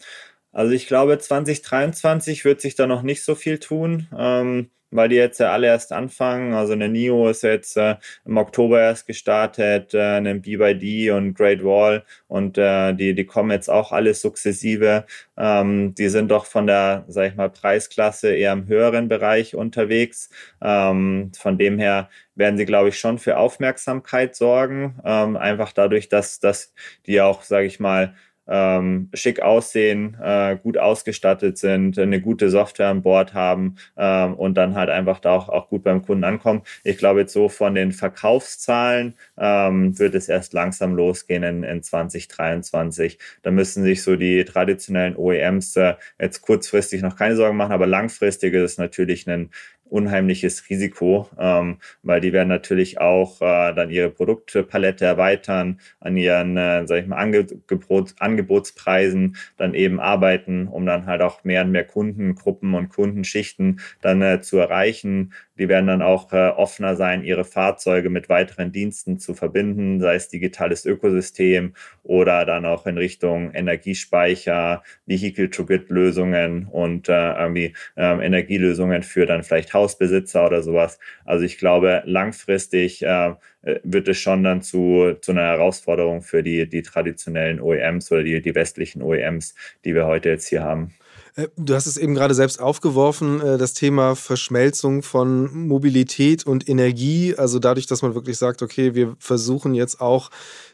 Also 0.51 0.73
ich 0.73 0.87
glaube, 0.87 1.17
2023 1.17 2.45
wird 2.45 2.61
sich 2.61 2.75
da 2.75 2.87
noch 2.87 3.03
nicht 3.03 3.23
so 3.23 3.35
viel 3.35 3.59
tun. 3.59 4.07
Ähm, 4.17 4.69
weil 4.91 5.09
die 5.09 5.15
jetzt 5.15 5.39
ja 5.39 5.51
alle 5.51 5.67
erst 5.67 5.93
anfangen. 5.93 6.53
Also 6.53 6.73
eine 6.73 6.89
NIO 6.89 7.29
ist 7.29 7.43
jetzt 7.43 7.77
äh, 7.77 7.95
im 8.25 8.37
Oktober 8.37 8.79
erst 8.81 9.07
gestartet, 9.07 9.93
äh, 9.93 10.01
eine 10.01 10.35
BYD 10.35 11.11
und 11.11 11.33
Great 11.33 11.63
Wall 11.63 12.03
und 12.27 12.57
äh, 12.57 12.93
die, 12.93 13.15
die 13.15 13.25
kommen 13.25 13.51
jetzt 13.51 13.69
auch 13.69 13.91
alle 13.91 14.13
sukzessive. 14.13 15.05
Ähm, 15.37 15.95
die 15.95 16.09
sind 16.09 16.29
doch 16.29 16.45
von 16.45 16.67
der, 16.67 17.05
sag 17.07 17.31
ich 17.31 17.35
mal, 17.35 17.49
Preisklasse 17.49 18.33
eher 18.35 18.53
im 18.53 18.67
höheren 18.67 19.07
Bereich 19.07 19.55
unterwegs. 19.55 20.29
Ähm, 20.61 21.31
von 21.37 21.57
dem 21.57 21.79
her 21.79 22.09
werden 22.35 22.57
sie, 22.57 22.65
glaube 22.65 22.89
ich, 22.89 22.99
schon 22.99 23.17
für 23.17 23.37
Aufmerksamkeit 23.37 24.35
sorgen. 24.35 24.99
Ähm, 25.05 25.37
einfach 25.37 25.71
dadurch, 25.73 26.09
dass, 26.09 26.39
dass 26.39 26.73
die 27.05 27.21
auch, 27.21 27.43
sage 27.43 27.65
ich 27.67 27.79
mal, 27.79 28.15
ähm, 28.51 29.09
schick 29.13 29.41
aussehen, 29.41 30.17
äh, 30.21 30.57
gut 30.61 30.77
ausgestattet 30.77 31.57
sind, 31.57 31.97
eine 31.97 32.19
gute 32.19 32.49
Software 32.49 32.89
an 32.89 33.01
Bord 33.01 33.33
haben 33.33 33.75
ähm, 33.95 34.33
und 34.33 34.55
dann 34.55 34.75
halt 34.75 34.89
einfach 34.89 35.19
da 35.19 35.31
auch, 35.31 35.47
auch 35.47 35.69
gut 35.69 35.83
beim 35.83 36.01
Kunden 36.01 36.25
ankommen. 36.25 36.63
Ich 36.83 36.97
glaube, 36.97 37.21
jetzt 37.21 37.31
so 37.31 37.47
von 37.47 37.75
den 37.75 37.93
Verkaufszahlen 37.93 39.15
ähm, 39.37 39.97
wird 39.97 40.15
es 40.15 40.27
erst 40.27 40.51
langsam 40.51 40.95
losgehen 40.95 41.43
in, 41.43 41.63
in 41.63 41.81
2023. 41.81 43.17
Da 43.41 43.51
müssen 43.51 43.83
sich 43.83 44.03
so 44.03 44.17
die 44.17 44.43
traditionellen 44.43 45.15
OEMs 45.15 45.77
äh, 45.77 45.93
jetzt 46.19 46.41
kurzfristig 46.41 47.01
noch 47.01 47.15
keine 47.15 47.37
Sorgen 47.37 47.55
machen, 47.55 47.71
aber 47.71 47.87
langfristig 47.87 48.53
ist 48.53 48.73
es 48.73 48.77
natürlich 48.77 49.29
ein 49.29 49.49
unheimliches 49.91 50.69
Risiko, 50.69 51.29
ähm, 51.37 51.77
weil 52.01 52.21
die 52.21 52.33
werden 52.33 52.47
natürlich 52.47 52.99
auch 52.99 53.41
äh, 53.41 53.73
dann 53.73 53.89
ihre 53.89 54.09
Produktpalette 54.09 55.05
erweitern, 55.05 55.79
an 55.99 56.17
ihren, 56.17 56.57
äh, 56.57 56.87
sag 56.87 57.01
ich 57.01 57.07
mal, 57.07 57.17
Angebot, 57.17 58.15
Angebotspreisen 58.19 59.35
dann 59.57 59.73
eben 59.73 59.99
arbeiten, 59.99 60.67
um 60.67 60.85
dann 60.85 61.05
halt 61.05 61.21
auch 61.21 61.43
mehr 61.43 61.63
und 61.63 61.71
mehr 61.71 61.83
Kundengruppen 61.85 62.73
und 62.73 62.89
Kundenschichten 62.89 63.81
dann 64.01 64.21
äh, 64.21 64.41
zu 64.41 64.57
erreichen. 64.57 65.33
Die 65.61 65.69
werden 65.69 65.85
dann 65.85 66.01
auch 66.01 66.33
äh, 66.33 66.47
offener 66.49 66.95
sein, 66.95 67.23
ihre 67.23 67.45
Fahrzeuge 67.45 68.09
mit 68.09 68.29
weiteren 68.29 68.71
Diensten 68.71 69.19
zu 69.19 69.35
verbinden, 69.35 69.99
sei 69.99 70.15
es 70.15 70.27
digitales 70.27 70.87
Ökosystem 70.87 71.75
oder 72.01 72.45
dann 72.45 72.65
auch 72.65 72.87
in 72.87 72.97
Richtung 72.97 73.51
Energiespeicher, 73.51 74.81
Vehicle-to-Grid-Lösungen 75.05 76.65
und 76.65 77.09
äh, 77.09 77.33
irgendwie 77.33 77.75
ähm, 77.95 78.21
Energielösungen 78.21 79.03
für 79.03 79.27
dann 79.27 79.43
vielleicht 79.43 79.75
Hausbesitzer 79.75 80.47
oder 80.47 80.63
sowas. 80.63 80.97
Also 81.25 81.45
ich 81.45 81.59
glaube, 81.59 82.01
langfristig 82.07 83.03
äh, 83.03 83.35
wird 83.83 84.07
es 84.07 84.17
schon 84.17 84.43
dann 84.43 84.63
zu, 84.63 85.15
zu 85.21 85.31
einer 85.31 85.43
Herausforderung 85.43 86.23
für 86.23 86.41
die, 86.41 86.67
die 86.67 86.81
traditionellen 86.81 87.61
OEMs 87.61 88.11
oder 88.11 88.23
die, 88.23 88.41
die 88.41 88.55
westlichen 88.55 89.03
OEMs, 89.03 89.53
die 89.85 89.93
wir 89.93 90.07
heute 90.07 90.29
jetzt 90.29 90.47
hier 90.47 90.63
haben. 90.63 90.95
Äh, 91.35 91.47
du 91.57 91.73
hast 91.73 91.85
es 91.85 91.97
eben 91.97 92.13
gerade 92.13 92.33
selbst 92.33 92.59
aufgeworfen, 92.59 93.41
äh, 93.41 93.57
das 93.57 93.73
Thema 93.73 94.15
Verschmelzung 94.15 95.03
von 95.03 95.67
Mobilität 95.67 96.45
und 96.45 96.67
Energie. 96.67 97.35
Also 97.37 97.59
dadurch, 97.59 97.87
dass 97.87 98.01
man 98.01 98.15
wirklich 98.15 98.37
sagt, 98.37 98.61
okay, 98.61 98.95
wir 98.95 99.15
versuchen 99.19 99.73
jetzt 99.73 100.01
auch 100.01 100.29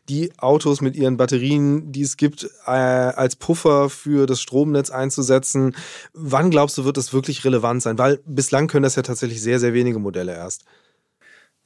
die 0.10 0.32
Autos 0.38 0.82
mit 0.82 0.96
ihren 0.96 1.18
Batterien, 1.18 1.92
die 1.92 2.02
es 2.02 2.18
gibt, 2.18 2.50
äh, 2.66 2.72
als 2.72 3.36
Puffer 3.36 3.90
für 3.90 4.26
das 4.26 4.42
Stromnetz 4.42 4.90
einzusetzen. 4.90 5.76
Wann 6.14 6.50
glaubst 6.50 6.78
du, 6.78 6.86
wird 6.86 6.98
das 6.98 7.14
wirklich 7.14 7.44
relevant 7.46 7.82
sein? 7.82 7.98
Weil 7.98 8.20
bislang 8.26 8.68
können 8.68 8.84
das 8.84 8.96
ja 8.96 9.04
tatsächlich 9.04 9.42
sehr, 9.42 9.60
sehr 9.60 9.74
wenige 9.74 10.00
Modelle 10.00 10.34
erst. 10.34 10.64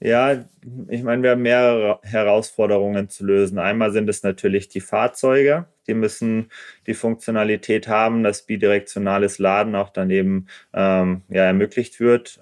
Ja, 0.03 0.45
ich 0.87 1.03
meine, 1.03 1.21
wir 1.21 1.31
haben 1.31 1.43
mehrere 1.43 1.99
Herausforderungen 2.01 3.07
zu 3.09 3.23
lösen. 3.23 3.59
Einmal 3.59 3.91
sind 3.91 4.09
es 4.09 4.23
natürlich 4.23 4.67
die 4.67 4.81
Fahrzeuge. 4.81 5.67
Die 5.91 5.95
müssen 5.95 6.49
die 6.87 6.93
Funktionalität 6.93 7.89
haben, 7.89 8.23
dass 8.23 8.45
bidirektionales 8.45 9.39
Laden 9.39 9.75
auch 9.75 9.89
daneben 9.89 10.47
ähm, 10.73 11.23
ja, 11.27 11.43
ermöglicht 11.43 11.99
wird 11.99 12.39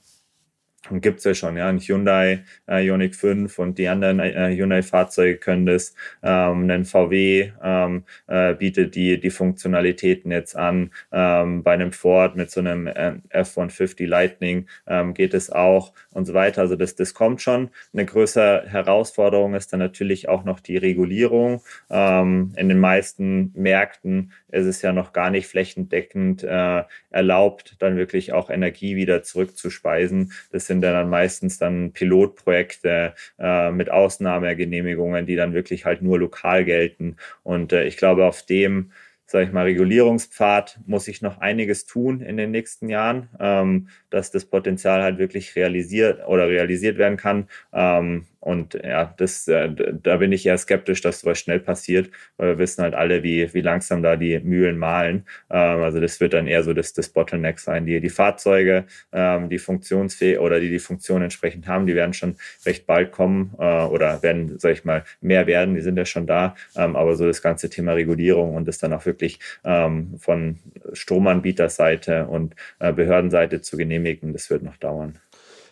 gibt 0.91 1.19
es 1.19 1.25
ja 1.25 1.33
schon, 1.33 1.57
ja, 1.57 1.67
ein 1.67 1.79
Hyundai 1.79 2.43
äh, 2.67 2.85
Ioniq 2.85 3.15
5 3.15 3.59
und 3.59 3.77
die 3.77 3.87
anderen 3.87 4.19
äh, 4.19 4.55
Hyundai-Fahrzeuge 4.55 5.37
können 5.37 5.65
das. 5.65 5.93
Ähm, 6.23 6.69
ein 6.69 6.85
VW 6.85 7.51
ähm, 7.63 8.03
äh, 8.27 8.53
bietet 8.55 8.95
die, 8.95 9.19
die 9.19 9.29
Funktionalitäten 9.29 10.31
jetzt 10.31 10.55
an. 10.55 10.91
Ähm, 11.11 11.63
bei 11.63 11.73
einem 11.73 11.91
Ford 11.91 12.35
mit 12.35 12.51
so 12.51 12.59
einem 12.59 12.87
äh, 12.87 13.13
F-150 13.29 14.07
Lightning 14.07 14.67
ähm, 14.87 15.13
geht 15.13 15.33
es 15.33 15.51
auch 15.51 15.93
und 16.11 16.25
so 16.25 16.33
weiter. 16.33 16.61
Also 16.61 16.75
das, 16.75 16.95
das 16.95 17.13
kommt 17.13 17.41
schon. 17.41 17.69
Eine 17.93 18.05
größere 18.05 18.65
Herausforderung 18.67 19.53
ist 19.53 19.71
dann 19.73 19.79
natürlich 19.79 20.29
auch 20.29 20.43
noch 20.43 20.59
die 20.59 20.77
Regulierung. 20.77 21.61
Ähm, 21.89 22.53
in 22.55 22.69
den 22.69 22.79
meisten 22.79 23.51
Märkten 23.55 24.31
ist 24.51 24.65
es 24.65 24.81
ja 24.81 24.93
noch 24.93 25.13
gar 25.13 25.29
nicht 25.29 25.47
flächendeckend 25.47 26.43
äh, 26.43 26.83
erlaubt, 27.09 27.75
dann 27.79 27.97
wirklich 27.97 28.33
auch 28.33 28.49
Energie 28.49 28.95
wieder 28.95 29.23
zurückzuspeisen. 29.23 30.31
Das 30.51 30.67
sind 30.67 30.78
dann 30.81 31.09
meistens 31.09 31.57
dann 31.57 31.91
Pilotprojekte 31.93 33.13
äh, 33.39 33.71
mit 33.71 33.89
Ausnahmegenehmigungen, 33.89 35.25
die 35.25 35.35
dann 35.35 35.53
wirklich 35.53 35.85
halt 35.85 36.01
nur 36.01 36.19
lokal 36.19 36.65
gelten. 36.65 37.17
Und 37.43 37.73
äh, 37.73 37.85
ich 37.85 37.97
glaube, 37.97 38.25
auf 38.25 38.43
dem 38.45 38.91
sage 39.29 39.45
ich 39.45 39.51
mal, 39.51 39.65
Regulierungspfad 39.65 40.79
muss 40.87 41.05
sich 41.05 41.21
noch 41.21 41.37
einiges 41.37 41.85
tun 41.85 42.21
in 42.21 42.35
den 42.35 42.49
nächsten 42.49 42.89
Jahren, 42.89 43.29
ähm, 43.39 43.89
dass 44.09 44.31
das 44.31 44.45
Potenzial 44.45 45.03
halt 45.03 45.19
wirklich 45.19 45.55
realisiert 45.55 46.27
oder 46.27 46.49
realisiert 46.49 46.97
werden 46.97 47.15
kann. 47.15 47.47
Ähm, 47.71 48.25
und 48.39 48.73
ja, 48.73 49.13
das, 49.17 49.47
äh, 49.47 49.69
da 50.01 50.17
bin 50.17 50.31
ich 50.31 50.45
eher 50.45 50.57
skeptisch, 50.57 51.01
dass 51.01 51.21
sowas 51.21 51.39
schnell 51.39 51.59
passiert, 51.59 52.09
weil 52.37 52.49
wir 52.49 52.57
wissen 52.59 52.83
halt 52.83 52.95
alle, 52.95 53.21
wie, 53.23 53.53
wie 53.53 53.61
langsam 53.61 54.01
da 54.01 54.15
die 54.15 54.39
Mühlen 54.39 54.77
mahlen. 54.77 55.25
Ähm, 55.49 55.81
also 55.81 55.99
das 55.99 56.19
wird 56.19 56.33
dann 56.33 56.47
eher 56.47 56.63
so 56.63 56.73
das, 56.73 56.93
das 56.93 57.09
Bottleneck 57.09 57.59
sein. 57.59 57.85
Die, 57.85 57.99
die 57.99 58.09
Fahrzeuge, 58.09 58.85
ähm, 59.11 59.49
die 59.49 59.59
funktionsfähig 59.59 60.39
oder 60.39 60.59
die 60.59 60.69
die 60.69 60.79
Funktion 60.79 61.21
entsprechend 61.21 61.67
haben, 61.67 61.85
die 61.85 61.95
werden 61.95 62.13
schon 62.13 62.37
recht 62.65 62.85
bald 62.85 63.11
kommen 63.11 63.53
äh, 63.59 63.83
oder 63.83 64.23
werden, 64.23 64.57
sag 64.57 64.71
ich 64.71 64.85
mal, 64.85 65.03
mehr 65.21 65.45
werden. 65.45 65.75
Die 65.75 65.81
sind 65.81 65.97
ja 65.97 66.05
schon 66.05 66.25
da. 66.25 66.55
Ähm, 66.75 66.95
aber 66.95 67.15
so 67.15 67.25
das 67.25 67.41
ganze 67.41 67.69
Thema 67.69 67.93
Regulierung 67.93 68.55
und 68.55 68.67
das 68.67 68.77
dann 68.77 68.93
auch 68.93 69.05
wirklich 69.05 69.39
ähm, 69.65 70.17
von 70.17 70.59
Stromanbieterseite 70.93 72.27
und 72.27 72.55
äh, 72.79 72.93
Behördenseite 72.93 73.61
zu 73.61 73.75
genehmigen, 73.75 74.31
das 74.33 74.49
wird 74.49 74.63
noch 74.63 74.77
dauern. 74.77 75.19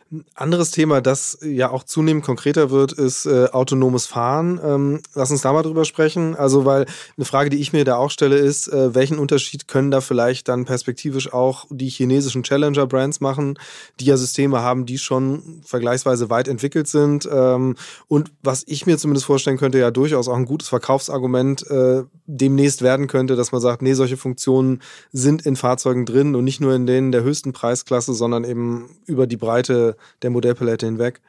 Ein 0.10 0.24
anderes 0.36 0.72
Thema, 0.72 1.02
das 1.02 1.38
ja 1.42 1.70
auch 1.70 1.84
zunehmend 1.84 2.24
konkreter 2.24 2.72
wird, 2.72 2.94
ist 2.94 3.26
äh, 3.26 3.48
autonomes 3.52 4.06
Fahren. 4.06 4.58
Ähm, 4.64 5.02
lass 5.16 5.32
uns 5.32 5.42
da 5.42 5.52
mal 5.52 5.64
drüber 5.64 5.84
sprechen. 5.84 6.34
Also, 6.34 6.64
weil 6.64 6.86
eine 7.18 7.26
Frage, 7.26 7.50
die 7.50 7.58
ich 7.58 7.74
mir 7.74 7.84
da 7.84 7.98
auch 7.98 8.10
stelle, 8.10 8.38
ist, 8.38 8.70
äh, 8.70 8.96
welchen 8.96 9.20
Unterschied 9.20 9.68
können 9.68 9.92
da 9.92 10.00
vielleicht 10.00 10.48
dann 10.48 10.64
perspektivisch 10.64 11.34
auch 11.34 11.66
die 11.70 11.90
chinesischen 11.90 12.44
Challenger-Brands 12.44 13.20
machen, 13.20 13.60
die 14.00 14.06
ja 14.06 14.16
Systeme 14.16 14.62
haben, 14.62 14.86
die 14.86 14.98
schon 14.98 15.62
vergleichsweise 15.66 16.30
weit 16.30 16.48
entwickelt 16.48 16.88
sind. 16.88 17.28
Ähm, 17.30 17.76
und 18.08 18.32
was 18.42 18.64
ich 18.66 18.86
mir 18.86 18.98
zumindest 18.98 19.26
vorstellen 19.26 19.58
könnte, 19.58 19.78
ja 19.78 19.92
durchaus 19.92 20.30
auch 20.30 20.38
ein 20.38 20.46
gutes 20.46 20.70
Verkaufsargument 20.70 21.70
äh, 21.70 22.04
demnächst 22.28 22.82
werden 22.82 23.08
könnte, 23.08 23.36
dass 23.36 23.52
man 23.52 23.60
sagt, 23.60 23.82
nee, 23.82 23.94
solche 23.94 24.16
Funktionen 24.16 24.82
sind 25.12 25.46
in 25.46 25.58
Fahrzeugen 25.58 26.06
drin 26.06 26.34
und 26.34 26.46
nicht 26.46 26.62
nur 26.62 26.74
in 26.74 26.88
denen 26.88 27.12
der 27.12 27.24
höchsten 27.24 27.52
Preisklasse, 27.52 28.14
sondern 28.14 28.46
eben 28.46 28.90
über 29.06 29.28
die 29.28 29.38
Breite 29.38 29.97
der 30.22 30.30
Modellpalette 30.30 30.86
hinweg? 30.86 31.22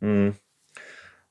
Mhm. 0.00 0.34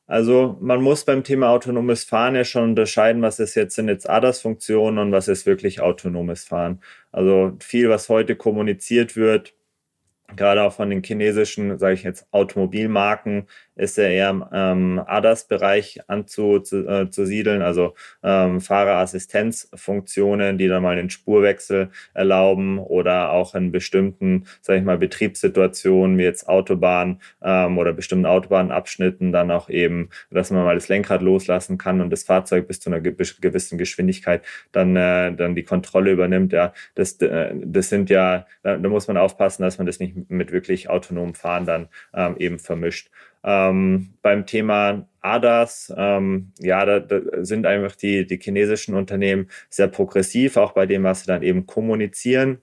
Also 0.08 0.58
man 0.62 0.82
muss 0.84 1.04
beim 1.04 1.24
Thema 1.24 1.50
autonomes 1.50 2.04
Fahren 2.04 2.36
ja 2.36 2.44
schon 2.44 2.64
unterscheiden, 2.64 3.22
was 3.24 3.40
ist 3.40 3.56
jetzt 3.56 3.76
sind 3.76 3.88
jetzt 3.88 4.08
ADAS-Funktionen 4.08 5.00
und 5.00 5.12
was 5.12 5.28
ist 5.28 5.48
wirklich 5.48 5.82
autonomes 5.82 6.44
Fahren. 6.46 6.82
Also 7.12 7.58
viel, 7.60 7.90
was 7.90 8.08
heute 8.10 8.36
kommuniziert 8.36 9.16
wird, 9.16 9.56
gerade 10.36 10.64
auch 10.64 10.74
von 10.74 10.90
den 10.92 11.04
chinesischen, 11.04 11.80
sage 11.80 11.96
ich 11.96 12.04
jetzt, 12.04 12.28
Automobilmarken, 12.32 13.48
ist 13.76 13.98
er 13.98 14.10
eher 14.10 14.30
im 14.30 14.46
ähm, 14.52 15.02
ADAS-Bereich 15.06 16.02
anzusiedeln, 16.08 17.62
äh, 17.62 17.64
also 17.64 17.94
ähm, 18.24 18.62
Fahrerassistenzfunktionen, 18.62 20.58
die 20.58 20.68
dann 20.68 20.84
mal 20.84 20.96
den 20.96 21.10
Spurwechsel 21.10 21.90
erlauben 22.14 22.80
oder 22.80 23.32
auch 23.32 23.56
in 23.56 23.72
bestimmten, 23.72 24.46
sage 24.62 24.80
ich 24.80 24.86
mal, 24.86 24.98
Betriebssituationen 24.98 26.18
wie 26.18 26.24
jetzt 26.24 26.48
Autobahn 26.48 27.20
ähm, 27.44 27.78
oder 27.78 27.94
bestimmten 27.94 28.26
Autobahnabschnitten 28.26 29.32
dann 29.32 29.52
auch 29.52 29.70
eben, 29.70 30.10
dass 30.32 30.52
man 30.52 30.64
mal 30.64 30.76
das 30.76 30.88
Lenkrad 30.88 31.22
loslassen 31.22 31.78
kann 31.78 32.02
und 32.02 32.10
das 32.10 32.24
Fahrzeug 32.24 32.68
bis 32.68 32.80
zu 32.80 32.90
einer 32.90 33.02
gewissen 33.02 33.78
Geschwindigkeit 33.78 34.42
dann, 34.72 34.96
äh, 34.96 35.34
dann 35.34 35.56
die 35.56 35.64
Kontrolle 35.64 36.12
übernimmt. 36.12 36.54
Ja, 36.54 36.74
das, 36.96 37.14
äh, 37.22 37.54
das 37.56 37.90
sind 37.90 38.10
ja, 38.10 38.46
da, 38.64 38.78
da 38.78 38.90
muss 38.90 39.08
man 39.08 39.18
aufpassen, 39.18 39.64
dass 39.64 39.78
man 39.78 39.88
das 39.88 40.00
nicht 40.00 40.30
mit 40.30 40.52
wirklich 40.52 40.90
autonomem 40.90 41.36
Fahren 41.36 41.66
dann 41.66 41.88
ähm, 42.14 42.36
eben 42.38 42.60
vermischt. 42.60 43.10
Ähm, 43.48 44.16
beim 44.24 44.48
Thema 44.48 45.08
ADAS, 45.22 45.94
ähm, 45.96 46.52
ja, 46.60 46.84
da, 46.84 47.00
da, 47.00 47.44
sind 47.44 47.68
einfach 47.68 47.96
die, 47.96 48.26
die 48.26 48.40
chinesischen 48.42 48.96
Unternehmen 48.96 49.50
sehr 49.70 49.88
progressiv, 49.88 50.58
auch 50.58 50.72
bei 50.72 50.88
dem, 50.88 51.04
was 51.04 51.22
sie 51.22 51.28
dann 51.28 51.44
eben 51.44 51.68
kommunizieren. 51.68 52.60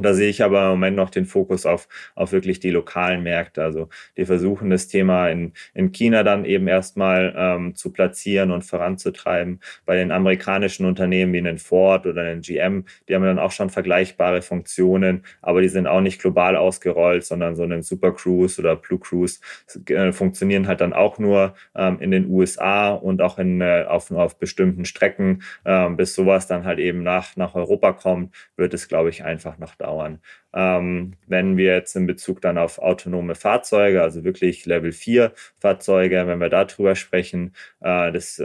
Da 0.00 0.14
sehe 0.14 0.28
ich 0.28 0.42
aber 0.42 0.64
im 0.64 0.70
Moment 0.70 0.96
noch 0.96 1.10
den 1.10 1.26
Fokus 1.26 1.66
auf, 1.66 1.88
auf 2.14 2.32
wirklich 2.32 2.60
die 2.60 2.70
lokalen 2.70 3.22
Märkte. 3.22 3.62
Also 3.62 3.88
die 4.16 4.24
versuchen 4.24 4.70
das 4.70 4.88
Thema 4.88 5.28
in, 5.28 5.52
in 5.74 5.92
China 5.92 6.22
dann 6.22 6.44
eben 6.44 6.68
erstmal 6.68 7.34
ähm, 7.36 7.74
zu 7.74 7.92
platzieren 7.92 8.50
und 8.50 8.62
voranzutreiben. 8.62 9.60
Bei 9.86 9.96
den 9.96 10.10
amerikanischen 10.10 10.86
Unternehmen 10.86 11.32
wie 11.32 11.38
einen 11.38 11.58
Ford 11.58 12.06
oder 12.06 12.22
einen 12.22 12.40
GM, 12.40 12.84
die 13.08 13.14
haben 13.14 13.24
dann 13.24 13.38
auch 13.38 13.52
schon 13.52 13.70
vergleichbare 13.70 14.42
Funktionen, 14.42 15.24
aber 15.42 15.60
die 15.60 15.68
sind 15.68 15.86
auch 15.86 16.00
nicht 16.00 16.20
global 16.20 16.56
ausgerollt, 16.56 17.24
sondern 17.24 17.56
so 17.56 17.62
einen 17.62 17.82
Super 17.82 18.12
Cruise 18.12 18.60
oder 18.60 18.76
Blue 18.76 18.98
Cruise 18.98 19.40
äh, 19.88 20.12
funktionieren 20.12 20.66
halt 20.66 20.80
dann 20.80 20.92
auch 20.92 21.18
nur 21.18 21.54
ähm, 21.74 21.98
in 22.00 22.10
den 22.10 22.30
USA 22.30 22.90
und 22.90 23.22
auch 23.22 23.38
in, 23.38 23.60
äh, 23.60 23.84
auf, 23.88 24.10
auf 24.10 24.38
bestimmten 24.38 24.84
Strecken. 24.84 25.42
Ähm, 25.64 25.96
bis 25.96 26.14
sowas 26.14 26.46
dann 26.46 26.64
halt 26.64 26.78
eben 26.78 27.02
nach, 27.02 27.36
nach 27.36 27.54
Europa 27.54 27.92
kommt, 27.92 28.34
wird 28.56 28.74
es, 28.74 28.88
glaube 28.88 29.10
ich, 29.10 29.24
einfach 29.24 29.58
noch 29.58 29.74
dauern. 29.84 30.20
Ähm, 30.54 31.14
wenn 31.26 31.56
wir 31.56 31.74
jetzt 31.74 31.96
in 31.96 32.06
Bezug 32.06 32.40
dann 32.40 32.58
auf 32.58 32.78
autonome 32.78 33.34
Fahrzeuge, 33.34 34.02
also 34.02 34.22
wirklich 34.24 34.66
Level 34.66 34.92
4 34.92 35.32
Fahrzeuge, 35.58 36.26
wenn 36.26 36.38
wir 36.38 36.48
darüber 36.48 36.94
sprechen, 36.94 37.54
äh, 37.80 38.12
das, 38.12 38.42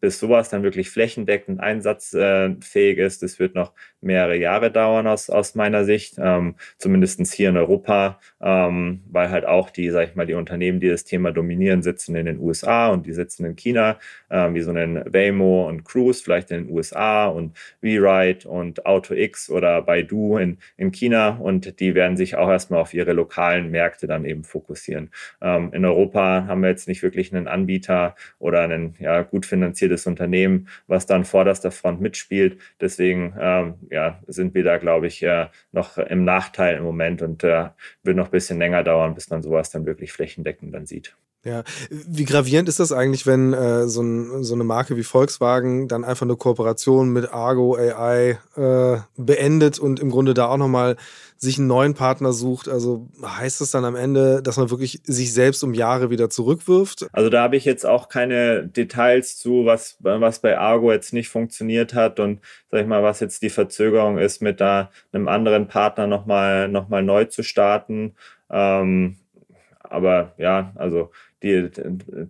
bis 0.00 0.18
sowas 0.18 0.48
dann 0.48 0.62
wirklich 0.62 0.90
flächendeckend 0.90 1.60
einsatzfähig 1.60 2.98
ist, 2.98 3.22
das 3.22 3.38
wird 3.38 3.54
noch 3.54 3.72
mehrere 4.00 4.36
Jahre 4.36 4.70
dauern 4.70 5.06
aus, 5.06 5.28
aus 5.28 5.54
meiner 5.54 5.84
Sicht, 5.84 6.14
ähm, 6.18 6.54
zumindest 6.78 7.20
hier 7.34 7.50
in 7.50 7.56
Europa, 7.56 8.18
ähm, 8.40 9.02
weil 9.10 9.30
halt 9.30 9.44
auch 9.44 9.68
die, 9.70 9.90
sag 9.90 10.08
ich 10.08 10.14
mal, 10.14 10.26
die 10.26 10.34
Unternehmen, 10.34 10.80
die 10.80 10.88
das 10.88 11.04
Thema 11.04 11.32
dominieren, 11.32 11.82
sitzen 11.82 12.14
in 12.16 12.26
den 12.26 12.38
USA 12.38 12.88
und 12.88 13.06
die 13.06 13.12
sitzen 13.12 13.44
in 13.44 13.56
China, 13.56 13.98
äh, 14.30 14.52
wie 14.54 14.62
so 14.62 14.70
einen 14.70 15.12
Waymo 15.12 15.68
und 15.68 15.84
Cruise 15.84 16.22
vielleicht 16.22 16.50
in 16.50 16.64
den 16.64 16.74
USA 16.74 17.26
und 17.26 17.56
WeRide 17.82 18.48
und 18.48 18.86
AutoX 18.86 19.50
oder 19.50 19.82
Baidu 19.82 20.38
in, 20.38 20.58
in 20.78 20.92
China 20.92 21.36
und 21.36 21.49
die 21.58 21.94
werden 21.94 22.16
sich 22.16 22.36
auch 22.36 22.48
erstmal 22.48 22.80
auf 22.80 22.94
ihre 22.94 23.12
lokalen 23.12 23.70
Märkte 23.70 24.06
dann 24.06 24.24
eben 24.24 24.44
fokussieren. 24.44 25.10
Ähm, 25.40 25.72
in 25.72 25.84
Europa 25.84 26.46
haben 26.46 26.62
wir 26.62 26.70
jetzt 26.70 26.88
nicht 26.88 27.02
wirklich 27.02 27.34
einen 27.34 27.48
Anbieter 27.48 28.14
oder 28.38 28.62
ein 28.62 28.94
ja, 28.98 29.22
gut 29.22 29.46
finanziertes 29.46 30.06
Unternehmen, 30.06 30.68
was 30.86 31.06
dann 31.06 31.24
vorderster 31.24 31.70
Front 31.70 32.00
mitspielt. 32.00 32.58
Deswegen 32.80 33.34
ähm, 33.38 33.74
ja, 33.90 34.20
sind 34.26 34.54
wir 34.54 34.64
da, 34.64 34.78
glaube 34.78 35.06
ich, 35.06 35.22
äh, 35.22 35.48
noch 35.72 35.98
im 35.98 36.24
Nachteil 36.24 36.76
im 36.76 36.84
Moment 36.84 37.22
und 37.22 37.44
äh, 37.44 37.68
wird 38.02 38.16
noch 38.16 38.26
ein 38.26 38.30
bisschen 38.30 38.58
länger 38.58 38.84
dauern, 38.84 39.14
bis 39.14 39.30
man 39.30 39.42
sowas 39.42 39.70
dann 39.70 39.86
wirklich 39.86 40.12
flächendeckend 40.12 40.74
dann 40.74 40.86
sieht. 40.86 41.16
Ja, 41.42 41.62
wie 41.90 42.26
gravierend 42.26 42.68
ist 42.68 42.80
das 42.80 42.92
eigentlich, 42.92 43.26
wenn 43.26 43.54
äh, 43.54 43.88
so, 43.88 44.02
ein, 44.02 44.44
so, 44.44 44.54
eine 44.54 44.64
Marke 44.64 44.98
wie 44.98 45.02
Volkswagen 45.02 45.88
dann 45.88 46.04
einfach 46.04 46.26
eine 46.26 46.36
Kooperation 46.36 47.10
mit 47.14 47.32
Argo 47.32 47.76
AI 47.76 48.38
äh, 48.56 48.98
beendet 49.16 49.78
und 49.78 50.00
im 50.00 50.10
Grunde 50.10 50.34
da 50.34 50.48
auch 50.48 50.58
nochmal 50.58 50.96
sich 51.38 51.56
einen 51.56 51.68
neuen 51.68 51.94
Partner 51.94 52.34
sucht? 52.34 52.68
Also 52.68 53.08
heißt 53.24 53.62
das 53.62 53.70
dann 53.70 53.86
am 53.86 53.96
Ende, 53.96 54.42
dass 54.42 54.58
man 54.58 54.68
wirklich 54.68 55.00
sich 55.04 55.32
selbst 55.32 55.64
um 55.64 55.72
Jahre 55.72 56.10
wieder 56.10 56.28
zurückwirft? 56.28 57.06
Also 57.12 57.30
da 57.30 57.42
habe 57.42 57.56
ich 57.56 57.64
jetzt 57.64 57.86
auch 57.86 58.10
keine 58.10 58.66
Details 58.66 59.38
zu, 59.38 59.64
was, 59.64 59.96
was 60.00 60.40
bei 60.40 60.58
Argo 60.58 60.92
jetzt 60.92 61.14
nicht 61.14 61.30
funktioniert 61.30 61.94
hat 61.94 62.20
und 62.20 62.40
sag 62.70 62.82
ich 62.82 62.86
mal, 62.86 63.02
was 63.02 63.20
jetzt 63.20 63.40
die 63.40 63.48
Verzögerung 63.48 64.18
ist, 64.18 64.42
mit 64.42 64.60
da 64.60 64.90
einem 65.12 65.28
anderen 65.28 65.68
Partner 65.68 66.06
nochmal 66.06 66.68
noch 66.68 66.90
mal 66.90 67.02
neu 67.02 67.24
zu 67.24 67.42
starten. 67.42 68.14
Ähm, 68.50 69.16
aber 69.82 70.34
ja, 70.36 70.72
also 70.76 71.10
die, 71.42 71.70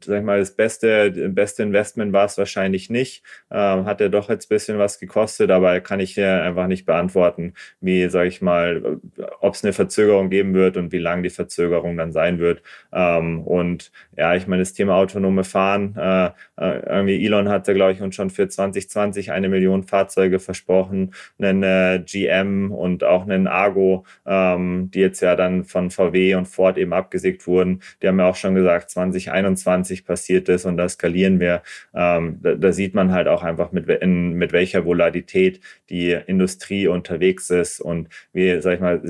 sag 0.05 0.19
ich 0.19 0.25
mal, 0.25 0.39
das 0.39 0.55
beste, 0.55 1.11
beste 1.31 1.63
Investment 1.63 2.13
war 2.13 2.27
es 2.27 2.39
wahrscheinlich 2.39 2.91
nicht. 2.91 3.25
Ähm, 3.51 3.85
hat 3.85 4.01
er 4.01 4.09
doch 4.09 4.29
jetzt 4.29 4.49
bisschen 4.49 4.79
was 4.79 4.99
gekostet, 4.99 5.51
aber 5.51 5.81
kann 5.81 6.01
ich 6.01 6.15
hier 6.15 6.43
einfach 6.43 6.67
nicht 6.67 6.87
beantworten, 6.87 7.55
wie, 7.81 8.09
sage 8.09 8.29
ich 8.29 8.43
mal, 8.43 9.01
ob 9.41 9.55
es 9.55 9.65
eine 9.65 9.73
Verzögerung 9.73 10.31
geben 10.31 10.55
wird 10.55 10.77
und 10.77 10.93
wie 10.93 10.99
lang 10.99 11.23
die 11.23 11.31
Verzögerung 11.31 11.97
dann 11.97 12.13
sein 12.13 12.39
wird. 12.39 12.63
Ähm, 12.93 13.43
und 13.43 13.91
ja, 14.17 14.35
ich 14.35 14.47
meine, 14.47 14.63
das 14.63 14.73
Thema 14.75 14.97
autonome 14.97 15.45
Fahren, 15.45 15.97
äh, 15.97 16.27
äh 16.59 16.81
irgendwie 16.87 17.25
Elon 17.25 17.49
hatte, 17.49 17.75
glaube 17.75 17.93
ich, 17.93 18.03
uns 18.03 18.15
schon 18.15 18.31
für 18.31 18.49
2020 18.49 19.33
eine 19.33 19.49
Million 19.49 19.83
Fahrzeuge 19.85 20.39
versprochen, 20.41 21.15
einen 21.39 21.63
äh, 21.63 22.03
GM 22.05 22.73
und 22.73 23.05
auch 23.05 23.23
einen 23.23 23.47
Argo, 23.47 24.05
ähm, 24.27 24.91
die 24.93 25.01
jetzt 25.01 25.21
ja 25.21 25.37
dann 25.37 25.65
von 25.65 25.91
VW 25.91 26.35
und 26.35 26.47
Ford 26.47 26.79
eben 26.79 26.93
abgesägt 26.93 27.47
wurden. 27.47 27.81
Die 28.03 28.09
haben 28.09 28.19
ja 28.19 28.29
auch 28.29 28.37
schon 28.37 28.55
gesagt, 28.55 28.91
2021 29.09 30.05
passiert 30.05 30.49
ist 30.49 30.65
und 30.65 30.77
da 30.77 30.89
skalieren 30.89 31.41
wir. 31.41 31.63
Ähm, 31.95 32.39
da, 32.43 32.55
da, 32.55 32.73
sieht 32.73 32.95
man 32.95 33.13
halt 33.13 33.29
auch 33.29 33.43
einfach, 33.43 33.73
mit, 33.73 33.89
in, 33.89 34.35
mit 34.35 34.53
welcher 34.53 34.85
Volatilität 34.85 35.61
die 35.89 36.13
Industrie 36.13 36.87
unterwegs 36.87 37.51
ist 37.51 37.81
und 37.81 38.09
wie, 38.33 38.61
sag 38.61 38.75
ich 38.75 38.81
mal, 38.81 39.03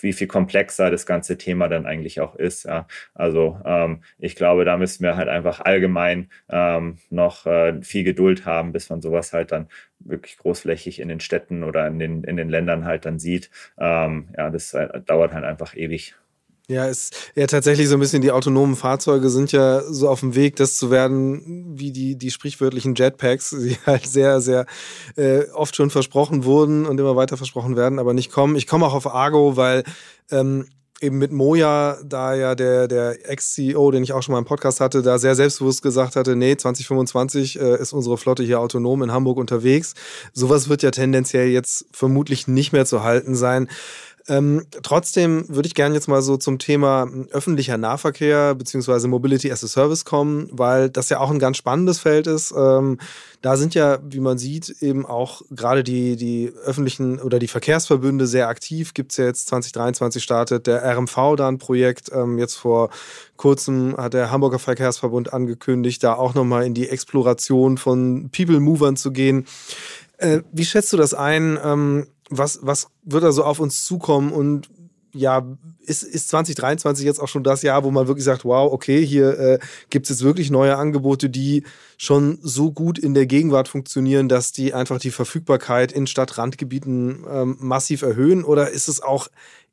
wie 0.00 0.12
viel 0.12 0.26
komplexer 0.26 0.90
das 0.90 1.06
ganze 1.06 1.38
Thema 1.38 1.68
dann 1.68 1.86
eigentlich 1.86 2.20
auch 2.20 2.34
ist. 2.36 2.64
Ja. 2.64 2.86
Also 3.14 3.60
ähm, 3.64 4.02
ich 4.18 4.36
glaube, 4.36 4.64
da 4.64 4.76
müssen 4.76 5.02
wir 5.02 5.16
halt 5.16 5.28
einfach 5.28 5.60
allgemein 5.60 6.28
ähm, 6.50 6.98
noch 7.10 7.46
äh, 7.46 7.80
viel 7.82 8.04
Geduld 8.04 8.46
haben, 8.46 8.72
bis 8.72 8.90
man 8.90 9.00
sowas 9.00 9.32
halt 9.32 9.52
dann 9.52 9.68
wirklich 10.00 10.38
großflächig 10.38 11.00
in 11.00 11.08
den 11.08 11.20
Städten 11.20 11.62
oder 11.62 11.86
in 11.86 11.98
den, 11.98 12.24
in 12.24 12.36
den 12.36 12.48
Ländern 12.48 12.84
halt 12.84 13.04
dann 13.04 13.18
sieht. 13.18 13.50
Ähm, 13.78 14.28
ja, 14.36 14.50
das 14.50 14.74
äh, 14.74 15.00
dauert 15.00 15.32
halt 15.32 15.44
einfach 15.44 15.76
ewig. 15.76 16.14
Ja, 16.70 16.84
ist 16.84 17.32
ja 17.34 17.46
tatsächlich 17.46 17.88
so 17.88 17.94
ein 17.94 18.00
bisschen 18.00 18.20
die 18.20 18.30
autonomen 18.30 18.76
Fahrzeuge 18.76 19.30
sind 19.30 19.52
ja 19.52 19.80
so 19.90 20.06
auf 20.06 20.20
dem 20.20 20.34
Weg, 20.34 20.56
das 20.56 20.76
zu 20.76 20.90
werden, 20.90 21.78
wie 21.78 21.92
die, 21.92 22.16
die 22.16 22.30
sprichwörtlichen 22.30 22.94
Jetpacks, 22.94 23.50
die 23.50 23.78
halt 23.86 24.06
sehr, 24.06 24.42
sehr 24.42 24.66
äh, 25.16 25.44
oft 25.54 25.74
schon 25.74 25.88
versprochen 25.88 26.44
wurden 26.44 26.84
und 26.84 27.00
immer 27.00 27.16
weiter 27.16 27.38
versprochen 27.38 27.74
werden, 27.74 27.98
aber 27.98 28.12
nicht 28.12 28.30
kommen. 28.30 28.54
Ich 28.54 28.66
komme 28.66 28.84
auch 28.84 28.92
auf 28.92 29.06
Argo, 29.06 29.56
weil 29.56 29.82
ähm, 30.30 30.66
eben 31.00 31.18
mit 31.18 31.32
Moja, 31.32 31.96
da 32.04 32.34
ja 32.34 32.54
der, 32.54 32.88
der 32.88 33.30
Ex-CEO, 33.30 33.90
den 33.90 34.02
ich 34.02 34.12
auch 34.12 34.22
schon 34.22 34.32
mal 34.32 34.38
im 34.38 34.44
Podcast 34.44 34.80
hatte, 34.80 35.02
da 35.02 35.18
sehr 35.18 35.34
selbstbewusst 35.34 35.82
gesagt 35.82 36.16
hatte, 36.16 36.34
nee, 36.36 36.56
2025 36.56 37.60
äh, 37.60 37.80
ist 37.80 37.92
unsere 37.92 38.18
Flotte 38.18 38.42
hier 38.42 38.60
autonom 38.60 39.02
in 39.02 39.12
Hamburg 39.12 39.38
unterwegs. 39.38 39.94
Sowas 40.32 40.68
wird 40.68 40.82
ja 40.82 40.90
tendenziell 40.90 41.48
jetzt 41.48 41.86
vermutlich 41.92 42.48
nicht 42.48 42.72
mehr 42.72 42.84
zu 42.84 43.02
halten 43.04 43.34
sein. 43.36 43.68
Ähm, 44.28 44.66
trotzdem 44.82 45.48
würde 45.48 45.66
ich 45.66 45.74
gerne 45.74 45.94
jetzt 45.94 46.06
mal 46.06 46.20
so 46.20 46.36
zum 46.36 46.58
Thema 46.58 47.04
hm, 47.04 47.28
öffentlicher 47.30 47.78
Nahverkehr 47.78 48.54
beziehungsweise 48.54 49.08
Mobility 49.08 49.50
as 49.50 49.64
a 49.64 49.68
Service 49.68 50.04
kommen, 50.04 50.48
weil 50.52 50.90
das 50.90 51.08
ja 51.08 51.18
auch 51.20 51.30
ein 51.30 51.38
ganz 51.38 51.56
spannendes 51.56 51.98
Feld 51.98 52.26
ist. 52.26 52.52
Ähm, 52.56 52.98
da 53.40 53.56
sind 53.56 53.74
ja, 53.74 53.98
wie 54.02 54.20
man 54.20 54.36
sieht, 54.36 54.68
eben 54.82 55.06
auch 55.06 55.42
gerade 55.50 55.82
die, 55.82 56.16
die 56.16 56.52
öffentlichen 56.64 57.20
oder 57.20 57.38
die 57.38 57.48
Verkehrsverbünde 57.48 58.26
sehr 58.26 58.48
aktiv. 58.48 58.92
Gibt 58.92 59.12
es 59.12 59.16
ja 59.18 59.24
jetzt 59.24 59.48
2023 59.48 60.22
startet 60.22 60.66
der 60.66 60.84
RMV 60.84 61.36
da 61.36 61.48
ein 61.48 61.58
Projekt. 61.58 62.10
Ähm, 62.12 62.38
jetzt 62.38 62.56
vor 62.56 62.90
kurzem 63.36 63.96
hat 63.96 64.12
der 64.12 64.30
Hamburger 64.30 64.58
Verkehrsverbund 64.58 65.32
angekündigt, 65.32 66.04
da 66.04 66.14
auch 66.14 66.34
nochmal 66.34 66.66
in 66.66 66.74
die 66.74 66.88
Exploration 66.88 67.78
von 67.78 68.28
People 68.30 68.60
Movern 68.60 68.96
zu 68.96 69.10
gehen. 69.10 69.46
Äh, 70.18 70.40
wie 70.52 70.64
schätzt 70.64 70.92
du 70.92 70.96
das 70.96 71.14
ein? 71.14 71.58
Was, 72.30 72.60
was 72.62 72.88
wird 73.02 73.24
da 73.24 73.32
so 73.32 73.44
auf 73.44 73.60
uns 73.60 73.84
zukommen 73.84 74.32
und 74.32 74.68
ja, 75.14 75.46
ist, 75.80 76.02
ist 76.02 76.28
2023 76.28 77.04
jetzt 77.04 77.18
auch 77.18 77.28
schon 77.28 77.42
das 77.42 77.62
Jahr, 77.62 77.84
wo 77.84 77.90
man 77.90 78.06
wirklich 78.06 78.24
sagt, 78.24 78.44
wow, 78.44 78.70
okay, 78.72 79.04
hier 79.04 79.38
äh, 79.38 79.58
gibt 79.90 80.04
es 80.04 80.10
jetzt 80.10 80.22
wirklich 80.22 80.50
neue 80.50 80.76
Angebote, 80.76 81.30
die 81.30 81.64
schon 81.96 82.38
so 82.42 82.70
gut 82.70 82.98
in 82.98 83.14
der 83.14 83.26
Gegenwart 83.26 83.68
funktionieren, 83.68 84.28
dass 84.28 84.52
die 84.52 84.74
einfach 84.74 84.98
die 84.98 85.10
Verfügbarkeit 85.10 85.92
in 85.92 86.06
Stadtrandgebieten 86.06 87.24
ähm, 87.28 87.56
massiv 87.58 88.02
erhöhen? 88.02 88.44
Oder 88.44 88.70
ist 88.70 88.88
es 88.88 89.02
auch 89.02 89.28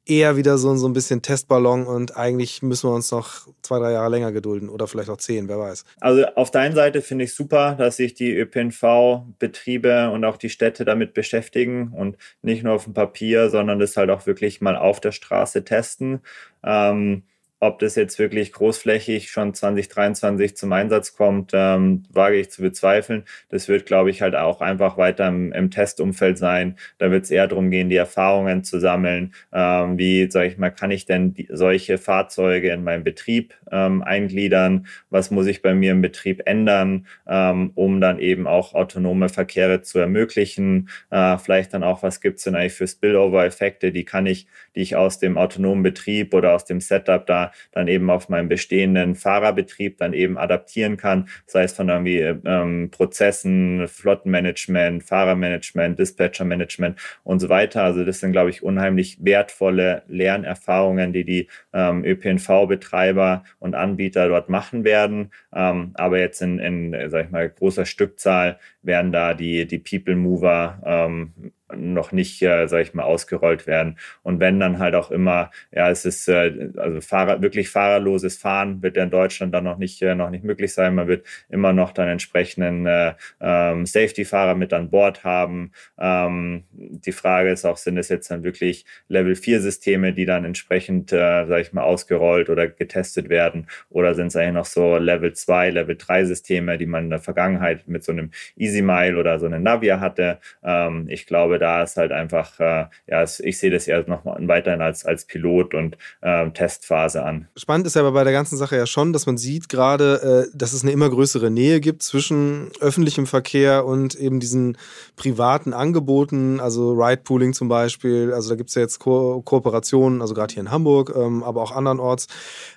eher 0.06 0.38
wieder 0.38 0.58
so, 0.58 0.76
so 0.76 0.88
ein 0.88 0.94
bisschen 0.94 1.22
Testballon 1.22 1.86
und 1.88 2.16
eigentlich 2.16 2.62
müssen 2.62 2.90
wir 2.90 2.94
uns 2.94 3.12
noch 3.12 3.48
zwei, 3.62 3.80
drei 3.80 3.92
Jahre 3.94 4.10
länger 4.10 4.32
gedulden 4.32 4.70
oder 4.70 4.88
vielleicht 4.88 5.10
auch 5.10 5.18
zehn, 5.18 5.48
wer 5.48 5.60
weiß. 5.60 5.86
Also 6.00 6.26
auf 6.36 6.52
deiner 6.52 6.76
Seite 6.76 7.02
finde 7.02 7.26
ich 7.26 7.34
super, 7.34 7.76
dass 7.76 7.98
sich 7.98 8.14
die 8.14 8.32
ÖPNV-Betriebe 8.32 10.12
und 10.12 10.24
auch 10.26 10.38
die 10.38 10.50
Städte 10.50 10.86
damit 10.86 11.14
beschäftigen 11.14 11.92
und 11.94 12.18
nicht 12.42 12.64
nur 12.64 12.74
auf 12.74 12.84
dem 12.84 12.94
Papier, 12.94 13.50
sondern 13.50 13.80
das 13.80 13.98
halt 13.98 14.10
auch 14.10 14.26
wirklich 14.26 14.62
mal 14.62 14.76
auf 14.76 15.00
der 15.00 15.12
Straße 15.12 15.64
testen. 15.64 16.22
Ähm, 16.64 17.24
ob 17.60 17.80
das 17.80 17.96
jetzt 17.96 18.20
wirklich 18.20 18.52
großflächig 18.52 19.30
schon 19.30 19.54
2023 19.54 20.58
zum 20.58 20.74
Einsatz 20.74 21.16
kommt, 21.16 21.52
ähm, 21.54 22.04
wage 22.12 22.36
ich 22.36 22.52
zu 22.52 22.62
bezweifeln. 22.62 23.24
Das 23.50 23.68
wird, 23.70 23.86
glaube 23.86 24.10
ich, 24.10 24.22
halt 24.22 24.36
auch 24.36 24.62
einfach 24.62 24.98
weiter 24.98 25.28
im, 25.28 25.54
im 25.54 25.72
Testumfeld 25.72 26.38
sein. 26.38 26.78
Da 26.98 27.12
wird 27.12 27.24
es 27.24 27.32
eher 27.32 27.48
darum 27.48 27.72
gehen, 27.72 27.90
die 27.90 27.96
Erfahrungen 27.96 28.64
zu 28.64 28.80
sammeln. 28.80 29.34
Ähm, 29.54 29.98
wie, 29.98 30.30
sage 30.30 30.48
ich 30.48 30.58
mal, 30.58 30.70
kann 30.70 30.92
ich 30.92 31.06
denn 31.06 31.34
die, 31.34 31.48
solche 31.50 31.98
Fahrzeuge 31.98 32.72
in 32.72 32.84
meinem 32.84 33.04
Betrieb 33.04 33.56
ähm, 33.72 34.04
eingliedern? 34.04 34.88
Was 35.10 35.32
muss 35.32 35.48
ich 35.48 35.62
bei 35.62 35.74
mir 35.74 35.92
im 35.92 36.02
Betrieb 36.02 36.42
ändern, 36.46 37.08
ähm, 37.28 37.72
um 37.76 38.02
dann 38.02 38.20
eben 38.20 38.48
auch 38.48 38.74
autonome 38.74 39.30
Verkehre 39.30 39.82
zu 39.82 40.00
ermöglichen? 40.00 40.90
Äh, 41.10 41.38
vielleicht 41.38 41.74
dann 41.74 41.84
auch, 41.84 42.04
was 42.04 42.20
gibt 42.20 42.40
es 42.40 42.44
denn 42.44 42.56
eigentlich 42.56 42.74
für 42.74 42.88
Spillover-Effekte? 42.88 43.94
Die 43.94 44.04
kann 44.04 44.26
ich, 44.26 44.48
die 44.76 44.82
ich 44.82 44.98
aus 44.98 45.20
dem 45.20 45.38
autonomen 45.38 45.84
Betrieb 45.84 46.34
oder 46.34 46.54
aus 46.54 46.66
dem 46.66 46.82
Setup 46.82 47.26
da 47.26 47.45
da 47.72 47.86
dann 47.86 47.88
eben 47.88 48.10
auf 48.10 48.30
meinem 48.30 48.50
bestehenden 48.50 49.16
Fahrerbetrieb 49.16 49.98
dann 49.98 50.14
eben 50.14 50.38
adaptieren 50.38 50.98
kann, 50.98 51.28
sei 51.46 51.64
es 51.64 51.74
von 51.74 51.90
irgendwie 51.90 52.20
ähm, 52.20 52.90
Prozessen, 52.92 53.88
Flottenmanagement, 53.88 55.04
Fahrermanagement, 55.04 56.00
Dispatchermanagement 56.00 57.00
und 57.24 57.40
so 57.40 57.50
weiter. 57.50 57.84
Also 57.84 58.04
das 58.04 58.20
sind, 58.20 58.32
glaube 58.32 58.50
ich, 58.50 58.64
unheimlich 58.64 59.18
wertvolle 59.22 60.04
Lernerfahrungen, 60.08 61.14
die 61.14 61.24
die 61.24 61.48
ähm, 61.74 62.04
ÖPNV-Betreiber 62.04 63.44
und 63.60 63.76
Anbieter 63.76 64.28
dort 64.28 64.50
machen 64.50 64.84
werden. 64.84 65.32
Ähm, 65.54 65.92
aber 65.96 66.20
jetzt 66.20 66.42
in, 66.42 66.60
in, 66.60 67.10
sag 67.10 67.26
ich 67.26 67.32
mal, 67.32 67.50
großer 67.50 67.86
Stückzahl 67.86 68.60
werden 68.82 69.12
da 69.12 69.34
die, 69.34 69.66
die 69.66 69.80
People 69.80 70.16
Mover 70.16 70.82
ähm, 70.86 71.34
noch 71.74 72.12
nicht, 72.12 72.42
äh, 72.42 72.68
sage 72.68 72.84
ich 72.84 72.94
mal, 72.94 73.04
ausgerollt 73.04 73.68
werden. 73.68 73.98
Und 74.24 74.40
wenn 74.40 74.60
dann 74.60 74.80
halt 74.80 74.96
auch 74.96 75.12
immer, 75.12 75.52
ja, 75.72 75.90
es 75.90 76.06
ist 76.06 76.28
äh, 76.28 76.70
also 76.78 77.02
Fahrer, 77.02 77.42
wirklich 77.42 77.70
fahrerloses 77.70 78.38
Fahren 78.38 78.82
wird 78.84 78.98
in 78.98 79.10
Deutschland 79.10 79.54
dann 79.54 79.64
noch 79.64 79.78
nicht 79.78 80.02
äh, 80.02 80.16
noch 80.16 80.30
nicht 80.30 80.44
möglich 80.44 80.74
sein. 80.74 80.96
Man 80.96 81.08
wird 81.08 81.26
immer 81.50 81.74
noch 81.74 81.92
dann 81.92 82.08
entsprechenden 82.08 82.86
äh, 82.86 83.14
ähm, 83.42 83.86
Safety-Fahrer 83.86 84.56
mit 84.56 84.74
an 84.74 84.90
Bord 84.90 85.24
haben. 85.24 85.72
Ähm, 85.98 86.66
die 86.72 87.12
Frage 87.12 87.50
ist 87.50 87.66
auch, 87.66 87.78
sind 87.78 87.98
es 87.98 88.10
jetzt 88.10 88.30
dann 88.32 88.44
wirklich 88.44 88.86
Level 89.08 89.36
4 89.36 89.62
Systeme, 89.62 90.14
die 90.14 90.26
dann 90.26 90.46
entsprechend, 90.46 91.12
äh, 91.14 91.46
sage 91.46 91.62
ich 91.62 91.74
mal, 91.74 91.84
ausgerollt 91.84 92.50
oder 92.50 92.68
getestet 92.68 93.30
werden, 93.30 93.68
oder 93.90 94.14
sind 94.14 94.28
es 94.28 94.36
eigentlich 94.36 94.54
noch 94.54 94.66
so 94.66 94.98
Level 94.98 95.34
2, 95.34 95.72
Level 95.72 95.96
3 95.98 96.26
Systeme, 96.26 96.78
die 96.78 96.86
man 96.86 97.06
in 97.06 97.10
der 97.10 97.20
Vergangenheit 97.20 97.88
mit 97.88 98.04
so 98.04 98.12
einem 98.12 98.32
Easy 98.56 98.82
Mile 98.82 99.18
oder 99.18 99.40
so 99.40 99.46
einem 99.46 99.64
Navia 99.64 100.00
hatte? 100.00 100.40
Ähm, 100.64 101.08
ich 101.10 101.26
glaube, 101.26 101.55
da 101.60 101.84
ist 101.84 101.98
halt 101.98 102.12
einfach, 102.12 102.60
äh, 102.60 102.86
ja, 103.08 103.24
ich 103.24 103.58
sehe 103.58 103.72
das 103.72 103.88
eher 103.88 104.08
noch 104.08 104.26
weiterhin 104.26 104.82
als, 104.82 105.06
als 105.06 105.26
Pilot 105.26 105.74
und 105.74 105.98
äh, 106.22 106.50
Testphase 106.52 107.24
an. 107.24 107.48
Spannend 107.56 107.88
ist 107.88 107.98
aber 107.98 108.12
bei 108.12 108.24
der 108.24 108.34
ganzen 108.34 108.58
Sache 108.58 108.76
ja 108.78 108.86
schon, 108.86 109.14
dass 109.14 109.26
man 109.26 109.38
sieht 109.38 109.70
gerade, 109.70 110.48
äh, 110.48 110.58
dass 110.58 110.74
es 110.74 110.84
eine 110.84 110.92
immer 110.92 111.10
größere 111.10 111.50
Nähe 111.50 111.80
gibt 111.80 112.04
zwischen 112.04 112.70
öffentlichem 112.80 113.28
Verkehr 113.28 113.86
und 113.86 114.16
eben 114.16 114.40
diesen 114.40 114.78
privaten 115.16 115.74
Angeboten, 115.74 116.60
also 116.60 116.94
Ride-Pooling 116.94 117.54
zum 117.54 117.68
Beispiel. 117.68 118.34
Also 118.34 118.50
da 118.50 118.56
gibt 118.56 118.70
es 118.70 118.76
ja 118.76 118.82
jetzt 118.82 119.00
Ko 119.00 119.42
Kooperationen, 119.44 120.22
also 120.22 120.34
gerade 120.34 120.54
hier 120.54 120.62
in 120.62 120.72
Hamburg, 120.72 121.14
ähm, 121.16 121.44
aber 121.44 121.62
auch 121.62 121.72
andernorts. 121.72 122.28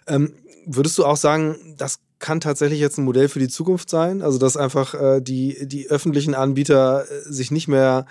Ähm, 0.06 0.34
würdest 0.66 0.98
du 0.98 1.04
auch 1.04 1.16
sagen, 1.16 1.56
das 1.76 2.00
kann 2.18 2.40
tatsächlich 2.40 2.80
jetzt 2.80 2.98
ein 2.98 3.04
Modell 3.04 3.28
für 3.28 3.38
die 3.38 3.48
Zukunft 3.48 3.90
sein? 3.90 4.22
Also 4.22 4.38
dass 4.38 4.56
einfach 4.56 4.94
äh, 4.94 5.20
die, 5.20 5.66
die 5.66 5.88
öffentlichen 5.88 6.34
Anbieter 6.34 7.04
äh, 7.04 7.32
sich 7.32 7.50
nicht 7.50 7.68
mehr 7.68 8.06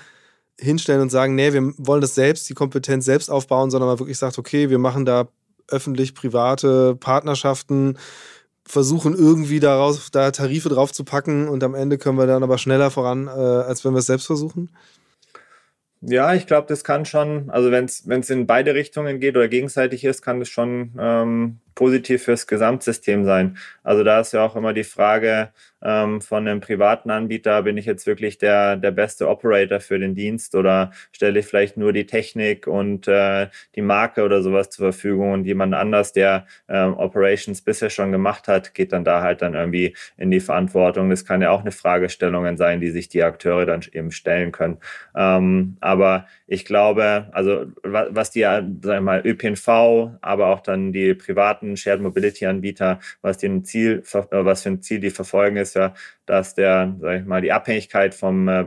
hinstellen 0.60 1.02
und 1.02 1.10
sagen, 1.10 1.36
nee, 1.36 1.54
wir 1.54 1.74
wollen 1.78 2.02
das 2.02 2.16
selbst, 2.16 2.50
die 2.50 2.54
Kompetenz 2.54 3.06
selbst 3.06 3.30
aufbauen, 3.30 3.70
sondern 3.70 3.90
man 3.90 4.00
wirklich 4.00 4.18
sagt, 4.18 4.38
okay, 4.38 4.70
wir 4.70 4.80
machen 4.80 5.06
da 5.06 5.28
öffentlich-private 5.70 6.96
Partnerschaften, 6.96 7.98
versuchen 8.66 9.14
irgendwie 9.14 9.60
daraus 9.60 10.12
da 10.12 10.32
Tarife 10.32 10.70
drauf 10.70 10.92
zu 10.92 11.04
packen 11.04 11.48
und 11.48 11.64
am 11.64 11.76
Ende 11.76 11.98
können 11.98 12.18
wir 12.18 12.28
dann 12.28 12.44
aber 12.44 12.58
schneller 12.58 12.92
voran, 12.92 13.28
äh, 13.28 13.30
als 13.30 13.86
wenn 13.86 13.94
wir 13.94 14.00
es 14.00 14.08
selbst 14.08 14.26
versuchen? 14.26 14.70
Ja, 16.02 16.34
ich 16.34 16.46
glaube, 16.46 16.68
das 16.68 16.84
kann 16.84 17.06
schon, 17.06 17.50
also 17.50 17.72
wenn 17.72 17.86
es 17.86 18.30
in 18.30 18.46
beide 18.46 18.76
Richtungen 18.76 19.20
geht 19.20 19.36
oder 19.36 19.48
gegenseitig 19.48 20.04
ist, 20.04 20.22
kann 20.22 20.40
das 20.40 20.50
schon 20.50 20.94
ähm, 21.00 21.60
positiv 21.78 22.24
fürs 22.24 22.48
Gesamtsystem 22.48 23.24
sein. 23.24 23.58
Also 23.84 24.04
da 24.04 24.20
ist 24.20 24.34
ja 24.34 24.44
auch 24.44 24.56
immer 24.56 24.74
die 24.74 24.84
Frage 24.84 25.50
ähm, 25.84 26.22
von 26.22 26.48
einem 26.48 26.60
privaten 26.60 27.12
Anbieter, 27.12 27.62
bin 27.62 27.78
ich 27.78 27.86
jetzt 27.86 28.08
wirklich 28.08 28.40
der, 28.40 28.78
der 28.78 28.90
beste 28.90 29.30
Operator 29.30 29.80
für 29.80 30.00
den 30.00 30.16
Dienst 30.16 30.56
oder 30.56 30.92
stelle 31.12 31.40
ich 31.40 31.46
vielleicht 31.46 31.78
nur 31.78 31.94
die 31.94 32.08
Technik 32.08 32.66
und 32.66 33.08
äh, 33.08 33.50
die 33.76 33.84
Marke 33.84 34.24
oder 34.24 34.42
sowas 34.42 34.72
zur 34.72 34.92
Verfügung 34.92 35.34
und 35.34 35.46
jemand 35.46 35.76
anders, 35.76 36.14
der 36.14 36.48
ähm, 36.68 36.96
Operations 36.98 37.62
bisher 37.62 37.92
schon 37.92 38.12
gemacht 38.12 38.48
hat, 38.48 38.74
geht 38.74 38.92
dann 38.92 39.04
da 39.04 39.22
halt 39.22 39.44
dann 39.44 39.54
irgendwie 39.54 39.96
in 40.18 40.32
die 40.32 40.40
Verantwortung. 40.40 41.12
Das 41.12 41.26
kann 41.26 41.44
ja 41.44 41.52
auch 41.52 41.62
eine 41.62 41.72
Fragestellung 41.72 42.58
sein, 42.58 42.82
die 42.82 42.90
sich 42.90 43.08
die 43.08 43.24
Akteure 43.24 43.68
dann 43.68 43.82
eben 43.92 44.12
stellen 44.12 44.52
können. 44.52 44.80
Ähm, 45.16 45.78
aber 45.80 46.26
ich 46.48 46.66
glaube, 46.66 47.28
also 47.34 47.66
was 47.84 48.32
die, 48.32 48.42
sagen 48.42 48.82
wir 48.82 49.02
mal, 49.02 49.22
ÖPNV, 49.24 49.68
aber 50.22 50.48
auch 50.48 50.62
dann 50.62 50.92
die 50.92 51.14
privaten 51.14 51.67
Shared 51.76 52.02
Mobility 52.02 52.46
Anbieter, 52.46 53.00
was 53.22 53.38
den 53.38 53.66
Ziel, 53.66 54.04
äh, 54.14 54.24
was 54.46 54.64
für 54.64 54.70
ein 54.70 54.82
Ziel 54.82 55.00
die 55.00 55.10
verfolgen, 55.10 55.58
ist 55.58 55.76
ja, 55.76 55.94
dass 56.28 56.54
der, 56.54 56.96
sag 57.00 57.22
ich 57.22 57.26
mal, 57.26 57.42
die 57.42 57.52
Abhängigkeit 57.52 58.14
vom 58.14 58.48
äh, 58.48 58.66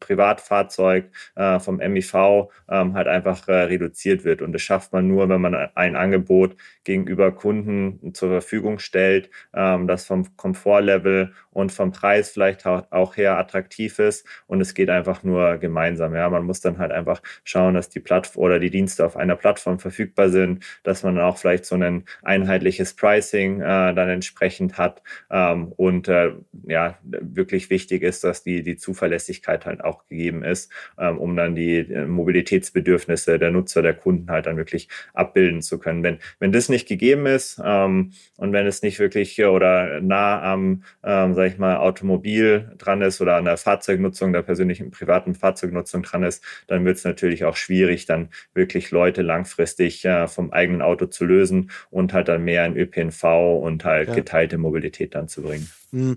Privatfahrzeug, 0.00 1.10
äh, 1.36 1.58
vom 1.58 1.76
MIV 1.76 2.48
ähm, 2.70 2.94
halt 2.94 3.08
einfach 3.08 3.46
äh, 3.48 3.64
reduziert 3.64 4.24
wird. 4.24 4.40
Und 4.40 4.52
das 4.52 4.62
schafft 4.62 4.92
man 4.92 5.06
nur, 5.06 5.28
wenn 5.28 5.40
man 5.40 5.54
ein 5.54 5.96
Angebot 5.96 6.56
gegenüber 6.84 7.32
Kunden 7.32 8.14
zur 8.14 8.30
Verfügung 8.30 8.78
stellt, 8.78 9.30
ähm, 9.54 9.86
das 9.86 10.06
vom 10.06 10.36
Komfortlevel 10.36 11.32
und 11.50 11.72
vom 11.72 11.90
Preis 11.92 12.30
vielleicht 12.30 12.64
auch 12.66 13.16
her 13.16 13.36
attraktiv 13.38 13.98
ist. 13.98 14.26
Und 14.46 14.60
es 14.60 14.74
geht 14.74 14.88
einfach 14.88 15.22
nur 15.24 15.58
gemeinsam. 15.58 16.14
Ja, 16.14 16.30
man 16.30 16.44
muss 16.44 16.60
dann 16.60 16.78
halt 16.78 16.92
einfach 16.92 17.22
schauen, 17.44 17.74
dass 17.74 17.88
die 17.88 18.00
Plattform 18.00 18.44
oder 18.44 18.58
die 18.60 18.70
Dienste 18.70 19.04
auf 19.04 19.16
einer 19.16 19.36
Plattform 19.36 19.78
verfügbar 19.78 20.30
sind, 20.30 20.64
dass 20.84 21.02
man 21.02 21.18
auch 21.18 21.36
vielleicht 21.36 21.64
so 21.66 21.74
ein 21.74 22.04
einheitliches 22.22 22.94
Pricing 22.94 23.60
äh, 23.60 23.94
dann 23.94 24.08
entsprechend 24.08 24.78
hat 24.78 25.02
ähm, 25.30 25.72
und 25.76 26.08
äh, 26.08 26.32
ja, 26.66 26.98
wirklich 27.02 27.70
wichtig 27.70 28.02
ist, 28.02 28.24
dass 28.24 28.42
die, 28.42 28.62
die 28.62 28.76
Zuverlässigkeit 28.76 29.66
halt 29.66 29.82
auch 29.82 30.06
gegeben 30.06 30.42
ist, 30.44 30.70
ähm, 30.98 31.18
um 31.18 31.36
dann 31.36 31.54
die 31.54 31.78
äh, 31.78 32.06
Mobilitätsbedürfnisse 32.06 33.38
der 33.38 33.50
Nutzer, 33.50 33.82
der 33.82 33.94
Kunden 33.94 34.30
halt 34.30 34.46
dann 34.46 34.56
wirklich 34.56 34.88
abbilden 35.14 35.62
zu 35.62 35.78
können. 35.78 36.02
Wenn, 36.02 36.18
wenn 36.38 36.52
das 36.52 36.68
nicht 36.68 36.88
gegeben 36.88 37.26
ist 37.26 37.60
ähm, 37.64 38.12
und 38.36 38.52
wenn 38.52 38.66
es 38.66 38.82
nicht 38.82 38.98
wirklich 38.98 39.42
oder 39.44 40.00
nah 40.00 40.42
am, 40.42 40.84
ähm, 41.02 41.34
sag 41.34 41.52
ich 41.52 41.58
mal, 41.58 41.76
Automobil 41.76 42.72
dran 42.78 43.02
ist 43.02 43.20
oder 43.20 43.36
an 43.36 43.44
der 43.44 43.56
Fahrzeugnutzung, 43.56 44.32
der 44.32 44.42
persönlichen 44.42 44.90
privaten 44.90 45.34
Fahrzeugnutzung 45.34 46.02
dran 46.02 46.22
ist, 46.22 46.44
dann 46.66 46.84
wird 46.84 46.98
es 46.98 47.04
natürlich 47.04 47.44
auch 47.44 47.56
schwierig, 47.56 48.06
dann 48.06 48.28
wirklich 48.54 48.90
Leute 48.90 49.22
langfristig 49.22 50.04
äh, 50.04 50.28
vom 50.28 50.52
eigenen 50.52 50.82
Auto 50.82 51.06
zu 51.06 51.24
lösen 51.24 51.70
und 51.90 52.12
halt 52.12 52.28
dann 52.28 52.44
mehr 52.44 52.66
in 52.66 52.76
ÖPNV 52.76 53.24
und 53.62 53.84
halt 53.84 54.08
ja. 54.08 54.14
geteilte 54.14 54.58
Mobilität 54.58 55.14
dann 55.14 55.28
zu 55.28 55.42
bringen. 55.42 55.68
Hm. 55.92 56.14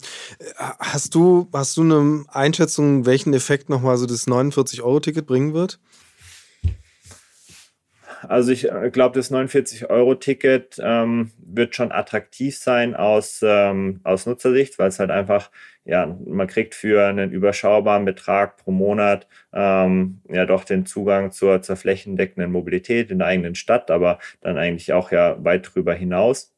Hast 0.58 1.16
du, 1.16 1.48
hast 1.54 1.78
du 1.78 1.82
eine 1.82 2.26
Einschätzung, 2.30 3.06
welchen 3.06 3.34
Effekt 3.34 3.70
nochmal 3.70 3.98
so 3.98 4.06
das 4.06 4.28
49-Euro-Ticket 4.28 5.26
bringen 5.26 5.54
wird? 5.54 5.80
Also 8.28 8.52
ich 8.52 8.72
äh, 8.72 8.90
glaube, 8.92 9.18
das 9.18 9.32
49-Euro-Ticket 9.32 10.80
ähm, 10.82 11.32
wird 11.38 11.76
schon 11.76 11.92
attraktiv 11.92 12.58
sein 12.58 12.96
aus, 12.96 13.42
ähm, 13.44 14.00
aus 14.04 14.26
Nutzersicht, 14.26 14.80
weil 14.80 14.90
es 14.90 15.00
halt 15.00 15.12
einfach, 15.12 15.52
ja, 15.86 16.18
man 16.26 16.48
kriegt 16.48 16.76
für 16.76 17.06
einen 17.06 17.32
überschaubaren 17.32 18.06
Betrag 18.06 18.58
pro 18.58 18.72
Monat 18.72 19.28
ähm, 19.52 20.22
ja 20.30 20.46
doch 20.46 20.64
den 20.64 20.86
Zugang 20.86 21.32
zur, 21.32 21.62
zur 21.62 21.76
flächendeckenden 21.76 22.52
Mobilität 22.52 23.12
in 23.12 23.20
der 23.20 23.28
eigenen 23.28 23.56
Stadt, 23.56 23.92
aber 23.92 24.20
dann 24.42 24.58
eigentlich 24.58 24.94
auch 24.94 25.12
ja 25.12 25.44
weit 25.44 25.74
drüber 25.74 25.94
hinaus. 25.94 26.54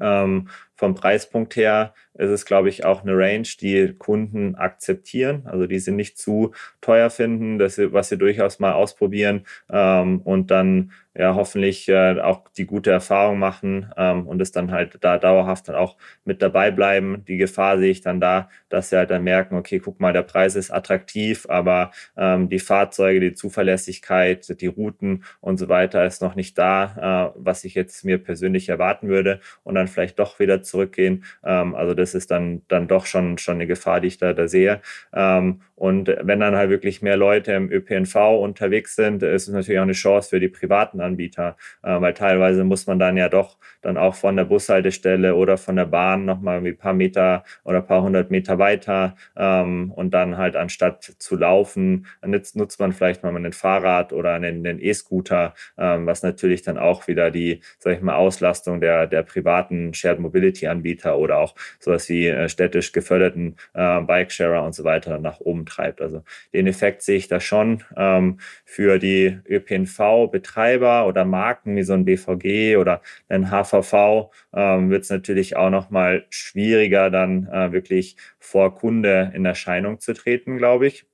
Ähm, 0.00 0.48
vom 0.76 0.94
Preispunkt 0.94 1.56
her 1.56 1.94
ist 2.14 2.30
es, 2.30 2.46
glaube 2.46 2.68
ich, 2.68 2.84
auch 2.84 3.02
eine 3.02 3.16
Range, 3.16 3.48
die 3.60 3.94
Kunden 3.98 4.54
akzeptieren, 4.54 5.42
also 5.46 5.66
die 5.66 5.80
sie 5.80 5.90
nicht 5.90 6.16
zu 6.16 6.52
teuer 6.80 7.10
finden, 7.10 7.58
dass 7.58 7.74
sie, 7.74 7.92
was 7.92 8.08
sie 8.08 8.18
durchaus 8.18 8.60
mal 8.60 8.72
ausprobieren 8.72 9.46
ähm, 9.70 10.20
und 10.22 10.50
dann 10.50 10.92
ja 11.16 11.34
hoffentlich 11.34 11.88
äh, 11.88 12.20
auch 12.20 12.48
die 12.56 12.66
gute 12.66 12.90
Erfahrung 12.90 13.38
machen 13.38 13.92
ähm, 13.96 14.26
und 14.26 14.40
es 14.42 14.50
dann 14.52 14.72
halt 14.72 14.98
da 15.00 15.18
dauerhaft 15.18 15.68
dann 15.68 15.76
auch 15.76 15.96
mit 16.24 16.42
dabei 16.42 16.70
bleiben. 16.70 17.24
Die 17.26 17.36
Gefahr 17.36 17.78
sehe 17.78 17.90
ich 17.90 18.00
dann 18.00 18.20
da, 18.20 18.48
dass 18.68 18.90
sie 18.90 18.96
halt 18.96 19.10
dann 19.10 19.22
merken, 19.22 19.56
okay, 19.56 19.78
guck 19.78 20.00
mal, 20.00 20.12
der 20.12 20.22
Preis 20.22 20.56
ist 20.56 20.72
attraktiv, 20.72 21.46
aber 21.48 21.92
ähm, 22.16 22.48
die 22.48 22.58
Fahrzeuge, 22.58 23.20
die 23.20 23.34
Zuverlässigkeit, 23.34 24.60
die 24.60 24.66
Routen 24.66 25.24
und 25.40 25.58
so 25.58 25.68
weiter 25.68 26.04
ist 26.04 26.20
noch 26.20 26.34
nicht 26.34 26.58
da, 26.58 27.32
äh, 27.32 27.38
was 27.40 27.64
ich 27.64 27.74
jetzt 27.74 28.04
mir 28.04 28.18
persönlich 28.18 28.68
erwarten 28.68 29.08
würde 29.08 29.40
und 29.62 29.76
dann 29.76 29.86
vielleicht 29.88 30.18
doch 30.18 30.40
wieder 30.40 30.62
zurückgehen. 30.64 31.24
Ähm, 31.44 31.74
also 31.74 31.94
das 31.94 32.14
ist 32.14 32.30
dann, 32.30 32.62
dann 32.68 32.88
doch 32.88 33.06
schon, 33.06 33.38
schon 33.38 33.54
eine 33.54 33.66
Gefahr, 33.66 34.00
die 34.00 34.08
ich 34.08 34.18
da, 34.18 34.32
da 34.32 34.48
sehe. 34.48 34.80
Ähm, 35.14 35.60
und 35.76 36.08
wenn 36.22 36.40
dann 36.40 36.54
halt 36.54 36.70
wirklich 36.70 37.02
mehr 37.02 37.16
Leute 37.16 37.52
im 37.52 37.70
ÖPNV 37.70 38.14
unterwegs 38.40 38.94
sind, 38.94 39.22
ist 39.22 39.48
es 39.48 39.54
natürlich 39.54 39.78
auch 39.78 39.84
eine 39.84 39.92
Chance 39.92 40.30
für 40.30 40.40
die 40.40 40.48
privaten 40.48 41.00
Anbieter, 41.00 41.56
äh, 41.82 42.00
weil 42.00 42.14
teilweise 42.14 42.64
muss 42.64 42.86
man 42.86 42.98
dann 42.98 43.16
ja 43.16 43.28
doch 43.28 43.58
dann 43.82 43.98
auch 43.98 44.14
von 44.14 44.36
der 44.36 44.44
Bushaltestelle 44.44 45.34
oder 45.34 45.58
von 45.58 45.76
der 45.76 45.86
Bahn 45.86 46.24
nochmal 46.24 46.64
ein 46.64 46.76
paar 46.76 46.94
Meter 46.94 47.44
oder 47.64 47.78
ein 47.78 47.86
paar 47.86 48.02
hundert 48.02 48.30
Meter 48.30 48.58
weiter 48.58 49.16
ähm, 49.36 49.90
und 49.90 50.14
dann 50.14 50.38
halt 50.38 50.56
anstatt 50.56 51.02
zu 51.18 51.36
laufen, 51.36 52.06
nutzt, 52.24 52.56
nutzt 52.56 52.78
man 52.80 52.92
vielleicht 52.92 53.22
mal 53.22 53.34
ein 53.34 53.52
Fahrrad 53.52 54.12
oder 54.12 54.34
einen 54.34 54.80
E-Scooter, 54.80 55.54
ähm, 55.76 56.06
was 56.06 56.22
natürlich 56.22 56.62
dann 56.62 56.78
auch 56.78 57.08
wieder 57.08 57.30
die, 57.30 57.60
sag 57.78 57.96
ich 57.96 58.00
mal, 58.00 58.14
Auslastung 58.14 58.80
der, 58.80 59.06
der 59.06 59.22
privaten 59.22 59.92
Shared 59.92 60.20
Mobility 60.20 60.53
Mobility-Anbieter 60.54 61.18
oder 61.18 61.38
auch 61.38 61.54
sowas 61.80 62.08
wie 62.08 62.28
äh, 62.28 62.48
städtisch 62.48 62.92
geförderten 62.92 63.56
äh, 63.74 64.00
Bikesharer 64.00 64.64
und 64.64 64.74
so 64.74 64.84
weiter 64.84 65.18
nach 65.18 65.40
oben 65.40 65.66
treibt. 65.66 66.00
Also 66.00 66.22
den 66.52 66.66
Effekt 66.66 67.02
sehe 67.02 67.16
ich 67.16 67.28
da 67.28 67.40
schon 67.40 67.82
ähm, 67.96 68.38
für 68.64 68.98
die 68.98 69.38
ÖPNV-Betreiber 69.48 71.06
oder 71.06 71.24
Marken 71.24 71.76
wie 71.76 71.82
so 71.82 71.94
ein 71.94 72.04
BVG 72.04 72.76
oder 72.76 73.02
ein 73.28 73.50
HVV 73.50 74.30
ähm, 74.54 74.90
wird 74.90 75.04
es 75.04 75.10
natürlich 75.10 75.56
auch 75.56 75.70
nochmal 75.70 76.26
schwieriger, 76.30 77.10
dann 77.10 77.48
äh, 77.48 77.72
wirklich 77.72 78.16
vor 78.38 78.74
Kunde 78.74 79.32
in 79.34 79.44
Erscheinung 79.44 80.00
zu 80.00 80.14
treten, 80.14 80.56
glaube 80.56 80.86
ich 80.86 81.06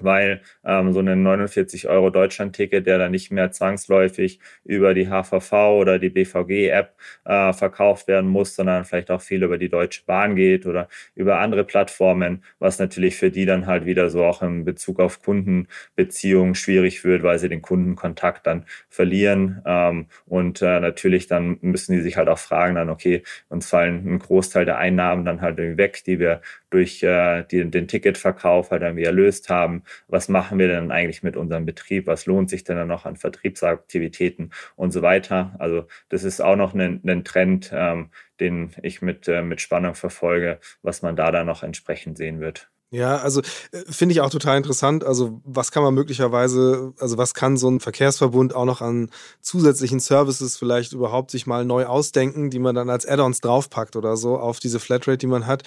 weil 0.00 0.42
ähm, 0.64 0.92
so 0.92 1.00
ein 1.00 1.22
49 1.22 1.88
Euro 1.88 2.10
Deutschland-Ticket, 2.10 2.86
der 2.86 2.98
dann 2.98 3.12
nicht 3.12 3.30
mehr 3.30 3.50
zwangsläufig 3.52 4.40
über 4.64 4.94
die 4.94 5.08
HVV 5.08 5.52
oder 5.52 5.98
die 5.98 6.10
BVG-App 6.10 6.94
äh, 7.24 7.52
verkauft 7.52 8.08
werden 8.08 8.28
muss, 8.30 8.56
sondern 8.56 8.84
vielleicht 8.84 9.10
auch 9.10 9.20
viel 9.20 9.42
über 9.42 9.58
die 9.58 9.68
Deutsche 9.68 10.02
Bahn 10.06 10.36
geht 10.36 10.66
oder 10.66 10.88
über 11.14 11.38
andere 11.38 11.64
Plattformen, 11.64 12.44
was 12.58 12.78
natürlich 12.78 13.16
für 13.16 13.30
die 13.30 13.46
dann 13.46 13.66
halt 13.66 13.86
wieder 13.86 14.10
so 14.10 14.24
auch 14.24 14.42
in 14.42 14.64
Bezug 14.64 15.00
auf 15.00 15.22
Kundenbeziehungen 15.22 16.54
schwierig 16.54 17.04
wird, 17.04 17.22
weil 17.22 17.38
sie 17.38 17.48
den 17.48 17.62
Kundenkontakt 17.62 18.46
dann 18.46 18.64
verlieren. 18.88 19.62
Ähm, 19.66 20.06
und 20.26 20.62
äh, 20.62 20.80
natürlich 20.80 21.26
dann 21.26 21.58
müssen 21.60 21.92
die 21.92 22.02
sich 22.02 22.16
halt 22.16 22.28
auch 22.28 22.38
fragen 22.38 22.74
dann, 22.74 22.90
okay, 22.90 23.22
uns 23.48 23.68
fallen 23.68 24.06
ein 24.06 24.18
Großteil 24.18 24.64
der 24.64 24.78
Einnahmen 24.78 25.24
dann 25.24 25.40
halt 25.40 25.58
weg, 25.58 26.02
die 26.06 26.18
wir 26.18 26.40
durch 26.74 27.04
äh, 27.04 27.44
die, 27.44 27.70
den 27.70 27.86
Ticketverkauf 27.86 28.72
halt 28.72 28.82
irgendwie 28.82 29.04
erlöst 29.04 29.48
haben. 29.48 29.84
Was 30.08 30.28
machen 30.28 30.58
wir 30.58 30.66
denn 30.66 30.90
eigentlich 30.90 31.22
mit 31.22 31.36
unserem 31.36 31.64
Betrieb? 31.66 32.08
Was 32.08 32.26
lohnt 32.26 32.50
sich 32.50 32.64
denn 32.64 32.76
dann 32.76 32.88
noch 32.88 33.06
an 33.06 33.16
Vertriebsaktivitäten 33.16 34.52
und 34.74 34.90
so 34.90 35.00
weiter? 35.00 35.54
Also 35.60 35.86
das 36.08 36.24
ist 36.24 36.40
auch 36.40 36.56
noch 36.56 36.74
ein, 36.74 37.00
ein 37.06 37.24
Trend, 37.24 37.70
ähm, 37.72 38.10
den 38.40 38.74
ich 38.82 39.02
mit, 39.02 39.28
äh, 39.28 39.42
mit 39.42 39.60
Spannung 39.60 39.94
verfolge, 39.94 40.58
was 40.82 41.02
man 41.02 41.14
da 41.14 41.30
dann 41.30 41.46
noch 41.46 41.62
entsprechend 41.62 42.18
sehen 42.18 42.40
wird. 42.40 42.68
Ja, 42.94 43.16
also 43.16 43.40
äh, 43.72 43.82
finde 43.90 44.12
ich 44.12 44.20
auch 44.20 44.30
total 44.30 44.56
interessant. 44.56 45.02
Also 45.02 45.40
was 45.44 45.72
kann 45.72 45.82
man 45.82 45.94
möglicherweise, 45.94 46.92
also 47.00 47.18
was 47.18 47.34
kann 47.34 47.56
so 47.56 47.68
ein 47.68 47.80
Verkehrsverbund 47.80 48.54
auch 48.54 48.66
noch 48.66 48.80
an 48.80 49.10
zusätzlichen 49.40 49.98
Services 49.98 50.56
vielleicht 50.56 50.92
überhaupt 50.92 51.32
sich 51.32 51.44
mal 51.48 51.64
neu 51.64 51.86
ausdenken, 51.86 52.50
die 52.50 52.60
man 52.60 52.76
dann 52.76 52.90
als 52.90 53.04
Add-ons 53.04 53.40
draufpackt 53.40 53.96
oder 53.96 54.16
so 54.16 54.38
auf 54.38 54.60
diese 54.60 54.78
Flatrate, 54.78 55.18
die 55.18 55.26
man 55.26 55.48
hat. 55.48 55.64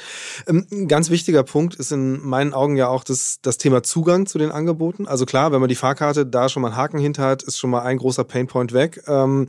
Ähm, 0.48 0.68
ein 0.72 0.88
ganz 0.88 1.10
wichtiger 1.10 1.44
Punkt 1.44 1.76
ist 1.76 1.92
in 1.92 2.26
meinen 2.26 2.54
Augen 2.54 2.78
ja 2.78 2.88
auch 2.88 3.04
das, 3.04 3.40
das 3.42 3.58
Thema 3.58 3.84
Zugang 3.84 4.26
zu 4.26 4.38
den 4.38 4.52
Angeboten. 4.52 5.06
Also 5.06 5.26
klar, 5.26 5.52
wenn 5.52 5.60
man 5.60 5.68
die 5.68 5.76
Fahrkarte 5.76 6.26
da 6.26 6.48
schon 6.48 6.62
mal 6.62 6.70
einen 6.70 6.78
Haken 6.78 6.98
hinter 6.98 7.24
hat, 7.24 7.44
ist 7.44 7.58
schon 7.58 7.72
mal 7.72 7.82
ein 7.82 7.98
großer 7.98 8.24
Painpoint 8.24 8.72
weg. 8.72 9.04
Ähm, 9.06 9.48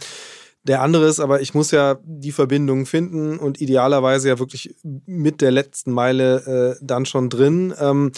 der 0.64 0.82
andere 0.82 1.06
ist 1.06 1.20
aber, 1.20 1.40
ich 1.40 1.54
muss 1.54 1.70
ja 1.70 1.98
die 2.04 2.32
Verbindung 2.32 2.84
finden 2.84 3.38
und 3.38 3.60
idealerweise 3.60 4.28
ja 4.28 4.38
wirklich 4.38 4.74
mit 4.82 5.40
der 5.40 5.50
letzten 5.50 5.92
Meile 5.92 6.76
äh, 6.78 6.84
dann 6.84 7.06
schon 7.06 7.30
drin. 7.30 7.72
Ähm, 7.78 8.12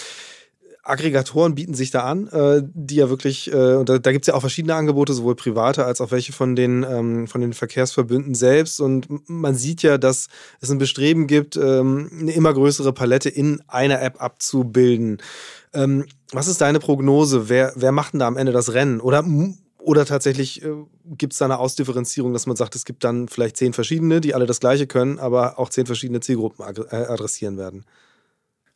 Aggregatoren 0.83 1.55
bieten 1.55 1.75
sich 1.75 1.91
da 1.91 2.01
an, 2.05 2.27
äh, 2.29 2.63
die 2.65 2.97
ja 2.97 3.11
wirklich, 3.11 3.53
äh, 3.53 3.75
und 3.75 3.89
da, 3.89 3.99
da 3.99 4.13
gibt 4.13 4.25
es 4.25 4.27
ja 4.29 4.35
auch 4.35 4.41
verschiedene 4.41 4.75
Angebote, 4.75 5.13
sowohl 5.13 5.37
private 5.37 5.85
als 5.85 6.01
auch 6.01 6.11
welche 6.11 6.33
von 6.33 6.57
den, 6.57 6.85
ähm, 6.89 7.27
von 7.29 7.41
den 7.41 7.53
Verkehrsverbünden 7.53 8.35
selbst. 8.35 8.81
Und 8.81 9.07
man 9.29 9.55
sieht 9.55 9.83
ja, 9.83 9.99
dass 9.99 10.29
es 10.61 10.71
ein 10.71 10.79
Bestreben 10.79 11.27
gibt, 11.27 11.57
ähm, 11.57 12.11
eine 12.19 12.33
immer 12.33 12.55
größere 12.55 12.93
Palette 12.93 13.29
in 13.29 13.63
einer 13.69 14.01
App 14.01 14.23
abzubilden. 14.23 15.19
Ähm, 15.75 16.07
was 16.33 16.49
ist 16.49 16.61
deine 16.61 16.81
Prognose? 16.81 17.49
Wer, 17.49 17.73
wer 17.77 17.93
macht 17.93 18.15
denn 18.15 18.21
da 18.21 18.27
am 18.27 18.37
Ende 18.37 18.53
das 18.53 18.73
Rennen? 18.73 19.01
Oder 19.01 19.23
oder 19.81 20.05
tatsächlich 20.05 20.65
äh, 20.65 20.69
gibt 21.05 21.33
es 21.33 21.39
da 21.39 21.47
eine 21.47 21.59
Ausdifferenzierung, 21.59 22.33
dass 22.33 22.47
man 22.47 22.57
sagt, 22.57 22.75
es 22.75 22.85
gibt 22.85 23.05
dann 23.05 23.29
vielleicht 23.29 23.57
zehn 23.57 23.73
verschiedene, 23.73 24.21
die 24.21 24.35
alle 24.35 24.47
das 24.47 24.61
Gleiche 24.61 24.87
können, 24.87 25.19
aber 25.19 25.59
auch 25.59 25.69
zehn 25.69 25.87
verschiedene 25.87 26.21
Zielgruppen 26.21 26.65
äh, 26.65 26.95
adressieren 26.95 27.59
werden? 27.59 27.85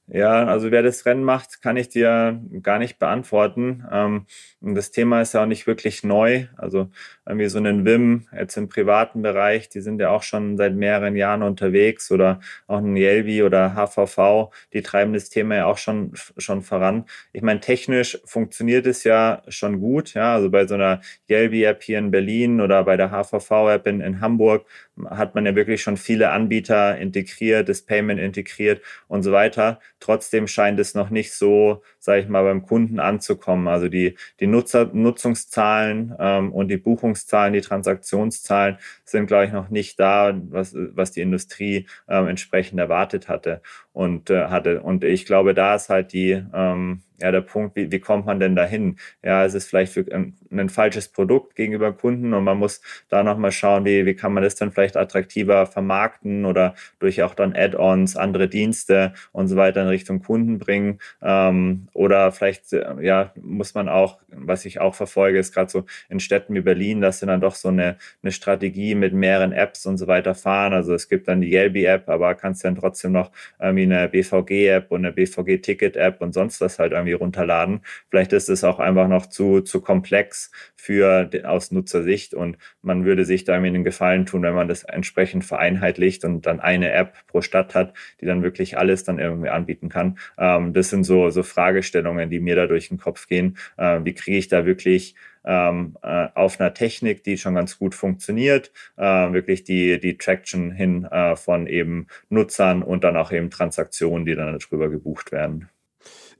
Ja, 0.06 0.44
also 0.44 0.70
wer 0.70 0.82
das 0.82 1.06
Rennen 1.06 1.24
macht, 1.24 1.62
kann 1.62 1.78
ich 1.78 1.88
dir 1.88 2.38
gar 2.62 2.78
nicht 2.78 2.98
beantworten. 2.98 3.84
Ähm, 3.90 4.26
das 4.60 4.90
Thema 4.90 5.22
ist 5.22 5.32
ja 5.32 5.42
auch 5.42 5.46
nicht 5.46 5.66
wirklich 5.66 6.04
neu. 6.04 6.46
Also 6.56 6.90
irgendwie 7.26 7.48
so 7.48 7.58
einen 7.58 7.84
Wim 7.86 8.26
jetzt 8.36 8.56
im 8.56 8.68
privaten 8.68 9.22
Bereich, 9.22 9.68
die 9.68 9.80
sind 9.80 10.00
ja 10.00 10.10
auch 10.10 10.22
schon 10.22 10.56
seit 10.56 10.74
mehreren 10.74 11.16
Jahren 11.16 11.42
unterwegs 11.42 12.10
oder 12.10 12.40
auch 12.66 12.78
ein 12.78 12.96
Yelby 12.96 13.42
oder 13.42 13.74
HVV, 13.74 14.52
die 14.72 14.82
treiben 14.82 15.14
das 15.14 15.30
Thema 15.30 15.56
ja 15.56 15.66
auch 15.66 15.78
schon, 15.78 16.12
schon 16.36 16.62
voran. 16.62 17.04
Ich 17.32 17.42
meine, 17.42 17.60
technisch 17.60 18.18
funktioniert 18.24 18.86
es 18.86 19.04
ja 19.04 19.42
schon 19.48 19.80
gut. 19.80 20.14
Ja, 20.14 20.34
also 20.34 20.50
bei 20.50 20.66
so 20.66 20.74
einer 20.74 21.00
Yelby-App 21.30 21.82
hier 21.82 21.98
in 21.98 22.10
Berlin 22.10 22.60
oder 22.60 22.84
bei 22.84 22.96
der 22.96 23.10
HVV-App 23.10 23.86
in, 23.86 24.00
in 24.00 24.20
Hamburg 24.20 24.66
hat 25.10 25.34
man 25.34 25.46
ja 25.46 25.54
wirklich 25.56 25.82
schon 25.82 25.96
viele 25.96 26.30
Anbieter 26.30 26.96
integriert, 26.98 27.68
das 27.68 27.82
Payment 27.82 28.20
integriert 28.20 28.80
und 29.08 29.22
so 29.22 29.32
weiter. 29.32 29.80
Trotzdem 29.98 30.46
scheint 30.46 30.78
es 30.78 30.94
noch 30.94 31.10
nicht 31.10 31.32
so, 31.32 31.82
sage 31.98 32.22
ich 32.22 32.28
mal, 32.28 32.44
beim 32.44 32.62
Kunden 32.62 33.00
anzukommen. 33.00 33.66
Also 33.66 33.88
die, 33.88 34.16
die 34.40 34.46
Nutzer, 34.46 34.90
Nutzungszahlen 34.92 36.14
ähm, 36.18 36.52
und 36.52 36.68
die 36.68 36.76
Buchungszahlen, 37.14 37.52
die 37.52 37.60
Transaktionszahlen 37.60 38.78
sind, 39.04 39.26
glaube 39.26 39.46
ich, 39.46 39.52
noch 39.52 39.70
nicht 39.70 39.98
da, 40.00 40.34
was, 40.50 40.74
was 40.74 41.12
die 41.12 41.20
Industrie 41.20 41.86
ähm, 42.08 42.26
entsprechend 42.26 42.78
erwartet 42.80 43.28
hatte 43.28 43.62
und 43.92 44.30
äh, 44.30 44.46
hatte. 44.46 44.82
Und 44.82 45.04
ich 45.04 45.24
glaube, 45.24 45.54
da 45.54 45.76
ist 45.76 45.88
halt 45.88 46.12
die, 46.12 46.44
ähm, 46.52 47.02
ja, 47.20 47.30
der 47.30 47.42
Punkt, 47.42 47.76
wie, 47.76 47.92
wie 47.92 48.00
kommt 48.00 48.26
man 48.26 48.40
denn 48.40 48.56
dahin? 48.56 48.96
Ja, 49.22 49.44
es 49.44 49.54
ist 49.54 49.68
vielleicht 49.68 49.92
für 49.92 50.04
ein, 50.12 50.34
ein 50.50 50.68
falsches 50.68 51.08
Produkt 51.08 51.54
gegenüber 51.54 51.92
Kunden 51.92 52.34
und 52.34 52.42
man 52.42 52.58
muss 52.58 52.80
da 53.08 53.22
nochmal 53.22 53.52
schauen, 53.52 53.84
wie, 53.84 54.04
wie 54.04 54.14
kann 54.14 54.32
man 54.32 54.42
das 54.42 54.56
dann 54.56 54.72
vielleicht 54.72 54.96
attraktiver 54.96 55.66
vermarkten 55.66 56.44
oder 56.44 56.74
durch 56.98 57.22
auch 57.22 57.34
dann 57.34 57.54
Add-ons, 57.54 58.16
andere 58.16 58.48
Dienste 58.48 59.14
und 59.30 59.46
so 59.46 59.56
weiter 59.56 59.82
in 59.82 59.88
Richtung 59.88 60.22
Kunden 60.22 60.58
bringen. 60.58 60.98
Ähm, 61.22 61.88
oder 61.92 62.32
vielleicht, 62.32 62.72
äh, 62.72 62.94
ja, 63.00 63.32
muss 63.40 63.74
man 63.74 63.88
auch, 63.88 64.18
was 64.28 64.64
ich 64.64 64.80
auch 64.80 64.96
verfolge, 64.96 65.38
ist 65.38 65.54
gerade 65.54 65.70
so 65.70 65.84
in 66.08 66.18
Städten 66.18 66.54
wie 66.54 66.62
Berlin, 66.62 67.00
dass 67.00 67.20
sie 67.20 67.26
dann 67.26 67.40
doch 67.40 67.54
so 67.54 67.68
eine, 67.68 67.96
eine 68.22 68.32
Strategie 68.32 68.96
mit 68.96 69.12
mehreren 69.14 69.52
Apps 69.52 69.86
und 69.86 69.98
so 69.98 70.08
weiter 70.08 70.34
fahren. 70.34 70.72
Also 70.72 70.94
es 70.94 71.08
gibt 71.08 71.28
dann 71.28 71.40
die 71.40 71.52
Yelby-App, 71.52 72.08
aber 72.08 72.34
kannst 72.34 72.64
dann 72.64 72.74
trotzdem 72.74 73.12
noch 73.12 73.30
irgendwie 73.60 73.84
eine 73.84 74.08
BVG-App 74.08 74.90
und 74.90 75.04
eine 75.04 75.12
BVG-Ticket-App 75.12 76.20
und 76.20 76.34
sonst 76.34 76.60
was 76.60 76.78
halt 76.78 76.92
irgendwie 76.92 77.03
runterladen. 77.12 77.80
Vielleicht 78.08 78.32
ist 78.32 78.48
es 78.48 78.64
auch 78.64 78.80
einfach 78.80 79.08
noch 79.08 79.26
zu, 79.26 79.60
zu 79.60 79.80
komplex 79.80 80.50
für 80.76 81.30
aus 81.44 81.70
Nutzersicht 81.70 82.34
und 82.34 82.58
man 82.82 83.04
würde 83.04 83.24
sich 83.24 83.44
da 83.44 83.54
irgendwie 83.54 83.74
einen 83.74 83.84
Gefallen 83.84 84.26
tun, 84.26 84.42
wenn 84.42 84.54
man 84.54 84.68
das 84.68 84.84
entsprechend 84.84 85.44
vereinheitlicht 85.44 86.24
und 86.24 86.46
dann 86.46 86.60
eine 86.60 86.92
App 86.92 87.14
pro 87.26 87.40
Stadt 87.40 87.74
hat, 87.74 87.94
die 88.20 88.26
dann 88.26 88.42
wirklich 88.42 88.76
alles 88.76 89.04
dann 89.04 89.18
irgendwie 89.18 89.48
anbieten 89.48 89.88
kann. 89.88 90.18
Ähm, 90.38 90.72
das 90.72 90.90
sind 90.90 91.04
so, 91.04 91.30
so 91.30 91.42
Fragestellungen, 91.42 92.30
die 92.30 92.40
mir 92.40 92.56
da 92.56 92.66
durch 92.66 92.88
den 92.88 92.98
Kopf 92.98 93.28
gehen. 93.28 93.56
Äh, 93.76 94.00
wie 94.04 94.14
kriege 94.14 94.36
ich 94.36 94.48
da 94.48 94.66
wirklich 94.66 95.14
ähm, 95.44 95.96
äh, 96.02 96.28
auf 96.34 96.60
einer 96.60 96.74
Technik, 96.74 97.22
die 97.24 97.38
schon 97.38 97.54
ganz 97.54 97.78
gut 97.78 97.94
funktioniert, 97.94 98.72
äh, 98.96 99.02
wirklich 99.02 99.64
die, 99.64 100.00
die 100.00 100.16
Traction 100.18 100.70
hin 100.72 101.04
äh, 101.04 101.36
von 101.36 101.66
eben 101.66 102.06
Nutzern 102.28 102.82
und 102.82 103.04
dann 103.04 103.16
auch 103.16 103.32
eben 103.32 103.50
Transaktionen, 103.50 104.26
die 104.26 104.34
dann 104.34 104.58
darüber 104.58 104.88
gebucht 104.88 105.32
werden 105.32 105.68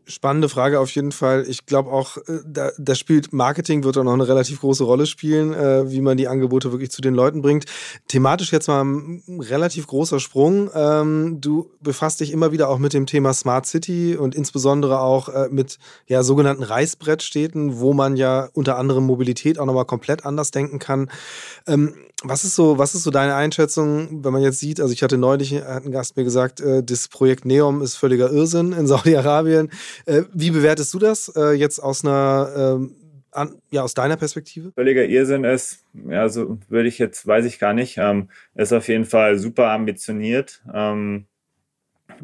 spannende 0.07 0.49
Frage 0.49 0.81
auf 0.81 0.91
jeden 0.91 1.13
Fall. 1.13 1.45
Ich 1.49 1.67
glaube 1.67 1.91
auch, 1.91 2.17
äh, 2.17 2.41
da, 2.47 2.71
da, 2.79 2.95
spielt 2.95 3.33
Marketing 3.33 3.85
wird 3.85 3.97
auch 3.97 4.05
noch 4.05 4.13
eine 4.13 4.29
relativ 4.29 4.61
große 4.61 4.85
Rolle 4.85 5.07
spielen, 5.07 5.55
äh, 5.55 5.91
wie 5.91 6.01
man 6.01 6.17
die 6.17 6.29
Angebote 6.29 6.73
wirklich 6.73 6.91
zu 6.91 7.03
den 7.03 7.15
Leuten 7.15 7.43
bringt. 7.43 7.65
Thematisch 8.09 8.53
jetzt 8.53 8.69
mal 8.69 8.85
ein 8.85 9.23
relativ 9.41 9.87
großer 9.87 10.21
Sprung. 10.21 10.71
Ähm, 10.75 11.41
du 11.41 11.71
befasst 11.81 12.21
dich 12.21 12.33
immer 12.33 12.53
wieder 12.53 12.69
auch 12.69 12.79
mit 12.79 12.93
dem 12.93 13.07
Thema 13.07 13.33
Smart 13.33 13.67
City 13.67 14.17
und 14.17 14.35
insbesondere 14.35 15.01
auch 15.01 15.29
äh, 15.29 15.49
mit 15.51 15.79
ja, 16.07 16.23
sogenannten 16.23 16.63
Reißbrettstädten, 16.63 17.79
wo 17.79 17.93
man 17.93 18.17
ja 18.17 18.49
unter 18.53 18.77
anderem 18.77 19.05
Mobilität 19.05 19.59
auch 19.59 19.67
nochmal 19.67 19.87
komplett 19.87 20.25
anders 20.25 20.51
denken 20.51 20.79
kann. 20.79 21.11
Ähm, 21.67 21.95
was 22.25 22.45
ist 22.45 22.57
so, 22.57 22.79
was 22.79 22.95
ist 22.95 23.03
so 23.03 23.11
deine 23.11 23.35
Einschätzung, 23.35 24.25
wenn 24.25 24.33
man 24.33 24.43
jetzt 24.43 24.59
sieht, 24.59 24.81
also 24.81 24.93
ich 24.93 25.03
hatte 25.03 25.19
neulich, 25.19 25.55
hat 25.55 25.85
ein 25.85 25.93
Gast 25.93 26.17
mir 26.17 26.25
gesagt, 26.25 26.61
äh, 26.61 26.83
das 26.83 27.09
Projekt 27.09 27.45
Neom 27.45 27.83
ist 27.83 27.97
völliger 27.97 28.31
Irrsinn 28.31 28.73
in 28.73 28.87
Saudi-Arabien. 28.89 29.71
Äh, 30.07 30.23
wie 30.33 30.51
bewertest 30.51 30.93
du 30.95 30.99
das 30.99 31.33
äh, 31.37 31.53
jetzt 31.53 31.79
aus 31.79 32.05
einer, 32.05 32.53
ähm, 32.57 32.97
an, 33.31 33.57
ja, 33.71 33.83
aus 33.83 33.95
deiner 33.95 34.17
Perspektive? 34.17 34.73
Völliger 34.73 35.05
Irrsinn 35.05 35.45
ist, 35.45 35.85
ja, 36.09 36.29
so 36.29 36.59
würde 36.69 36.89
ich 36.89 36.99
jetzt, 36.99 37.27
weiß 37.27 37.45
ich 37.45 37.59
gar 37.59 37.75
nicht, 37.75 37.99
ähm, 37.99 38.31
ist 38.55 38.73
auf 38.73 38.89
jeden 38.89 39.05
Fall 39.05 39.39
super 39.39 39.71
ambitioniert. 39.71 40.63
Ähm, 40.73 41.27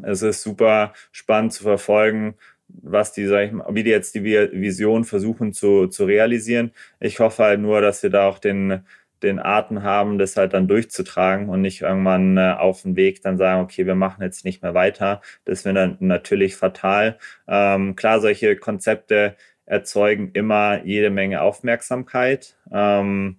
es 0.01 0.21
ist 0.21 0.41
super 0.41 0.93
spannend 1.11 1.53
zu 1.53 1.63
verfolgen, 1.63 2.35
was 2.67 3.11
die, 3.11 3.25
sag 3.27 3.47
ich 3.47 3.51
mal, 3.51 3.67
wie 3.71 3.83
die 3.83 3.89
jetzt 3.89 4.15
die 4.15 4.23
Vision 4.23 5.03
versuchen 5.03 5.53
zu, 5.53 5.87
zu 5.87 6.05
realisieren. 6.05 6.71
Ich 6.99 7.19
hoffe 7.19 7.43
halt 7.43 7.59
nur, 7.59 7.81
dass 7.81 8.01
wir 8.01 8.09
da 8.09 8.27
auch 8.27 8.39
den 8.39 8.83
den 9.23 9.39
Arten 9.39 9.83
haben, 9.83 10.17
das 10.17 10.37
halt 10.37 10.53
dann 10.53 10.67
durchzutragen 10.67 11.49
und 11.49 11.61
nicht 11.61 11.81
irgendwann 11.81 12.37
äh, 12.37 12.55
auf 12.57 12.81
dem 12.83 12.95
Weg 12.95 13.21
dann 13.21 13.37
sagen, 13.37 13.61
okay, 13.61 13.85
wir 13.85 13.95
machen 13.95 14.23
jetzt 14.23 14.45
nicht 14.45 14.61
mehr 14.63 14.73
weiter. 14.73 15.21
Das 15.45 15.65
wäre 15.65 15.75
dann 15.75 15.97
natürlich 15.99 16.55
fatal. 16.55 17.17
Ähm, 17.47 17.95
klar, 17.95 18.19
solche 18.21 18.55
Konzepte 18.55 19.35
erzeugen 19.65 20.31
immer 20.33 20.83
jede 20.83 21.09
Menge 21.09 21.41
Aufmerksamkeit. 21.41 22.57
Ähm, 22.71 23.37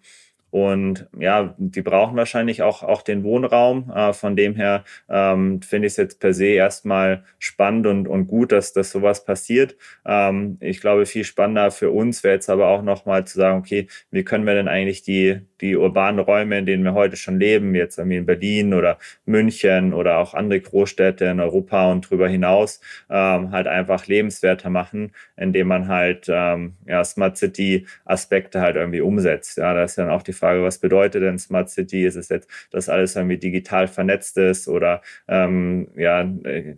Und 0.50 1.08
ja, 1.18 1.54
die 1.56 1.80
brauchen 1.80 2.14
wahrscheinlich 2.16 2.60
auch, 2.62 2.82
auch 2.82 3.00
den 3.00 3.24
Wohnraum. 3.24 3.90
Äh, 3.90 4.12
von 4.12 4.36
dem 4.36 4.54
her 4.54 4.84
ähm, 5.08 5.62
finde 5.62 5.86
ich 5.86 5.94
es 5.94 5.96
jetzt 5.96 6.20
per 6.20 6.34
se 6.34 6.46
erstmal 6.46 7.24
spannend 7.38 7.86
und, 7.86 8.06
und 8.06 8.26
gut, 8.26 8.52
dass, 8.52 8.74
dass 8.74 8.90
sowas 8.92 9.24
passiert. 9.24 9.76
Ähm, 10.04 10.58
ich 10.60 10.82
glaube, 10.82 11.06
viel 11.06 11.24
spannender 11.24 11.70
für 11.70 11.90
uns 11.90 12.22
wäre 12.22 12.34
jetzt 12.34 12.50
aber 12.50 12.68
auch 12.68 12.82
nochmal 12.82 13.26
zu 13.26 13.38
sagen, 13.38 13.58
okay, 13.58 13.88
wie 14.10 14.24
können 14.24 14.44
wir 14.46 14.52
denn 14.54 14.68
eigentlich 14.68 15.02
die, 15.02 15.40
die 15.62 15.76
urbanen 15.76 16.20
Räume, 16.20 16.58
in 16.58 16.66
denen 16.66 16.84
wir 16.84 16.94
heute 16.94 17.16
schon 17.16 17.38
leben, 17.38 17.74
jetzt 17.74 17.98
irgendwie 17.98 18.16
in 18.16 18.26
Berlin 18.26 18.74
oder 18.74 18.98
München 19.24 19.94
oder 19.94 20.18
auch 20.18 20.34
andere 20.34 20.60
Großstädte 20.60 21.24
in 21.26 21.40
Europa 21.40 21.90
und 21.90 22.06
darüber 22.06 22.28
hinaus, 22.28 22.80
ähm, 23.08 23.52
halt 23.52 23.66
einfach 23.66 24.06
lebenswerter 24.06 24.70
machen, 24.70 25.12
indem 25.36 25.68
man 25.68 25.88
halt 25.88 26.26
ähm, 26.28 26.74
ja, 26.86 27.04
Smart 27.04 27.36
City 27.38 27.86
Aspekte 28.04 28.60
halt 28.60 28.76
irgendwie 28.76 29.00
umsetzt. 29.00 29.58
Ja, 29.58 29.72
da 29.72 29.84
ist 29.84 29.96
dann 29.96 30.10
auch 30.10 30.22
die 30.22 30.32
Frage, 30.32 30.62
was 30.62 30.78
bedeutet 30.78 31.22
denn 31.22 31.38
Smart 31.38 31.70
City? 31.70 32.04
Ist 32.04 32.16
es 32.16 32.28
jetzt, 32.28 32.48
dass 32.70 32.88
alles 32.88 33.16
irgendwie 33.16 33.38
digital 33.38 33.86
vernetzt 33.88 34.36
ist 34.38 34.68
oder 34.68 35.02
ähm, 35.28 35.88
ja, 35.96 36.22
äh, 36.22 36.74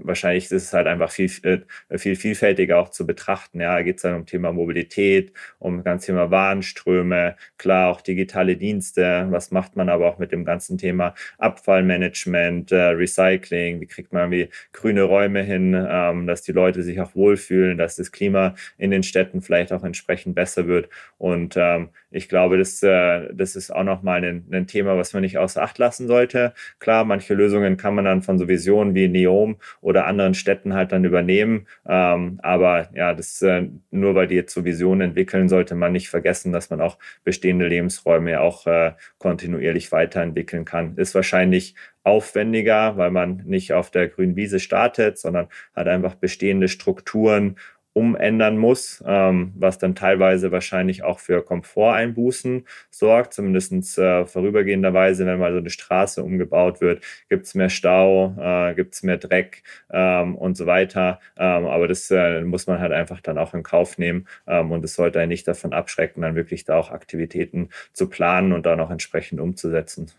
wahrscheinlich 0.00 0.44
ist 0.44 0.52
es 0.52 0.72
halt 0.72 0.86
einfach 0.86 1.10
viel, 1.10 1.30
äh, 1.42 1.98
viel 1.98 2.16
vielfältiger 2.16 2.78
auch 2.78 2.88
zu 2.90 3.06
betrachten. 3.06 3.60
Ja, 3.60 3.80
geht 3.82 3.96
es 3.96 4.02
dann 4.02 4.14
um 4.14 4.26
Thema 4.26 4.52
Mobilität, 4.52 5.32
um 5.58 5.84
ganz 5.84 6.06
Thema 6.06 6.30
Warenströme, 6.30 7.36
klar 7.58 7.90
auch 7.90 8.00
digitale 8.22 8.56
Dienste. 8.56 9.26
Was 9.30 9.50
macht 9.50 9.76
man 9.76 9.88
aber 9.88 10.08
auch 10.08 10.18
mit 10.18 10.32
dem 10.32 10.44
ganzen 10.44 10.78
Thema 10.78 11.14
Abfallmanagement, 11.38 12.70
äh, 12.70 12.76
Recycling? 12.76 13.80
Wie 13.80 13.86
kriegt 13.86 14.12
man 14.12 14.32
irgendwie 14.32 14.48
grüne 14.72 15.02
Räume 15.02 15.42
hin, 15.42 15.74
ähm, 15.74 16.26
dass 16.26 16.42
die 16.42 16.52
Leute 16.52 16.82
sich 16.82 17.00
auch 17.00 17.14
wohlfühlen, 17.14 17.78
dass 17.78 17.96
das 17.96 18.12
Klima 18.12 18.54
in 18.78 18.90
den 18.90 19.02
Städten 19.02 19.42
vielleicht 19.42 19.72
auch 19.72 19.82
entsprechend 19.82 20.34
besser 20.34 20.68
wird. 20.68 20.88
Und 21.18 21.56
ähm, 21.56 21.88
ich 22.10 22.28
glaube, 22.28 22.58
das, 22.58 22.82
äh, 22.82 23.28
das 23.32 23.56
ist 23.56 23.70
auch 23.70 23.84
nochmal 23.84 24.24
ein, 24.24 24.46
ein 24.52 24.66
Thema, 24.66 24.96
was 24.96 25.12
man 25.14 25.22
nicht 25.22 25.38
außer 25.38 25.62
Acht 25.62 25.78
lassen 25.78 26.06
sollte. 26.06 26.52
Klar, 26.78 27.04
manche 27.04 27.34
Lösungen 27.34 27.76
kann 27.76 27.94
man 27.94 28.04
dann 28.04 28.22
von 28.22 28.38
so 28.38 28.48
Visionen 28.48 28.94
wie 28.94 29.08
Neom 29.08 29.56
oder 29.80 30.06
anderen 30.06 30.34
Städten 30.34 30.74
halt 30.74 30.92
dann 30.92 31.04
übernehmen. 31.04 31.66
Ähm, 31.88 32.38
aber 32.42 32.88
ja, 32.94 33.14
das 33.14 33.42
äh, 33.42 33.68
nur 33.90 34.14
weil 34.14 34.28
die 34.28 34.36
jetzt 34.36 34.54
so 34.54 34.64
Visionen 34.64 35.08
entwickeln, 35.08 35.48
sollte 35.48 35.74
man 35.74 35.92
nicht 35.92 36.08
vergessen, 36.08 36.52
dass 36.52 36.70
man 36.70 36.80
auch 36.80 36.98
bestehende 37.24 37.66
Lebensräume 37.66 38.11
auch 38.40 38.66
äh, 38.66 38.92
kontinuierlich 39.18 39.92
weiterentwickeln 39.92 40.64
kann. 40.64 40.96
Ist 40.96 41.14
wahrscheinlich 41.14 41.74
aufwendiger, 42.02 42.96
weil 42.96 43.10
man 43.10 43.42
nicht 43.44 43.72
auf 43.72 43.90
der 43.90 44.08
grünen 44.08 44.36
Wiese 44.36 44.60
startet, 44.60 45.18
sondern 45.18 45.48
hat 45.74 45.88
einfach 45.88 46.14
bestehende 46.14 46.68
Strukturen 46.68 47.56
umändern 47.94 48.56
muss, 48.56 49.02
ähm, 49.06 49.52
was 49.56 49.78
dann 49.78 49.94
teilweise 49.94 50.50
wahrscheinlich 50.50 51.02
auch 51.02 51.18
für 51.18 51.42
Komforteinbußen 51.42 52.66
sorgt, 52.90 53.34
zumindest 53.34 53.98
äh, 53.98 54.24
vorübergehenderweise, 54.26 55.26
wenn 55.26 55.38
mal 55.38 55.52
so 55.52 55.58
eine 55.58 55.70
Straße 55.70 56.22
umgebaut 56.22 56.80
wird, 56.80 57.04
gibt 57.28 57.46
es 57.46 57.54
mehr 57.54 57.68
Stau, 57.68 58.34
äh, 58.38 58.74
gibt 58.74 58.94
es 58.94 59.02
mehr 59.02 59.18
Dreck 59.18 59.62
ähm, 59.90 60.36
und 60.36 60.56
so 60.56 60.66
weiter. 60.66 61.20
Ähm, 61.36 61.66
aber 61.66 61.88
das 61.88 62.10
äh, 62.10 62.40
muss 62.42 62.66
man 62.66 62.80
halt 62.80 62.92
einfach 62.92 63.20
dann 63.20 63.38
auch 63.38 63.54
in 63.54 63.62
Kauf 63.62 63.98
nehmen 63.98 64.26
ähm, 64.46 64.70
und 64.72 64.84
es 64.84 64.94
sollte 64.94 65.20
einen 65.20 65.28
nicht 65.28 65.46
davon 65.46 65.72
abschrecken, 65.72 66.22
dann 66.22 66.34
wirklich 66.34 66.64
da 66.64 66.76
auch 66.76 66.90
Aktivitäten 66.90 67.68
zu 67.92 68.08
planen 68.08 68.52
und 68.52 68.66
dann 68.66 68.80
auch 68.80 68.90
entsprechend 68.90 69.40
umzusetzen 69.40 70.10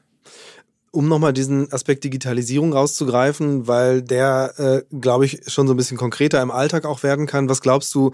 um 0.93 1.07
nochmal 1.07 1.33
diesen 1.33 1.73
Aspekt 1.73 2.03
Digitalisierung 2.03 2.71
rauszugreifen, 2.71 3.67
weil 3.67 4.03
der, 4.03 4.53
äh, 4.57 4.95
glaube 4.95 5.25
ich, 5.25 5.41
schon 5.47 5.67
so 5.67 5.73
ein 5.73 5.77
bisschen 5.77 5.97
konkreter 5.97 6.39
im 6.41 6.51
Alltag 6.51 6.85
auch 6.85 7.01
werden 7.01 7.25
kann. 7.25 7.49
Was 7.49 7.61
glaubst 7.61 7.93
du 7.95 8.11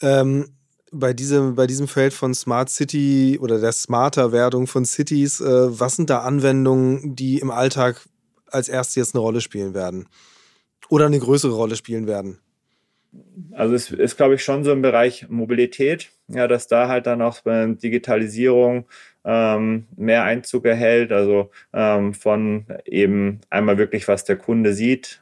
ähm, 0.00 0.50
bei, 0.92 1.12
diesem, 1.12 1.56
bei 1.56 1.66
diesem 1.66 1.88
Feld 1.88 2.14
von 2.14 2.32
Smart 2.32 2.70
City 2.70 3.38
oder 3.40 3.58
der 3.58 3.72
smarter 3.72 4.30
Werdung 4.30 4.68
von 4.68 4.84
Cities, 4.84 5.40
äh, 5.40 5.80
was 5.80 5.96
sind 5.96 6.10
da 6.10 6.20
Anwendungen, 6.20 7.16
die 7.16 7.40
im 7.40 7.50
Alltag 7.50 8.00
als 8.46 8.68
erstes 8.68 8.94
jetzt 8.94 9.14
eine 9.16 9.20
Rolle 9.22 9.40
spielen 9.40 9.74
werden? 9.74 10.06
Oder 10.88 11.06
eine 11.06 11.18
größere 11.18 11.52
Rolle 11.52 11.74
spielen 11.74 12.06
werden? 12.06 12.38
Also 13.50 13.74
es 13.74 13.90
ist, 13.90 14.16
glaube 14.16 14.36
ich, 14.36 14.44
schon 14.44 14.62
so 14.62 14.70
im 14.70 14.80
Bereich 14.80 15.28
Mobilität, 15.28 16.10
ja, 16.28 16.46
dass 16.46 16.68
da 16.68 16.86
halt 16.86 17.06
dann 17.06 17.20
auch 17.20 17.40
bei 17.40 17.66
Digitalisierung 17.66 18.86
ähm, 19.24 19.86
mehr 19.96 20.24
Einzug 20.24 20.64
erhält. 20.64 21.12
Also 21.12 21.50
ähm, 21.72 22.14
von 22.14 22.66
eben 22.84 23.40
einmal 23.50 23.78
wirklich, 23.78 24.08
was 24.08 24.24
der 24.24 24.36
Kunde 24.36 24.74
sieht, 24.74 25.21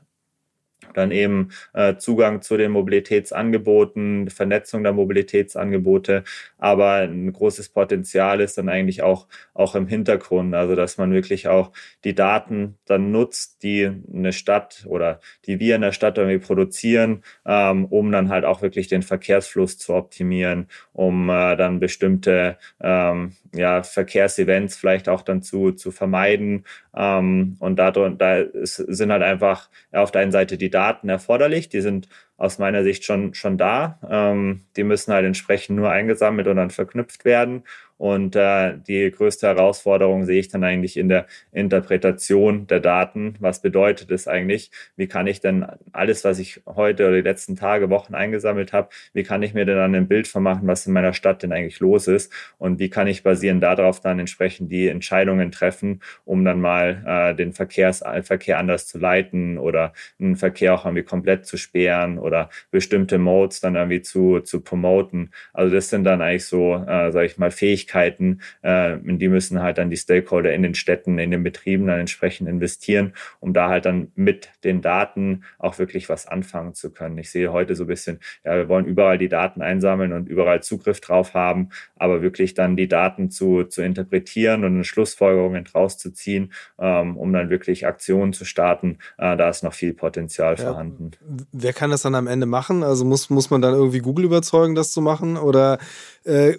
dann 0.94 1.10
eben 1.10 1.50
äh, 1.74 1.96
Zugang 1.96 2.42
zu 2.42 2.56
den 2.56 2.72
Mobilitätsangeboten, 2.72 4.30
Vernetzung 4.30 4.82
der 4.82 4.92
Mobilitätsangebote, 4.92 6.24
aber 6.58 6.94
ein 6.96 7.32
großes 7.32 7.70
Potenzial 7.70 8.40
ist 8.40 8.58
dann 8.58 8.68
eigentlich 8.68 9.02
auch, 9.02 9.26
auch 9.54 9.74
im 9.74 9.86
Hintergrund, 9.86 10.54
also 10.54 10.74
dass 10.74 10.98
man 10.98 11.12
wirklich 11.12 11.48
auch 11.48 11.72
die 12.04 12.14
Daten 12.14 12.78
dann 12.86 13.10
nutzt, 13.12 13.62
die 13.62 13.90
eine 14.12 14.32
Stadt 14.32 14.84
oder 14.86 15.20
die 15.46 15.60
wir 15.60 15.76
in 15.76 15.82
der 15.82 15.92
Stadt 15.92 16.18
irgendwie 16.18 16.38
produzieren, 16.44 17.22
ähm, 17.46 17.84
um 17.86 18.10
dann 18.12 18.28
halt 18.28 18.44
auch 18.44 18.62
wirklich 18.62 18.88
den 18.88 19.02
Verkehrsfluss 19.02 19.78
zu 19.78 19.94
optimieren, 19.94 20.68
um 20.92 21.28
äh, 21.28 21.56
dann 21.56 21.80
bestimmte 21.80 22.56
ähm, 22.80 23.32
ja, 23.54 23.82
Verkehrsevents 23.82 24.76
vielleicht 24.76 25.08
auch 25.08 25.22
dann 25.22 25.42
zu, 25.42 25.72
zu 25.72 25.90
vermeiden. 25.90 26.64
Ähm, 26.94 27.56
und 27.58 27.78
da, 27.78 27.90
da 27.90 28.36
ist, 28.36 28.76
sind 28.76 29.12
halt 29.12 29.22
einfach 29.22 29.68
auf 29.92 30.10
der 30.10 30.22
einen 30.22 30.32
Seite 30.32 30.56
die 30.56 30.70
Daten 30.70 30.79
erforderlich, 31.08 31.68
die 31.68 31.80
sind 31.80 32.08
aus 32.36 32.58
meiner 32.58 32.82
Sicht 32.82 33.04
schon, 33.04 33.34
schon 33.34 33.58
da. 33.58 33.98
Ähm, 34.08 34.62
die 34.76 34.84
müssen 34.84 35.12
halt 35.12 35.26
entsprechend 35.26 35.76
nur 35.76 35.90
eingesammelt 35.90 36.48
und 36.48 36.56
dann 36.56 36.70
verknüpft 36.70 37.24
werden. 37.24 37.64
Und 38.00 38.34
äh, 38.34 38.78
die 38.88 39.10
größte 39.10 39.46
Herausforderung 39.46 40.24
sehe 40.24 40.40
ich 40.40 40.48
dann 40.48 40.64
eigentlich 40.64 40.96
in 40.96 41.10
der 41.10 41.26
Interpretation 41.52 42.66
der 42.66 42.80
Daten. 42.80 43.34
Was 43.40 43.60
bedeutet 43.60 44.10
es 44.10 44.26
eigentlich? 44.26 44.70
Wie 44.96 45.06
kann 45.06 45.26
ich 45.26 45.40
denn 45.40 45.66
alles, 45.92 46.24
was 46.24 46.38
ich 46.38 46.62
heute 46.64 47.06
oder 47.06 47.16
die 47.16 47.28
letzten 47.28 47.56
Tage, 47.56 47.90
Wochen 47.90 48.14
eingesammelt 48.14 48.72
habe, 48.72 48.88
wie 49.12 49.22
kann 49.22 49.42
ich 49.42 49.52
mir 49.52 49.66
denn 49.66 49.76
dann 49.76 49.94
ein 49.94 50.08
Bild 50.08 50.28
vermachen, 50.28 50.66
was 50.66 50.86
in 50.86 50.94
meiner 50.94 51.12
Stadt 51.12 51.42
denn 51.42 51.52
eigentlich 51.52 51.78
los 51.80 52.08
ist? 52.08 52.32
Und 52.56 52.78
wie 52.78 52.88
kann 52.88 53.06
ich 53.06 53.22
basierend 53.22 53.62
darauf 53.62 54.00
dann 54.00 54.18
entsprechend 54.18 54.72
die 54.72 54.88
Entscheidungen 54.88 55.52
treffen, 55.52 56.00
um 56.24 56.42
dann 56.42 56.58
mal 56.58 57.04
äh, 57.06 57.34
den 57.34 57.52
Verkehrs 57.52 58.02
Verkehr 58.22 58.58
anders 58.58 58.86
zu 58.86 58.96
leiten 58.96 59.58
oder 59.58 59.92
einen 60.18 60.36
Verkehr 60.36 60.72
auch 60.72 60.86
irgendwie 60.86 61.02
komplett 61.02 61.44
zu 61.44 61.58
sperren 61.58 62.18
oder 62.18 62.48
bestimmte 62.70 63.18
Modes 63.18 63.60
dann 63.60 63.74
irgendwie 63.74 64.00
zu, 64.00 64.40
zu 64.40 64.62
promoten. 64.62 65.32
Also 65.52 65.74
das 65.74 65.90
sind 65.90 66.04
dann 66.04 66.22
eigentlich 66.22 66.46
so, 66.46 66.76
äh, 66.76 67.12
sage 67.12 67.26
ich 67.26 67.36
mal, 67.36 67.50
Fähigkeiten, 67.50 67.89
äh, 67.94 68.94
in 68.98 69.18
die 69.18 69.28
müssen 69.28 69.60
halt 69.60 69.78
dann 69.78 69.90
die 69.90 69.96
Stakeholder 69.96 70.52
in 70.52 70.62
den 70.62 70.74
Städten, 70.74 71.18
in 71.18 71.30
den 71.30 71.42
Betrieben 71.42 71.86
dann 71.86 72.00
entsprechend 72.00 72.48
investieren, 72.48 73.12
um 73.40 73.52
da 73.52 73.68
halt 73.68 73.84
dann 73.84 74.12
mit 74.14 74.50
den 74.64 74.82
Daten 74.82 75.44
auch 75.58 75.78
wirklich 75.78 76.08
was 76.08 76.26
anfangen 76.26 76.74
zu 76.74 76.90
können. 76.90 77.18
Ich 77.18 77.30
sehe 77.30 77.52
heute 77.52 77.74
so 77.74 77.84
ein 77.84 77.88
bisschen, 77.88 78.20
ja, 78.44 78.56
wir 78.56 78.68
wollen 78.68 78.86
überall 78.86 79.18
die 79.18 79.28
Daten 79.28 79.62
einsammeln 79.62 80.12
und 80.12 80.28
überall 80.28 80.62
Zugriff 80.62 81.00
drauf 81.00 81.34
haben, 81.34 81.70
aber 81.96 82.22
wirklich 82.22 82.54
dann 82.54 82.76
die 82.76 82.88
Daten 82.88 83.30
zu, 83.30 83.64
zu 83.64 83.82
interpretieren 83.82 84.64
und 84.64 84.84
Schlussfolgerungen 84.84 85.64
draus 85.64 85.98
zu 85.98 86.12
ziehen, 86.12 86.52
ähm, 86.78 87.16
um 87.16 87.32
dann 87.32 87.50
wirklich 87.50 87.86
Aktionen 87.86 88.32
zu 88.32 88.44
starten, 88.44 88.98
äh, 89.18 89.36
da 89.36 89.48
ist 89.48 89.62
noch 89.62 89.74
viel 89.74 89.94
Potenzial 89.94 90.56
ja. 90.56 90.64
vorhanden. 90.64 91.12
Wer 91.52 91.72
kann 91.72 91.90
das 91.90 92.02
dann 92.02 92.14
am 92.14 92.26
Ende 92.26 92.46
machen? 92.46 92.82
Also 92.82 93.04
muss, 93.04 93.30
muss 93.30 93.50
man 93.50 93.62
dann 93.62 93.74
irgendwie 93.74 94.00
Google 94.00 94.24
überzeugen, 94.24 94.74
das 94.74 94.92
zu 94.92 95.00
machen? 95.00 95.36
Oder 95.36 95.78
äh, 96.24 96.54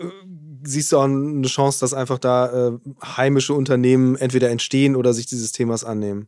siehst 0.64 0.92
du 0.92 0.98
auch 0.98 1.04
eine 1.06 1.48
Chance, 1.48 1.80
dass 1.80 1.94
einfach 1.94 2.20
da 2.20 2.70
äh, 2.70 2.72
heimische 3.04 3.54
Unternehmen 3.54 4.16
entweder 4.16 4.50
entstehen 4.50 4.96
oder 4.96 5.14
sich 5.14 5.26
dieses 5.26 5.52
Themas 5.52 5.84
annehmen? 5.84 6.28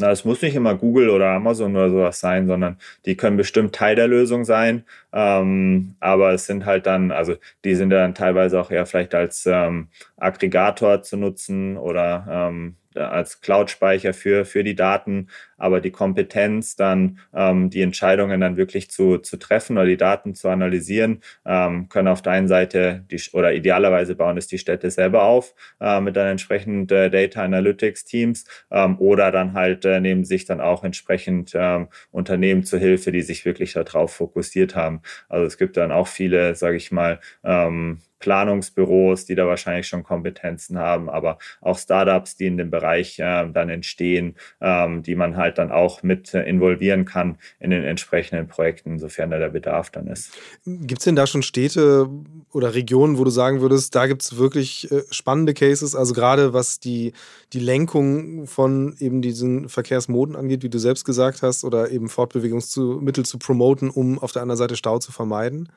Na, 0.00 0.12
es 0.12 0.24
muss 0.24 0.42
nicht 0.42 0.54
immer 0.54 0.76
Google 0.76 1.10
oder 1.10 1.30
Amazon 1.30 1.74
oder 1.74 1.90
sowas 1.90 2.20
sein, 2.20 2.46
sondern 2.46 2.76
die 3.04 3.16
können 3.16 3.36
bestimmt 3.36 3.74
Teil 3.74 3.96
der 3.96 4.06
Lösung 4.06 4.44
sein. 4.44 4.84
Ähm, 5.12 5.96
aber 5.98 6.32
es 6.32 6.46
sind 6.46 6.66
halt 6.66 6.86
dann, 6.86 7.10
also 7.10 7.34
die 7.64 7.74
sind 7.74 7.90
dann 7.90 8.14
teilweise 8.14 8.60
auch 8.60 8.70
eher 8.70 8.86
vielleicht 8.86 9.14
als 9.16 9.44
ähm, 9.46 9.88
Aggregator 10.16 11.02
zu 11.02 11.16
nutzen 11.16 11.76
oder 11.76 12.26
ähm, 12.30 12.76
als 12.94 13.40
Cloud-Speicher 13.40 14.14
für, 14.14 14.44
für 14.44 14.64
die 14.64 14.74
Daten, 14.74 15.28
aber 15.56 15.80
die 15.80 15.90
Kompetenz 15.90 16.76
dann 16.76 17.18
ähm, 17.34 17.70
die 17.70 17.82
Entscheidungen 17.82 18.40
dann 18.40 18.56
wirklich 18.56 18.90
zu, 18.90 19.18
zu 19.18 19.36
treffen 19.36 19.76
oder 19.76 19.86
die 19.86 19.96
Daten 19.96 20.34
zu 20.34 20.48
analysieren, 20.48 21.20
ähm, 21.44 21.88
können 21.88 22.08
auf 22.08 22.22
der 22.22 22.32
einen 22.32 22.48
Seite 22.48 23.04
die, 23.10 23.20
oder 23.32 23.52
idealerweise 23.52 24.14
bauen 24.14 24.36
es 24.36 24.46
die 24.46 24.58
Städte 24.58 24.90
selber 24.90 25.24
auf 25.24 25.54
äh, 25.80 26.00
mit 26.00 26.16
dann 26.16 26.28
entsprechend 26.28 26.92
äh, 26.92 27.10
Data 27.10 27.42
Analytics 27.42 28.04
Teams 28.04 28.44
ähm, 28.70 28.98
oder 28.98 29.30
dann 29.32 29.52
halt 29.52 29.84
äh, 29.84 30.00
nehmen 30.00 30.24
sich 30.24 30.44
dann 30.44 30.60
auch 30.60 30.84
entsprechend 30.84 31.52
ähm, 31.54 31.88
Unternehmen 32.10 32.64
zu 32.64 32.78
Hilfe, 32.78 33.12
die 33.12 33.22
sich 33.22 33.44
wirklich 33.44 33.72
darauf 33.74 34.12
fokussiert 34.14 34.74
haben. 34.74 35.02
Also 35.28 35.46
es 35.46 35.58
gibt 35.58 35.76
dann 35.76 35.92
auch 35.92 36.08
viele, 36.08 36.54
sage 36.54 36.76
ich 36.76 36.92
mal, 36.92 37.20
ähm, 37.44 38.00
Planungsbüros, 38.18 39.24
die 39.24 39.34
da 39.34 39.46
wahrscheinlich 39.46 39.86
schon 39.86 40.02
Kompetenzen 40.02 40.78
haben, 40.78 41.08
aber 41.08 41.38
auch 41.60 41.78
Startups, 41.78 42.36
die 42.36 42.46
in 42.46 42.56
dem 42.56 42.70
Bereich 42.70 43.18
äh, 43.18 43.48
dann 43.52 43.68
entstehen, 43.68 44.36
ähm, 44.60 45.02
die 45.02 45.14
man 45.14 45.36
halt 45.36 45.58
dann 45.58 45.70
auch 45.70 46.02
mit 46.02 46.34
äh, 46.34 46.42
involvieren 46.42 47.04
kann 47.04 47.38
in 47.60 47.70
den 47.70 47.84
entsprechenden 47.84 48.48
Projekten, 48.48 48.98
sofern 48.98 49.30
da 49.30 49.38
der 49.38 49.50
Bedarf 49.50 49.90
dann 49.90 50.06
ist. 50.06 50.32
Gibt 50.64 51.00
es 51.00 51.04
denn 51.04 51.16
da 51.16 51.26
schon 51.26 51.42
Städte 51.42 52.08
oder 52.52 52.74
Regionen, 52.74 53.18
wo 53.18 53.24
du 53.24 53.30
sagen 53.30 53.60
würdest, 53.60 53.94
da 53.94 54.06
gibt 54.06 54.22
es 54.22 54.36
wirklich 54.36 54.90
äh, 54.90 55.02
spannende 55.10 55.54
Cases, 55.54 55.94
also 55.94 56.14
gerade 56.14 56.52
was 56.52 56.80
die, 56.80 57.12
die 57.52 57.60
Lenkung 57.60 58.46
von 58.46 58.96
eben 58.98 59.22
diesen 59.22 59.68
Verkehrsmoden 59.68 60.36
angeht, 60.36 60.62
wie 60.62 60.68
du 60.68 60.78
selbst 60.78 61.04
gesagt 61.04 61.42
hast, 61.42 61.64
oder 61.64 61.90
eben 61.90 62.08
Fortbewegungsmittel 62.08 63.24
zu 63.24 63.38
promoten, 63.38 63.90
um 63.90 64.18
auf 64.18 64.32
der 64.32 64.42
anderen 64.42 64.58
Seite 64.58 64.76
Stau 64.76 64.98
zu 64.98 65.12
vermeiden? 65.12 65.68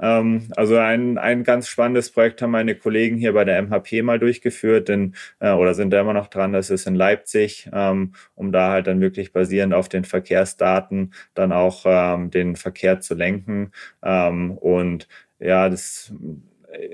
Ähm, 0.00 0.48
also 0.56 0.76
ein, 0.78 1.18
ein 1.18 1.44
ganz 1.44 1.68
spannendes 1.68 2.10
Projekt 2.10 2.42
haben 2.42 2.50
meine 2.52 2.74
Kollegen 2.74 3.16
hier 3.16 3.32
bei 3.34 3.44
der 3.44 3.58
MHP 3.62 4.02
mal 4.02 4.18
durchgeführt, 4.18 4.88
denn, 4.88 5.14
äh, 5.40 5.52
oder 5.52 5.74
sind 5.74 5.90
da 5.90 6.00
immer 6.00 6.14
noch 6.14 6.28
dran, 6.28 6.52
das 6.52 6.70
ist 6.70 6.86
in 6.86 6.94
Leipzig, 6.94 7.68
ähm, 7.72 8.14
um 8.34 8.52
da 8.52 8.70
halt 8.70 8.86
dann 8.86 9.00
wirklich 9.00 9.32
basierend 9.32 9.74
auf 9.74 9.88
den 9.88 10.04
Verkehrsdaten 10.04 11.12
dann 11.34 11.52
auch 11.52 11.82
ähm, 11.86 12.30
den 12.30 12.56
Verkehr 12.56 13.00
zu 13.00 13.14
lenken. 13.14 13.72
Ähm, 14.02 14.52
und 14.52 15.08
ja, 15.38 15.68
das 15.68 16.12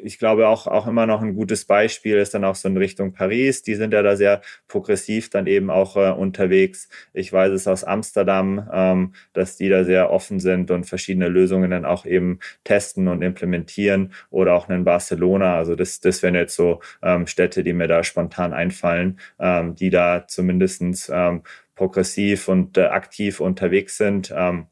ich 0.03 0.18
glaube 0.18 0.49
auch, 0.49 0.66
auch 0.66 0.87
immer 0.87 1.07
noch 1.07 1.22
ein 1.22 1.35
gutes 1.35 1.64
Beispiel 1.64 2.16
ist 2.16 2.35
dann 2.35 2.45
auch 2.45 2.55
so 2.55 2.68
in 2.68 2.77
Richtung 2.77 3.12
Paris. 3.12 3.62
Die 3.62 3.74
sind 3.74 3.93
ja 3.93 4.03
da 4.03 4.16
sehr 4.16 4.41
progressiv 4.68 5.31
dann 5.31 5.47
eben 5.47 5.70
auch 5.70 5.97
äh, 5.97 6.11
unterwegs. 6.11 6.89
Ich 7.12 7.33
weiß 7.33 7.53
es 7.53 7.66
aus 7.66 7.85
Amsterdam, 7.85 8.68
ähm, 8.72 9.14
dass 9.33 9.57
die 9.57 9.68
da 9.68 9.85
sehr 9.85 10.11
offen 10.11 10.41
sind 10.41 10.70
und 10.70 10.85
verschiedene 10.85 11.29
Lösungen 11.29 11.70
dann 11.70 11.85
auch 11.85 12.07
eben 12.07 12.39
testen 12.64 13.09
und 13.09 13.22
implementieren 13.22 14.12
oder 14.31 14.55
auch 14.55 14.68
in 14.68 14.85
Barcelona. 14.85 15.57
Also 15.57 15.74
das, 15.74 16.01
das 16.01 16.22
wären 16.22 16.35
jetzt 16.35 16.57
so 16.57 16.81
ähm, 17.03 17.27
Städte, 17.27 17.62
die 17.62 17.72
mir 17.72 17.89
da 17.89 18.03
spontan 18.05 18.53
einfallen, 18.53 19.18
ähm, 19.39 19.74
die 19.74 19.91
da 19.91 20.27
zumindestens 20.27 21.11
ähm, 21.12 21.43
progressiv 21.74 22.49
und 22.49 22.79
äh, 22.79 22.85
aktiv 22.85 23.41
unterwegs 23.41 23.97
sind. 23.99 24.33
Ähm, 24.35 24.66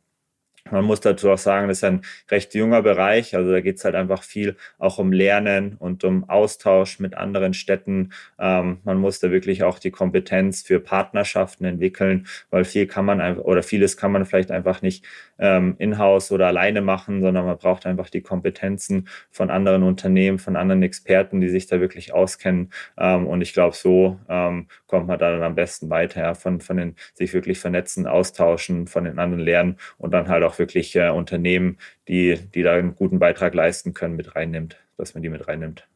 man 0.70 0.84
muss 0.84 1.00
dazu 1.00 1.30
auch 1.30 1.38
sagen, 1.38 1.68
das 1.68 1.78
ist 1.78 1.84
ein 1.84 2.00
recht 2.30 2.54
junger 2.54 2.82
Bereich. 2.82 3.36
Also 3.36 3.52
da 3.52 3.60
geht 3.60 3.76
es 3.76 3.84
halt 3.84 3.94
einfach 3.94 4.22
viel 4.22 4.56
auch 4.78 4.98
um 4.98 5.12
Lernen 5.12 5.76
und 5.78 6.04
um 6.04 6.28
Austausch 6.28 7.00
mit 7.00 7.14
anderen 7.16 7.52
Städten. 7.52 8.12
Ähm, 8.38 8.78
man 8.84 8.98
muss 8.98 9.20
da 9.20 9.30
wirklich 9.30 9.62
auch 9.62 9.78
die 9.78 9.90
Kompetenz 9.90 10.62
für 10.62 10.80
Partnerschaften 10.80 11.66
entwickeln, 11.66 12.26
weil 12.50 12.64
viel 12.64 12.86
kann 12.86 13.04
man 13.04 13.38
oder 13.38 13.62
vieles 13.62 13.96
kann 13.98 14.12
man 14.12 14.24
vielleicht 14.24 14.50
einfach 14.50 14.80
nicht 14.80 15.04
ähm, 15.38 15.74
in-house 15.78 16.32
oder 16.32 16.46
alleine 16.46 16.80
machen, 16.80 17.20
sondern 17.20 17.44
man 17.44 17.58
braucht 17.58 17.84
einfach 17.84 18.08
die 18.08 18.22
Kompetenzen 18.22 19.08
von 19.30 19.50
anderen 19.50 19.82
Unternehmen, 19.82 20.38
von 20.38 20.56
anderen 20.56 20.82
Experten, 20.82 21.40
die 21.40 21.48
sich 21.48 21.66
da 21.66 21.80
wirklich 21.80 22.14
auskennen. 22.14 22.70
Ähm, 22.96 23.26
und 23.26 23.42
ich 23.42 23.52
glaube, 23.52 23.76
so 23.76 24.18
ähm, 24.28 24.68
kommt 24.86 25.08
man 25.08 25.18
da 25.18 25.30
dann 25.30 25.42
am 25.42 25.54
besten 25.54 25.90
weiter, 25.90 26.22
ja, 26.22 26.34
von, 26.34 26.60
von 26.60 26.76
den 26.76 26.94
sich 27.12 27.34
wirklich 27.34 27.58
vernetzen, 27.58 28.06
austauschen, 28.06 28.86
von 28.86 29.04
den 29.04 29.18
anderen 29.18 29.44
lernen 29.44 29.76
und 29.98 30.12
dann 30.12 30.28
halt 30.28 30.44
auch 30.44 30.53
auch 30.54 30.58
wirklich 30.58 30.94
äh, 30.96 31.10
Unternehmen, 31.10 31.78
die, 32.08 32.38
die 32.54 32.62
da 32.62 32.72
einen 32.72 32.94
guten 32.94 33.18
Beitrag 33.18 33.54
leisten 33.54 33.94
können, 33.94 34.16
mit 34.16 34.34
reinnimmt, 34.34 34.76
dass 34.96 35.14
man 35.14 35.22
die 35.22 35.28
mit 35.28 35.46
reinnimmt. 35.46 35.86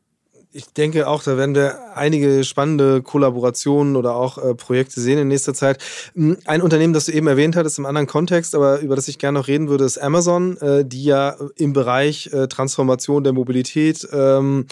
Ich 0.50 0.66
denke 0.72 1.06
auch, 1.06 1.22
da 1.22 1.36
werden 1.36 1.54
wir 1.54 1.94
einige 1.94 2.42
spannende 2.42 3.02
Kollaborationen 3.02 3.96
oder 3.96 4.14
auch 4.14 4.38
äh, 4.38 4.54
Projekte 4.54 5.00
sehen 5.00 5.18
in 5.18 5.28
nächster 5.28 5.52
Zeit. 5.52 5.82
Hm, 6.14 6.38
ein 6.46 6.62
Unternehmen, 6.62 6.94
das 6.94 7.04
du 7.04 7.12
eben 7.12 7.26
erwähnt 7.26 7.54
hattest 7.54 7.78
im 7.78 7.86
anderen 7.86 8.06
Kontext, 8.06 8.54
aber 8.54 8.80
über 8.80 8.96
das 8.96 9.08
ich 9.08 9.18
gerne 9.18 9.38
noch 9.38 9.48
reden 9.48 9.68
würde, 9.68 9.84
ist 9.84 9.98
Amazon, 9.98 10.56
äh, 10.58 10.86
die 10.86 11.04
ja 11.04 11.36
im 11.56 11.74
Bereich 11.74 12.32
äh, 12.32 12.48
Transformation 12.48 13.24
der 13.24 13.34
Mobilität 13.34 14.08
ähm, 14.10 14.66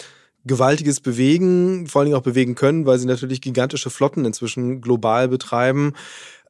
gewaltiges 0.45 0.99
bewegen, 0.99 1.85
vor 1.87 1.99
allen 1.99 2.07
Dingen 2.07 2.17
auch 2.17 2.23
bewegen 2.23 2.55
können, 2.55 2.85
weil 2.85 2.97
sie 2.97 3.05
natürlich 3.05 3.41
gigantische 3.41 3.89
Flotten 3.91 4.25
inzwischen 4.25 4.81
global 4.81 5.27
betreiben. 5.27 5.93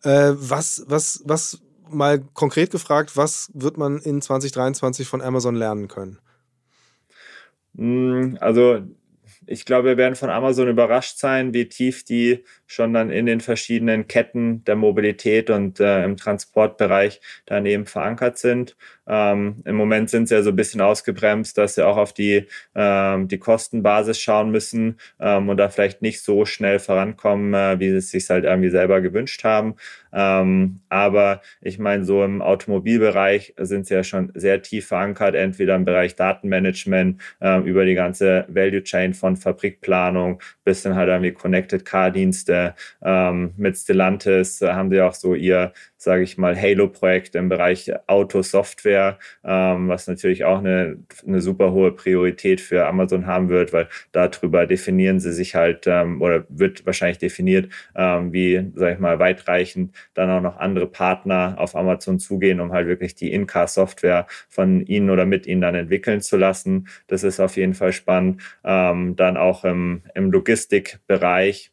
Äh, 0.04 0.34
was, 0.36 0.86
was, 0.88 1.22
was 1.26 1.60
mal 1.90 2.20
konkret 2.34 2.72
gefragt, 2.72 3.16
was 3.16 3.52
wird 3.54 3.78
man 3.78 4.00
in 4.00 4.22
2023 4.22 5.08
von 5.08 5.22
Amazon 5.22 5.56
lernen 5.56 5.88
können? 5.88 6.20
Hm, 7.76 8.38
also 8.42 8.82
ich 9.46 9.66
glaube, 9.66 9.90
wir 9.90 9.98
werden 9.98 10.16
von 10.16 10.30
Amazon 10.30 10.68
überrascht 10.68 11.18
sein, 11.18 11.54
wie 11.54 11.70
tief 11.70 12.04
die 12.04 12.44
schon 12.68 12.94
dann 12.94 13.10
in 13.10 13.26
den 13.26 13.40
verschiedenen 13.40 14.08
Ketten 14.08 14.64
der 14.66 14.76
Mobilität 14.76 15.50
und 15.50 15.80
äh, 15.80 16.04
im 16.04 16.18
Transportbereich 16.18 17.22
daneben 17.46 17.86
verankert 17.86 18.38
sind. 18.38 18.76
Ähm, 19.08 19.62
Im 19.66 19.76
Moment 19.76 20.10
sind 20.10 20.28
sie 20.28 20.36
ja 20.36 20.44
so 20.44 20.50
ein 20.50 20.56
bisschen 20.56 20.82
ausgebremst, 20.82 21.58
dass 21.58 21.76
sie 21.76 21.86
auch 21.86 21.98
auf 21.98 22.14
die, 22.14 22.46
ähm, 22.76 23.28
die 23.30 23.38
Kostenbasis 23.38 24.20
schauen 24.20 24.52
müssen 24.52 25.00
ähm, 25.20 25.48
und 25.50 25.58
da 25.58 25.70
vielleicht 25.70 26.02
nicht 26.02 26.22
so 26.22 26.46
schnell 26.46 26.80
vorankommen, 26.80 27.54
äh, 27.54 27.80
wie 27.80 27.90
sie 27.90 27.98
es 27.98 28.12
sich 28.12 28.30
halt 28.30 28.44
irgendwie 28.44 28.70
selber 28.70 29.00
gewünscht 29.02 29.44
haben. 29.46 29.76
Ähm, 30.14 30.82
aber 30.90 31.42
ich 31.62 31.80
meine, 31.80 32.04
so 32.04 32.24
im 32.24 32.42
Automobilbereich 32.42 33.54
sind 33.58 33.88
sie 33.88 33.94
ja 33.94 34.04
schon 34.04 34.32
sehr 34.36 34.62
tief 34.62 34.88
verankert, 34.88 35.36
entweder 35.36 35.76
im 35.76 35.86
Bereich 35.86 36.16
Datenmanagement, 36.16 37.22
äh, 37.40 37.60
über 37.62 37.86
die 37.86 37.96
ganze 37.96 38.46
Value 38.50 38.84
Chain 38.84 39.14
von 39.14 39.38
Fabrikplanung 39.38 40.42
bis 40.68 40.84
dann 40.84 40.96
halt 40.96 41.08
irgendwie 41.08 41.32
Connected 41.32 41.86
Car 41.86 42.12
Dienste. 42.12 42.57
Ähm, 43.04 43.54
mit 43.58 43.78
Stellantis 43.78 44.62
äh, 44.62 44.74
haben 44.74 44.90
sie 44.90 45.02
auch 45.02 45.14
so 45.14 45.34
ihr 45.34 45.74
sage 45.98 46.24
ich 46.24 46.38
mal, 46.38 46.56
Halo-Projekt 46.56 47.36
im 47.36 47.50
Bereich 47.50 47.92
Autosoftware, 48.08 49.18
ähm, 49.44 49.90
was 49.90 50.08
natürlich 50.08 50.46
auch 50.46 50.60
eine, 50.60 50.98
eine 51.26 51.42
super 51.42 51.72
hohe 51.72 51.92
Priorität 51.92 52.62
für 52.62 52.86
Amazon 52.86 53.26
haben 53.26 53.50
wird, 53.50 53.74
weil 53.74 53.90
darüber 54.12 54.68
definieren 54.68 55.20
sie 55.20 55.34
sich 55.34 55.56
halt 55.56 55.88
ähm, 55.88 56.22
oder 56.22 56.46
wird 56.50 56.86
wahrscheinlich 56.86 57.18
definiert, 57.18 57.70
ähm, 57.96 58.32
wie, 58.32 58.72
sage 58.76 58.94
ich 58.94 59.00
mal, 59.00 59.20
weitreichend 59.20 59.96
dann 60.14 60.30
auch 60.30 60.42
noch 60.42 60.58
andere 60.58 60.88
Partner 60.88 61.56
auf 61.58 61.76
Amazon 61.76 62.20
zugehen, 62.20 62.62
um 62.62 62.72
halt 62.72 62.88
wirklich 62.88 63.16
die 63.16 63.34
In-Car-Software 63.34 64.28
von 64.50 64.86
ihnen 64.86 65.10
oder 65.10 65.26
mit 65.26 65.48
ihnen 65.48 65.62
dann 65.62 65.76
entwickeln 65.76 66.22
zu 66.22 66.38
lassen. 66.38 66.88
Das 67.08 67.24
ist 67.24 67.40
auf 67.40 67.58
jeden 67.58 67.74
Fall 67.74 67.92
spannend. 67.92 68.42
Ähm, 68.64 69.16
dann 69.16 69.36
auch 69.36 69.66
im, 69.66 70.04
im 70.14 70.32
Logistikbereich 70.32 71.72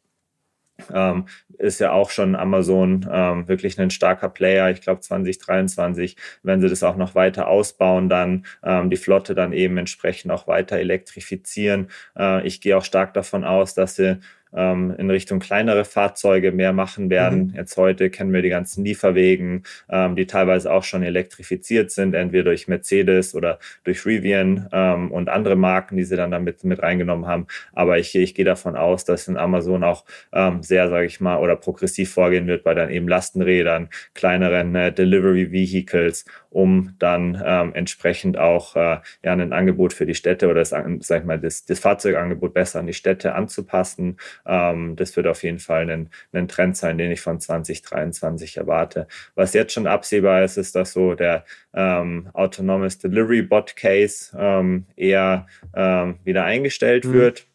ähm, 0.93 1.25
ist 1.57 1.79
ja 1.79 1.91
auch 1.91 2.09
schon 2.09 2.35
Amazon 2.35 3.07
ähm, 3.11 3.47
wirklich 3.47 3.79
ein 3.79 3.89
starker 3.89 4.29
Player. 4.29 4.69
Ich 4.71 4.81
glaube 4.81 5.01
2023, 5.01 6.17
wenn 6.43 6.61
sie 6.61 6.69
das 6.69 6.83
auch 6.83 6.97
noch 6.97 7.15
weiter 7.15 7.47
ausbauen, 7.47 8.09
dann 8.09 8.45
ähm, 8.63 8.89
die 8.89 8.97
Flotte 8.97 9.35
dann 9.35 9.53
eben 9.53 9.77
entsprechend 9.77 10.31
auch 10.31 10.47
weiter 10.47 10.77
elektrifizieren. 10.77 11.89
Äh, 12.17 12.45
ich 12.45 12.61
gehe 12.61 12.77
auch 12.77 12.83
stark 12.83 13.13
davon 13.13 13.43
aus, 13.43 13.73
dass 13.73 13.95
sie 13.95 14.19
ähm, 14.55 14.93
in 14.97 15.09
Richtung 15.09 15.39
kleinere 15.39 15.85
Fahrzeuge 15.85 16.51
mehr 16.51 16.73
machen 16.73 17.09
werden. 17.09 17.47
Mhm. 17.47 17.55
Jetzt 17.55 17.77
heute 17.77 18.09
kennen 18.09 18.33
wir 18.33 18.41
die 18.41 18.49
ganzen 18.49 18.83
Lieferwegen, 18.83 19.63
ähm, 19.89 20.15
die 20.15 20.25
teilweise 20.25 20.71
auch 20.71 20.83
schon 20.83 21.03
elektrifiziert 21.03 21.91
sind, 21.91 22.13
entweder 22.13 22.45
durch 22.45 22.67
Mercedes 22.67 23.35
oder 23.35 23.59
durch 23.83 24.05
Rivian 24.05 24.69
ähm, 24.71 25.11
und 25.11 25.29
andere 25.29 25.55
Marken, 25.55 25.97
die 25.97 26.03
sie 26.03 26.15
dann 26.15 26.31
damit 26.31 26.63
mit 26.63 26.81
reingenommen 26.81 27.27
haben. 27.27 27.47
Aber 27.73 27.97
ich, 27.99 28.15
ich 28.15 28.35
gehe 28.35 28.45
davon 28.45 28.75
aus, 28.75 29.05
dass 29.05 29.27
in 29.27 29.37
Amazon 29.37 29.83
auch 29.83 30.05
ähm, 30.33 30.63
sehr, 30.63 30.89
sage 30.89 31.05
ich 31.05 31.19
mal, 31.19 31.37
oder 31.37 31.55
progressiv 31.55 32.13
vorgehen 32.13 32.47
wird 32.47 32.63
bei 32.63 32.73
dann 32.73 32.89
eben 32.89 33.07
Lastenrädern, 33.07 33.89
kleineren 34.13 34.75
äh, 34.75 34.91
Delivery 34.91 35.51
Vehicles 35.51 36.25
um 36.55 36.95
dann 36.99 37.43
ähm, 37.45 37.73
entsprechend 37.73 38.37
auch 38.37 38.77
äh, 38.77 38.99
ja, 39.23 39.33
ein 39.33 39.51
Angebot 39.51 39.91
für 39.91 40.05
die 40.05 40.15
Städte 40.15 40.45
oder 40.45 40.61
das, 40.61 40.69
sag 40.69 41.19
ich 41.19 41.25
mal, 41.25 41.37
das, 41.37 41.65
das 41.65 41.79
Fahrzeugangebot 41.79 42.53
besser 42.53 42.79
an 42.79 42.87
die 42.87 42.93
Städte 42.93 43.35
anzupassen. 43.35 44.15
Ähm, 44.45 44.95
das 44.95 45.15
wird 45.15 45.27
auf 45.27 45.43
jeden 45.43 45.59
Fall 45.59 45.89
ein, 45.89 46.09
ein 46.33 46.47
Trend 46.47 46.77
sein, 46.77 46.97
den 46.97 47.11
ich 47.11 47.21
von 47.21 47.39
2023 47.39 48.57
erwarte. 48.57 49.07
Was 49.35 49.53
jetzt 49.53 49.73
schon 49.73 49.87
absehbar 49.87 50.43
ist, 50.43 50.57
ist, 50.57 50.75
dass 50.75 50.93
so 50.93 51.15
der 51.15 51.45
ähm, 51.73 52.29
Autonomous 52.33 52.97
Delivery 52.97 53.41
Bot 53.41 53.75
Case 53.75 54.35
ähm, 54.37 54.85
eher 54.95 55.47
ähm, 55.75 56.19
wieder 56.23 56.45
eingestellt 56.45 57.05
mhm. 57.05 57.13
wird. 57.13 57.47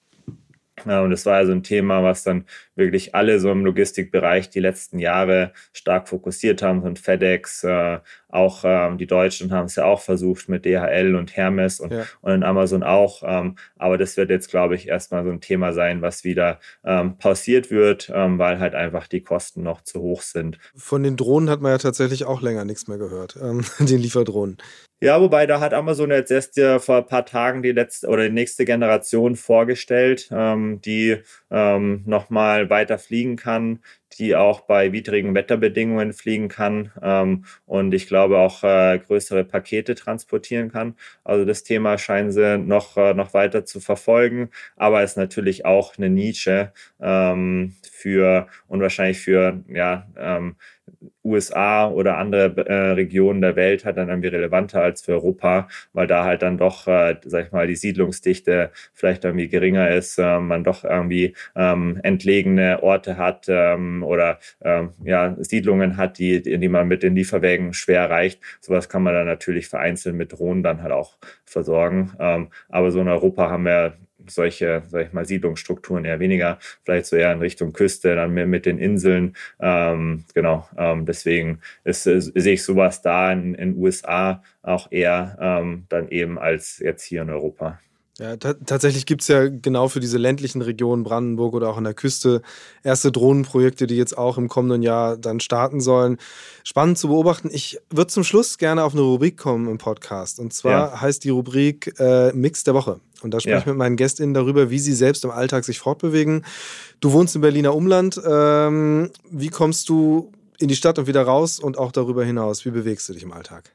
Und 0.85 1.11
das 1.11 1.27
war 1.27 1.41
ja 1.41 1.47
so 1.47 1.53
ein 1.53 1.63
Thema, 1.63 2.03
was 2.03 2.23
dann 2.23 2.45
wirklich 2.75 3.15
alle 3.15 3.41
so 3.41 3.51
im 3.51 3.65
Logistikbereich 3.65 4.51
die 4.51 4.61
letzten 4.61 4.99
Jahre 4.99 5.53
stark 5.73 6.09
fokussiert 6.09 6.63
haben. 6.63 6.83
Und 6.83 6.99
FedEx, 6.99 7.65
äh, 7.65 7.99
auch 8.29 8.63
ähm, 8.65 8.99
die 8.99 9.07
Deutschen 9.07 9.53
haben 9.53 9.67
es 9.67 9.77
ja 9.77 9.85
auch 9.85 10.01
versucht 10.01 10.49
mit 10.49 10.65
DHL 10.65 11.15
und 11.17 11.37
Hermes 11.37 11.81
und, 11.81 11.93
ja. 11.93 12.05
und 12.21 12.33
in 12.33 12.43
Amazon 12.43 12.83
auch. 12.83 13.23
Ähm, 13.25 13.57
aber 13.77 13.99
das 13.99 14.17
wird 14.17 14.31
jetzt, 14.31 14.51
glaube 14.51 14.75
ich, 14.75 14.89
erstmal 14.89 15.25
so 15.25 15.31
ein 15.31 15.41
Thema 15.41 15.73
sein, 15.73 16.03
was 16.03 16.25
wieder 16.25 16.61
ähm, 16.85 17.19
pausiert 17.19 17.71
wird, 17.71 18.11
weil 18.11 18.59
halt 18.59 18.75
einfach 18.75 19.07
die 19.07 19.23
Kosten 19.23 19.63
noch 19.63 19.83
zu 19.83 20.01
hoch 20.01 20.23
sind. 20.23 20.59
Von 20.75 21.03
den 21.03 21.17
Drohnen 21.17 21.51
hat 21.51 21.61
man 21.61 21.73
ja 21.73 21.79
tatsächlich 21.79 22.25
auch 22.25 22.43
länger 22.43 22.65
nichts 22.65 22.89
mehr 22.89 22.99
gehört, 22.99 23.37
den 23.79 24.01
Lieferdrohnen. 24.01 24.59
Ja, 25.03 25.19
wobei 25.19 25.47
da 25.47 25.61
hat 25.61 25.73
Amazon 25.73 26.11
jetzt 26.11 26.31
erst 26.31 26.59
ja 26.59 26.79
vor 26.79 26.99
ein 26.99 27.07
paar 27.07 27.25
Tagen 27.25 27.63
die 27.63 27.73
letzte 27.73 28.07
oder 28.09 28.25
die 28.29 28.35
nächste 28.35 28.67
Generation 28.67 29.35
vorgestellt, 29.35 30.29
ähm, 30.31 30.83
die 30.83 31.17
ähm, 31.51 32.03
nochmal 32.05 32.69
weiter 32.69 32.99
fliegen 32.99 33.37
kann, 33.37 33.79
die 34.19 34.37
auch 34.37 34.61
bei 34.63 34.93
widrigen 34.93 35.35
Wetterbedingungen 35.35 36.13
fliegen 36.13 36.49
kann 36.49 36.93
ähm, 37.03 37.47
und 37.65 37.95
ich 37.95 38.09
glaube 38.09 38.37
auch 38.39 38.63
äh, 38.63 38.99
größere 38.99 39.45
Pakete 39.45 39.95
transportieren 39.95 40.71
kann. 40.71 40.97
Also 41.25 41.47
das 41.47 41.63
Thema 41.63 41.97
scheinen 41.97 42.31
sie 42.31 42.59
noch, 42.59 42.99
äh, 42.99 43.15
noch 43.15 43.33
weiter 43.33 43.65
zu 43.65 43.81
verfolgen, 43.81 44.51
aber 44.77 45.03
ist 45.03 45.17
natürlich 45.17 45.65
auch 45.65 45.97
eine 45.97 46.11
Nische 46.11 46.73
ähm, 47.01 47.75
für 47.91 48.49
und 48.69 48.81
wahrscheinlich 48.83 49.21
für 49.21 49.65
ja, 49.69 50.07
ähm, 50.19 50.57
USA 51.25 51.89
oder 51.89 52.19
andere 52.19 52.67
äh, 52.67 52.93
Regionen 52.93 53.41
der 53.41 53.57
Welt 53.57 53.85
halt 53.85 53.97
dann 53.97 54.09
irgendwie 54.09 54.29
relevanter 54.29 54.83
als 54.83 55.03
für 55.03 55.13
Europa, 55.13 55.69
weil 55.93 56.07
da 56.07 56.25
halt 56.25 56.43
dann 56.43 56.59
doch, 56.59 56.87
äh, 56.87 57.17
sag 57.25 57.47
ich 57.47 57.53
mal, 57.53 57.67
die 57.67 57.77
Siedlungsdichte 57.77 58.71
vielleicht 58.93 59.25
irgendwie 59.25 59.49
geringer 59.49 59.91
ist, 59.91 60.19
äh, 60.19 60.39
man 60.41 60.65
doch 60.65 60.85
irgendwie 60.85 61.35
ähm, 61.57 61.99
entlegene 62.03 62.83
Orte 62.83 63.17
hat 63.17 63.47
ähm, 63.49 64.03
oder 64.03 64.39
ähm, 64.63 64.91
ja, 65.05 65.37
Siedlungen 65.39 65.97
hat, 65.97 66.19
die, 66.19 66.43
die 66.43 66.69
man 66.69 66.89
mit 66.89 67.03
den 67.03 67.15
Lieferwägen 67.15 67.73
schwer 67.75 68.01
erreicht. 68.03 68.41
Sowas 68.61 68.89
kann 68.89 69.03
man 69.03 69.15
dann 69.15 69.27
natürlich 69.27 69.69
vereinzelt 69.69 70.15
mit 70.15 70.33
Drohnen 70.33 70.63
dann 70.63 70.83
halt 70.83 70.93
auch 70.93 71.19
versorgen. 71.45 72.13
Ähm, 72.19 72.49
aber 72.69 72.91
so 72.91 73.01
in 73.01 73.09
Europa 73.09 73.51
haben 73.51 73.65
wir 73.65 73.95
solche, 74.29 74.83
sag 74.89 75.07
ich 75.07 75.13
mal, 75.13 75.25
Siedlungsstrukturen 75.25 76.05
eher 76.05 76.21
weniger, 76.21 76.59
vielleicht 76.85 77.07
so 77.07 77.17
eher 77.17 77.33
in 77.33 77.41
Richtung 77.41 77.73
Küste, 77.73 78.15
dann 78.15 78.33
mehr 78.33 78.47
mit 78.47 78.67
den 78.67 78.79
Inseln. 78.79 79.37
Ähm, 79.61 80.25
genau, 80.35 80.69
ähm, 80.77 81.07
deswegen 81.07 81.61
ist, 81.85 82.07
ist, 82.07 82.33
sehe 82.35 82.55
ich 82.55 82.65
sowas 82.65 83.03
da 83.03 83.33
in 83.33 83.55
den 83.55 83.77
USA 83.77 84.43
auch 84.63 84.91
eher 84.91 85.37
ähm, 85.41 85.87
dann 85.89 86.09
eben 86.09 86.39
als 86.39 86.79
jetzt 86.79 87.05
hier 87.05 87.23
in 87.23 87.31
Europa. 87.31 87.79
Ja, 88.21 88.37
tatsächlich 88.37 89.07
gibt 89.07 89.23
es 89.23 89.29
ja 89.29 89.49
genau 89.49 89.89
für 89.89 90.01
diese 90.01 90.19
ländlichen 90.19 90.61
Regionen, 90.61 91.05
Brandenburg 91.05 91.55
oder 91.55 91.71
auch 91.71 91.79
an 91.79 91.85
der 91.85 91.95
Küste, 91.95 92.43
erste 92.83 93.11
Drohnenprojekte, 93.11 93.87
die 93.87 93.97
jetzt 93.97 94.19
auch 94.19 94.37
im 94.37 94.49
kommenden 94.49 94.83
Jahr 94.83 95.17
dann 95.17 95.41
starten 95.41 95.81
sollen. 95.81 96.19
Spannend 96.63 96.99
zu 96.99 97.09
beobachten. 97.09 97.49
Ich 97.51 97.79
würde 97.89 98.09
zum 98.09 98.23
Schluss 98.23 98.59
gerne 98.59 98.85
auf 98.85 98.93
eine 98.93 99.01
Rubrik 99.01 99.39
kommen 99.39 99.71
im 99.71 99.79
Podcast. 99.79 100.39
Und 100.39 100.53
zwar 100.53 100.73
ja. 100.93 101.01
heißt 101.01 101.25
die 101.25 101.31
Rubrik 101.31 101.95
äh, 101.99 102.31
Mix 102.35 102.63
der 102.63 102.75
Woche. 102.75 103.01
Und 103.23 103.33
da 103.33 103.41
spreche 103.41 103.55
ja. 103.55 103.61
ich 103.61 103.67
mit 103.67 103.77
meinen 103.77 103.97
GästInnen 103.97 104.35
darüber, 104.35 104.69
wie 104.69 104.79
sie 104.79 104.95
selbst 104.95 105.25
im 105.25 105.31
Alltag 105.31 105.65
sich 105.65 105.79
fortbewegen. 105.79 106.45
Du 107.01 107.13
wohnst 107.13 107.35
im 107.37 107.41
Berliner 107.41 107.75
Umland. 107.75 108.21
Ähm, 108.23 109.11
wie 109.31 109.49
kommst 109.49 109.89
du 109.89 110.31
in 110.59 110.69
die 110.69 110.77
Stadt 110.77 110.99
und 110.99 111.07
wieder 111.07 111.23
raus 111.23 111.59
und 111.59 111.79
auch 111.79 111.91
darüber 111.91 112.23
hinaus? 112.23 112.67
Wie 112.67 112.71
bewegst 112.71 113.09
du 113.09 113.15
dich 113.15 113.23
im 113.23 113.33
Alltag? 113.33 113.73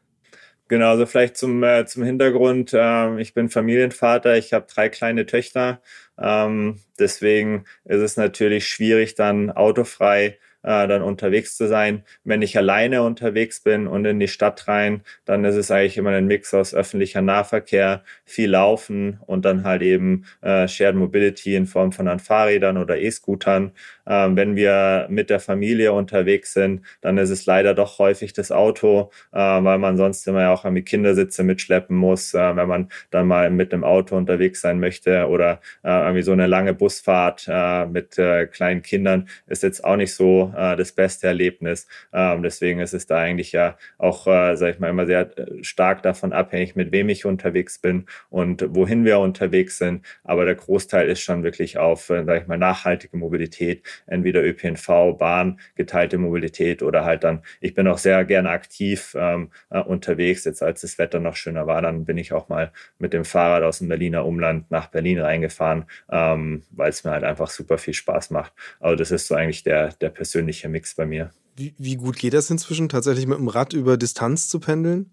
Genau, 0.68 0.89
also 0.91 1.05
vielleicht 1.05 1.38
zum, 1.38 1.63
äh, 1.63 1.86
zum 1.86 2.03
Hintergrund. 2.03 2.72
Ähm, 2.74 3.20
ich 3.20 3.34
bin 3.36 3.49
Familienvater, 3.49 4.36
ich 4.38 4.51
habe 4.51 4.66
drei 4.74 4.89
kleine 4.89 5.28
Töchter. 5.28 5.80
Ähm, 6.18 6.80
deswegen 6.97 7.66
ist 7.84 7.99
es 8.01 8.18
natürlich 8.18 8.68
schwierig, 8.68 9.13
dann 9.13 9.51
autofrei 9.51 10.39
äh, 10.66 10.88
dann 10.88 11.01
unterwegs 11.01 11.55
zu 11.55 11.68
sein. 11.68 12.03
Wenn 12.24 12.41
ich 12.41 12.57
alleine 12.57 13.03
unterwegs 13.03 13.61
bin 13.61 13.88
und 13.88 14.03
in 14.05 14.20
die 14.20 14.28
Stadt 14.28 14.68
rein, 14.68 15.01
dann 15.24 15.45
ist 15.45 15.55
es 15.55 15.72
eigentlich 15.72 15.97
immer 15.97 16.09
ein 16.09 16.28
Mix 16.28 16.53
aus 16.53 16.74
öffentlicher 16.74 17.22
Nahverkehr, 17.22 18.03
viel 18.26 18.49
Laufen 18.49 19.20
und 19.26 19.45
dann 19.45 19.63
halt 19.63 19.82
eben 19.82 20.26
äh, 20.41 20.68
Shared 20.68 20.95
Mobility 20.95 21.55
in 21.55 21.68
Form 21.68 21.91
von 21.91 22.20
Fahrrädern 22.20 22.78
oder 22.78 22.97
E-Scootern. 22.97 23.72
Ähm, 24.07 24.36
wenn 24.36 24.55
wir 24.55 25.07
mit 25.09 25.30
der 25.30 25.39
Familie 25.39 25.93
unterwegs 25.93 26.53
sind, 26.53 26.82
dann 27.01 27.18
ist 27.18 27.30
es 27.30 27.45
leider 27.45 27.74
doch 27.74 27.99
häufig 27.99 28.34
das 28.34 28.51
Auto, 28.51 29.11
äh, 29.32 29.38
weil 29.38 29.78
man 29.78 29.97
sonst 29.97 30.28
immer 30.28 30.41
ja 30.41 30.53
auch 30.53 30.66
irgendwie 30.66 30.84
Kindersitze 30.84 31.43
mitschleppen 31.43 31.95
muss, 31.95 32.34
äh, 32.34 32.55
wenn 32.55 32.68
man 32.68 32.89
dann 33.11 33.28
mal 33.28 33.49
mit 33.49 33.74
einem 33.74 33.84
Auto 33.84 34.16
unterwegs 34.16 34.61
sein 34.61 34.80
möchte 34.80 35.28
oder 35.28 35.59
äh, 35.84 35.89
irgendwie 35.89 36.22
so 36.22 36.32
eine 36.32 36.47
lange 36.47 36.74
Busfahrt 36.74 37.45
äh, 37.47 37.86
mit 37.86 38.18
äh, 38.18 38.47
kleinen 38.47 38.82
Kindern 38.82 39.28
ist 39.47 39.63
jetzt 39.63 39.84
auch 39.84 39.95
nicht 39.95 40.13
so 40.13 40.53
äh, 40.55 40.75
das 40.75 40.91
beste 40.91 41.27
Erlebnis. 41.27 41.87
Ähm, 42.13 42.43
deswegen 42.43 42.79
ist 42.79 42.93
es 42.93 43.07
da 43.07 43.17
eigentlich 43.17 43.51
ja 43.51 43.77
auch, 43.97 44.27
äh, 44.27 44.55
sage 44.55 44.73
ich 44.73 44.79
mal, 44.79 44.89
immer 44.89 45.05
sehr 45.05 45.37
äh, 45.37 45.63
stark 45.63 46.03
davon 46.03 46.33
abhängig, 46.33 46.75
mit 46.75 46.91
wem 46.91 47.09
ich 47.09 47.25
unterwegs 47.25 47.79
bin 47.79 48.05
und 48.29 48.65
wohin 48.75 49.05
wir 49.05 49.19
unterwegs 49.19 49.77
sind. 49.77 50.05
Aber 50.23 50.45
der 50.45 50.55
Großteil 50.55 51.07
ist 51.09 51.21
schon 51.21 51.43
wirklich 51.43 51.77
auf, 51.77 52.09
äh, 52.09 52.23
sage 52.23 52.41
ich 52.41 52.47
mal, 52.47 52.57
nachhaltige 52.57 53.17
Mobilität, 53.17 53.83
entweder 54.07 54.43
ÖPNV, 54.43 55.17
Bahn, 55.17 55.59
geteilte 55.75 56.17
Mobilität 56.17 56.81
oder 56.83 57.05
halt 57.05 57.23
dann, 57.23 57.41
ich 57.61 57.73
bin 57.73 57.87
auch 57.87 57.97
sehr 57.97 58.23
gerne 58.25 58.49
aktiv 58.49 59.15
ähm, 59.17 59.51
äh, 59.69 59.79
unterwegs. 59.79 60.45
Jetzt 60.45 60.63
als 60.63 60.81
das 60.81 60.97
Wetter 60.97 61.19
noch 61.19 61.35
schöner 61.35 61.67
war, 61.67 61.81
dann 61.81 62.05
bin 62.05 62.17
ich 62.17 62.33
auch 62.33 62.49
mal 62.49 62.71
mit 62.99 63.13
dem 63.13 63.25
Fahrrad 63.25 63.63
aus 63.63 63.79
dem 63.79 63.87
Berliner 63.89 64.25
Umland 64.25 64.71
nach 64.71 64.87
Berlin 64.87 65.19
reingefahren, 65.19 65.85
ähm, 66.11 66.63
weil 66.71 66.89
es 66.89 67.03
mir 67.03 67.11
halt 67.11 67.23
einfach 67.23 67.49
super 67.49 67.77
viel 67.77 67.93
Spaß 67.93 68.31
macht. 68.31 68.53
Also 68.79 68.95
das 68.95 69.11
ist 69.11 69.27
so 69.27 69.35
eigentlich 69.35 69.63
der, 69.63 69.89
der 69.89 70.09
persönliche 70.09 70.44
persönlicher 70.45 70.69
Mix 70.69 70.95
bei 70.95 71.05
mir. 71.05 71.31
Wie, 71.55 71.73
wie 71.77 71.95
gut 71.95 72.17
geht 72.17 72.33
das 72.33 72.49
inzwischen, 72.49 72.89
tatsächlich 72.89 73.27
mit 73.27 73.37
dem 73.37 73.47
Rad 73.47 73.73
über 73.73 73.97
Distanz 73.97 74.49
zu 74.49 74.59
pendeln? 74.59 75.11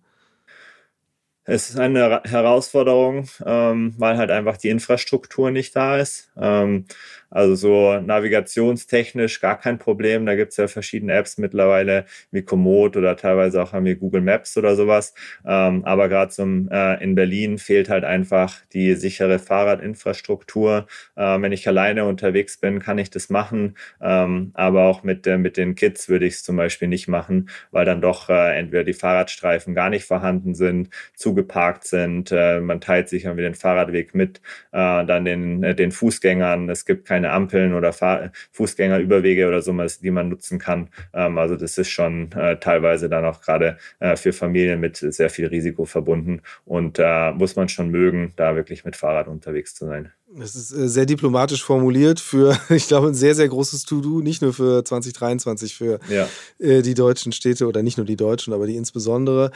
Es 1.44 1.70
ist 1.70 1.78
eine 1.78 2.22
Herausforderung, 2.24 3.28
ähm, 3.44 3.94
weil 3.98 4.16
halt 4.16 4.30
einfach 4.30 4.56
die 4.56 4.68
Infrastruktur 4.68 5.50
nicht 5.50 5.74
da 5.74 5.98
ist. 5.98 6.30
Ähm, 6.36 6.86
also 7.32 7.54
so 7.54 8.00
navigationstechnisch 8.00 9.40
gar 9.40 9.58
kein 9.58 9.78
Problem. 9.78 10.26
Da 10.26 10.34
gibt's 10.36 10.56
ja 10.56 10.68
verschiedene 10.68 11.12
Apps 11.14 11.38
mittlerweile 11.38 12.04
wie 12.30 12.42
Komoot 12.42 12.96
oder 12.96 13.16
teilweise 13.16 13.62
auch 13.62 13.72
haben 13.72 13.84
wir 13.86 13.96
Google 13.96 14.20
Maps 14.20 14.56
oder 14.56 14.76
sowas. 14.76 15.14
Ähm, 15.44 15.84
aber 15.84 16.08
gerade 16.08 16.32
äh, 16.70 17.02
in 17.02 17.14
Berlin 17.14 17.58
fehlt 17.58 17.88
halt 17.88 18.04
einfach 18.04 18.60
die 18.72 18.94
sichere 18.94 19.38
Fahrradinfrastruktur. 19.38 20.86
Äh, 21.16 21.40
wenn 21.40 21.52
ich 21.52 21.66
alleine 21.68 22.04
unterwegs 22.04 22.58
bin, 22.58 22.80
kann 22.80 22.98
ich 22.98 23.10
das 23.10 23.30
machen. 23.30 23.76
Ähm, 24.00 24.50
aber 24.54 24.84
auch 24.84 25.02
mit, 25.02 25.26
äh, 25.26 25.38
mit 25.38 25.56
den 25.56 25.74
Kids 25.74 26.08
würde 26.08 26.26
ich 26.26 26.34
es 26.34 26.42
zum 26.42 26.56
Beispiel 26.56 26.88
nicht 26.88 27.08
machen, 27.08 27.48
weil 27.70 27.84
dann 27.84 28.00
doch 28.00 28.28
äh, 28.28 28.58
entweder 28.58 28.84
die 28.84 28.92
Fahrradstreifen 28.92 29.74
gar 29.74 29.90
nicht 29.90 30.04
vorhanden 30.04 30.54
sind, 30.54 30.90
zugeparkt 31.14 31.84
sind. 31.84 32.30
Äh, 32.32 32.60
man 32.60 32.80
teilt 32.80 33.08
sich 33.08 33.24
irgendwie 33.24 33.42
den 33.42 33.54
Fahrradweg 33.54 34.14
mit, 34.14 34.40
äh, 34.72 35.04
dann 35.04 35.24
den, 35.24 35.62
äh, 35.62 35.74
den 35.74 35.92
Fußgängern. 35.92 36.68
Es 36.68 36.84
gibt 36.84 37.06
keine 37.06 37.21
keine 37.22 37.32
Ampeln 37.32 37.74
oder 37.74 37.92
Fahr 37.92 38.30
Fußgängerüberwege 38.52 39.46
oder 39.48 39.62
so, 39.62 39.72
die 40.02 40.10
man 40.10 40.28
nutzen 40.28 40.58
kann. 40.58 40.88
Ähm, 41.14 41.38
also 41.38 41.56
das 41.56 41.78
ist 41.78 41.90
schon 41.90 42.32
äh, 42.32 42.56
teilweise 42.58 43.08
dann 43.08 43.24
auch 43.24 43.40
gerade 43.40 43.78
äh, 44.00 44.16
für 44.16 44.32
Familien 44.32 44.80
mit 44.80 44.96
sehr 44.96 45.30
viel 45.30 45.46
Risiko 45.46 45.84
verbunden 45.84 46.42
und 46.64 46.98
da 46.98 47.30
äh, 47.30 47.34
muss 47.34 47.56
man 47.56 47.68
schon 47.68 47.90
mögen, 47.90 48.32
da 48.36 48.56
wirklich 48.56 48.84
mit 48.84 48.96
Fahrrad 48.96 49.28
unterwegs 49.28 49.74
zu 49.74 49.86
sein. 49.86 50.12
Das 50.34 50.54
ist 50.54 50.72
äh, 50.72 50.88
sehr 50.88 51.04
diplomatisch 51.04 51.62
formuliert 51.62 52.18
für, 52.18 52.58
ich 52.70 52.88
glaube, 52.88 53.08
ein 53.08 53.14
sehr, 53.14 53.34
sehr 53.34 53.48
großes 53.48 53.84
To-Do, 53.84 54.20
nicht 54.20 54.42
nur 54.42 54.52
für 54.52 54.84
2023, 54.84 55.74
für 55.74 56.00
ja. 56.08 56.28
Äh, 56.58 56.82
die 56.82 56.94
deutschen 56.94 57.32
Städte 57.32 57.66
oder 57.66 57.82
nicht 57.82 57.98
nur 57.98 58.06
die 58.06 58.16
deutschen, 58.16 58.52
aber 58.52 58.66
die 58.66 58.76
insbesondere. 58.76 59.50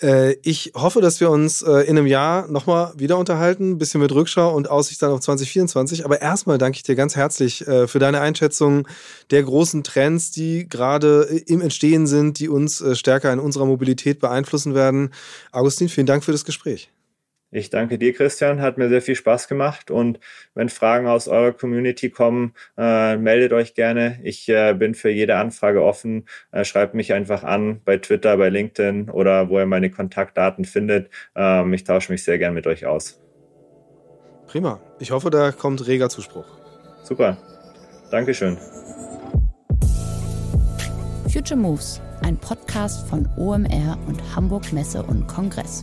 Äh, 0.00 0.34
ich 0.42 0.72
hoffe, 0.74 1.00
dass 1.00 1.20
wir 1.20 1.30
uns 1.30 1.62
in 1.62 1.70
einem 1.70 2.06
Jahr 2.06 2.48
nochmal 2.48 2.92
wieder 2.96 3.18
unterhalten, 3.18 3.72
ein 3.72 3.78
bisschen 3.78 4.00
mit 4.00 4.12
Rückschau 4.12 4.54
und 4.54 4.68
Aussicht 4.68 5.00
dann 5.02 5.12
auf 5.12 5.20
2024. 5.20 6.04
Aber 6.04 6.20
erstmal 6.20 6.58
danke 6.58 6.76
ich 6.76 6.82
dir 6.82 6.96
ganz 6.96 7.16
herzlich 7.16 7.64
für 7.64 7.98
deine 7.98 8.20
Einschätzung 8.20 8.86
der 9.30 9.42
großen 9.42 9.84
Trends, 9.84 10.30
die 10.30 10.68
gerade 10.68 11.22
im 11.46 11.60
Entstehen 11.60 12.06
sind, 12.06 12.38
die 12.38 12.48
uns 12.48 12.84
stärker 12.92 13.32
in 13.32 13.38
unserer 13.38 13.66
Mobilität 13.66 14.18
beeinflussen 14.20 14.74
werden. 14.74 15.10
Augustin, 15.52 15.88
vielen 15.88 16.06
Dank 16.06 16.24
für 16.24 16.32
das 16.32 16.44
Gespräch. 16.44 16.90
Ich 17.56 17.70
danke 17.70 17.96
dir, 17.96 18.12
Christian. 18.12 18.60
Hat 18.60 18.76
mir 18.76 18.90
sehr 18.90 19.00
viel 19.00 19.14
Spaß 19.14 19.48
gemacht. 19.48 19.90
Und 19.90 20.20
wenn 20.54 20.68
Fragen 20.68 21.06
aus 21.06 21.26
eurer 21.26 21.52
Community 21.52 22.10
kommen, 22.10 22.52
äh, 22.76 23.16
meldet 23.16 23.54
euch 23.54 23.72
gerne. 23.72 24.20
Ich 24.22 24.46
äh, 24.50 24.74
bin 24.74 24.94
für 24.94 25.08
jede 25.08 25.36
Anfrage 25.36 25.82
offen. 25.82 26.26
Äh, 26.52 26.66
schreibt 26.66 26.92
mich 26.92 27.14
einfach 27.14 27.44
an 27.44 27.80
bei 27.86 27.96
Twitter, 27.96 28.36
bei 28.36 28.50
LinkedIn 28.50 29.08
oder 29.08 29.48
wo 29.48 29.58
ihr 29.58 29.64
meine 29.64 29.88
Kontaktdaten 29.88 30.66
findet. 30.66 31.08
Ähm, 31.34 31.72
ich 31.72 31.84
tausche 31.84 32.12
mich 32.12 32.24
sehr 32.24 32.36
gern 32.38 32.52
mit 32.52 32.66
euch 32.66 32.84
aus. 32.84 33.22
Prima. 34.46 34.78
Ich 34.98 35.10
hoffe, 35.10 35.30
da 35.30 35.50
kommt 35.50 35.86
reger 35.86 36.10
Zuspruch. 36.10 36.58
Super. 37.04 37.38
Dankeschön. 38.10 38.58
Future 41.32 41.58
Moves, 41.58 42.02
ein 42.20 42.36
Podcast 42.36 43.08
von 43.08 43.26
OMR 43.38 43.96
und 44.06 44.36
Hamburg 44.36 44.74
Messe 44.74 45.02
und 45.02 45.26
Kongress. 45.26 45.82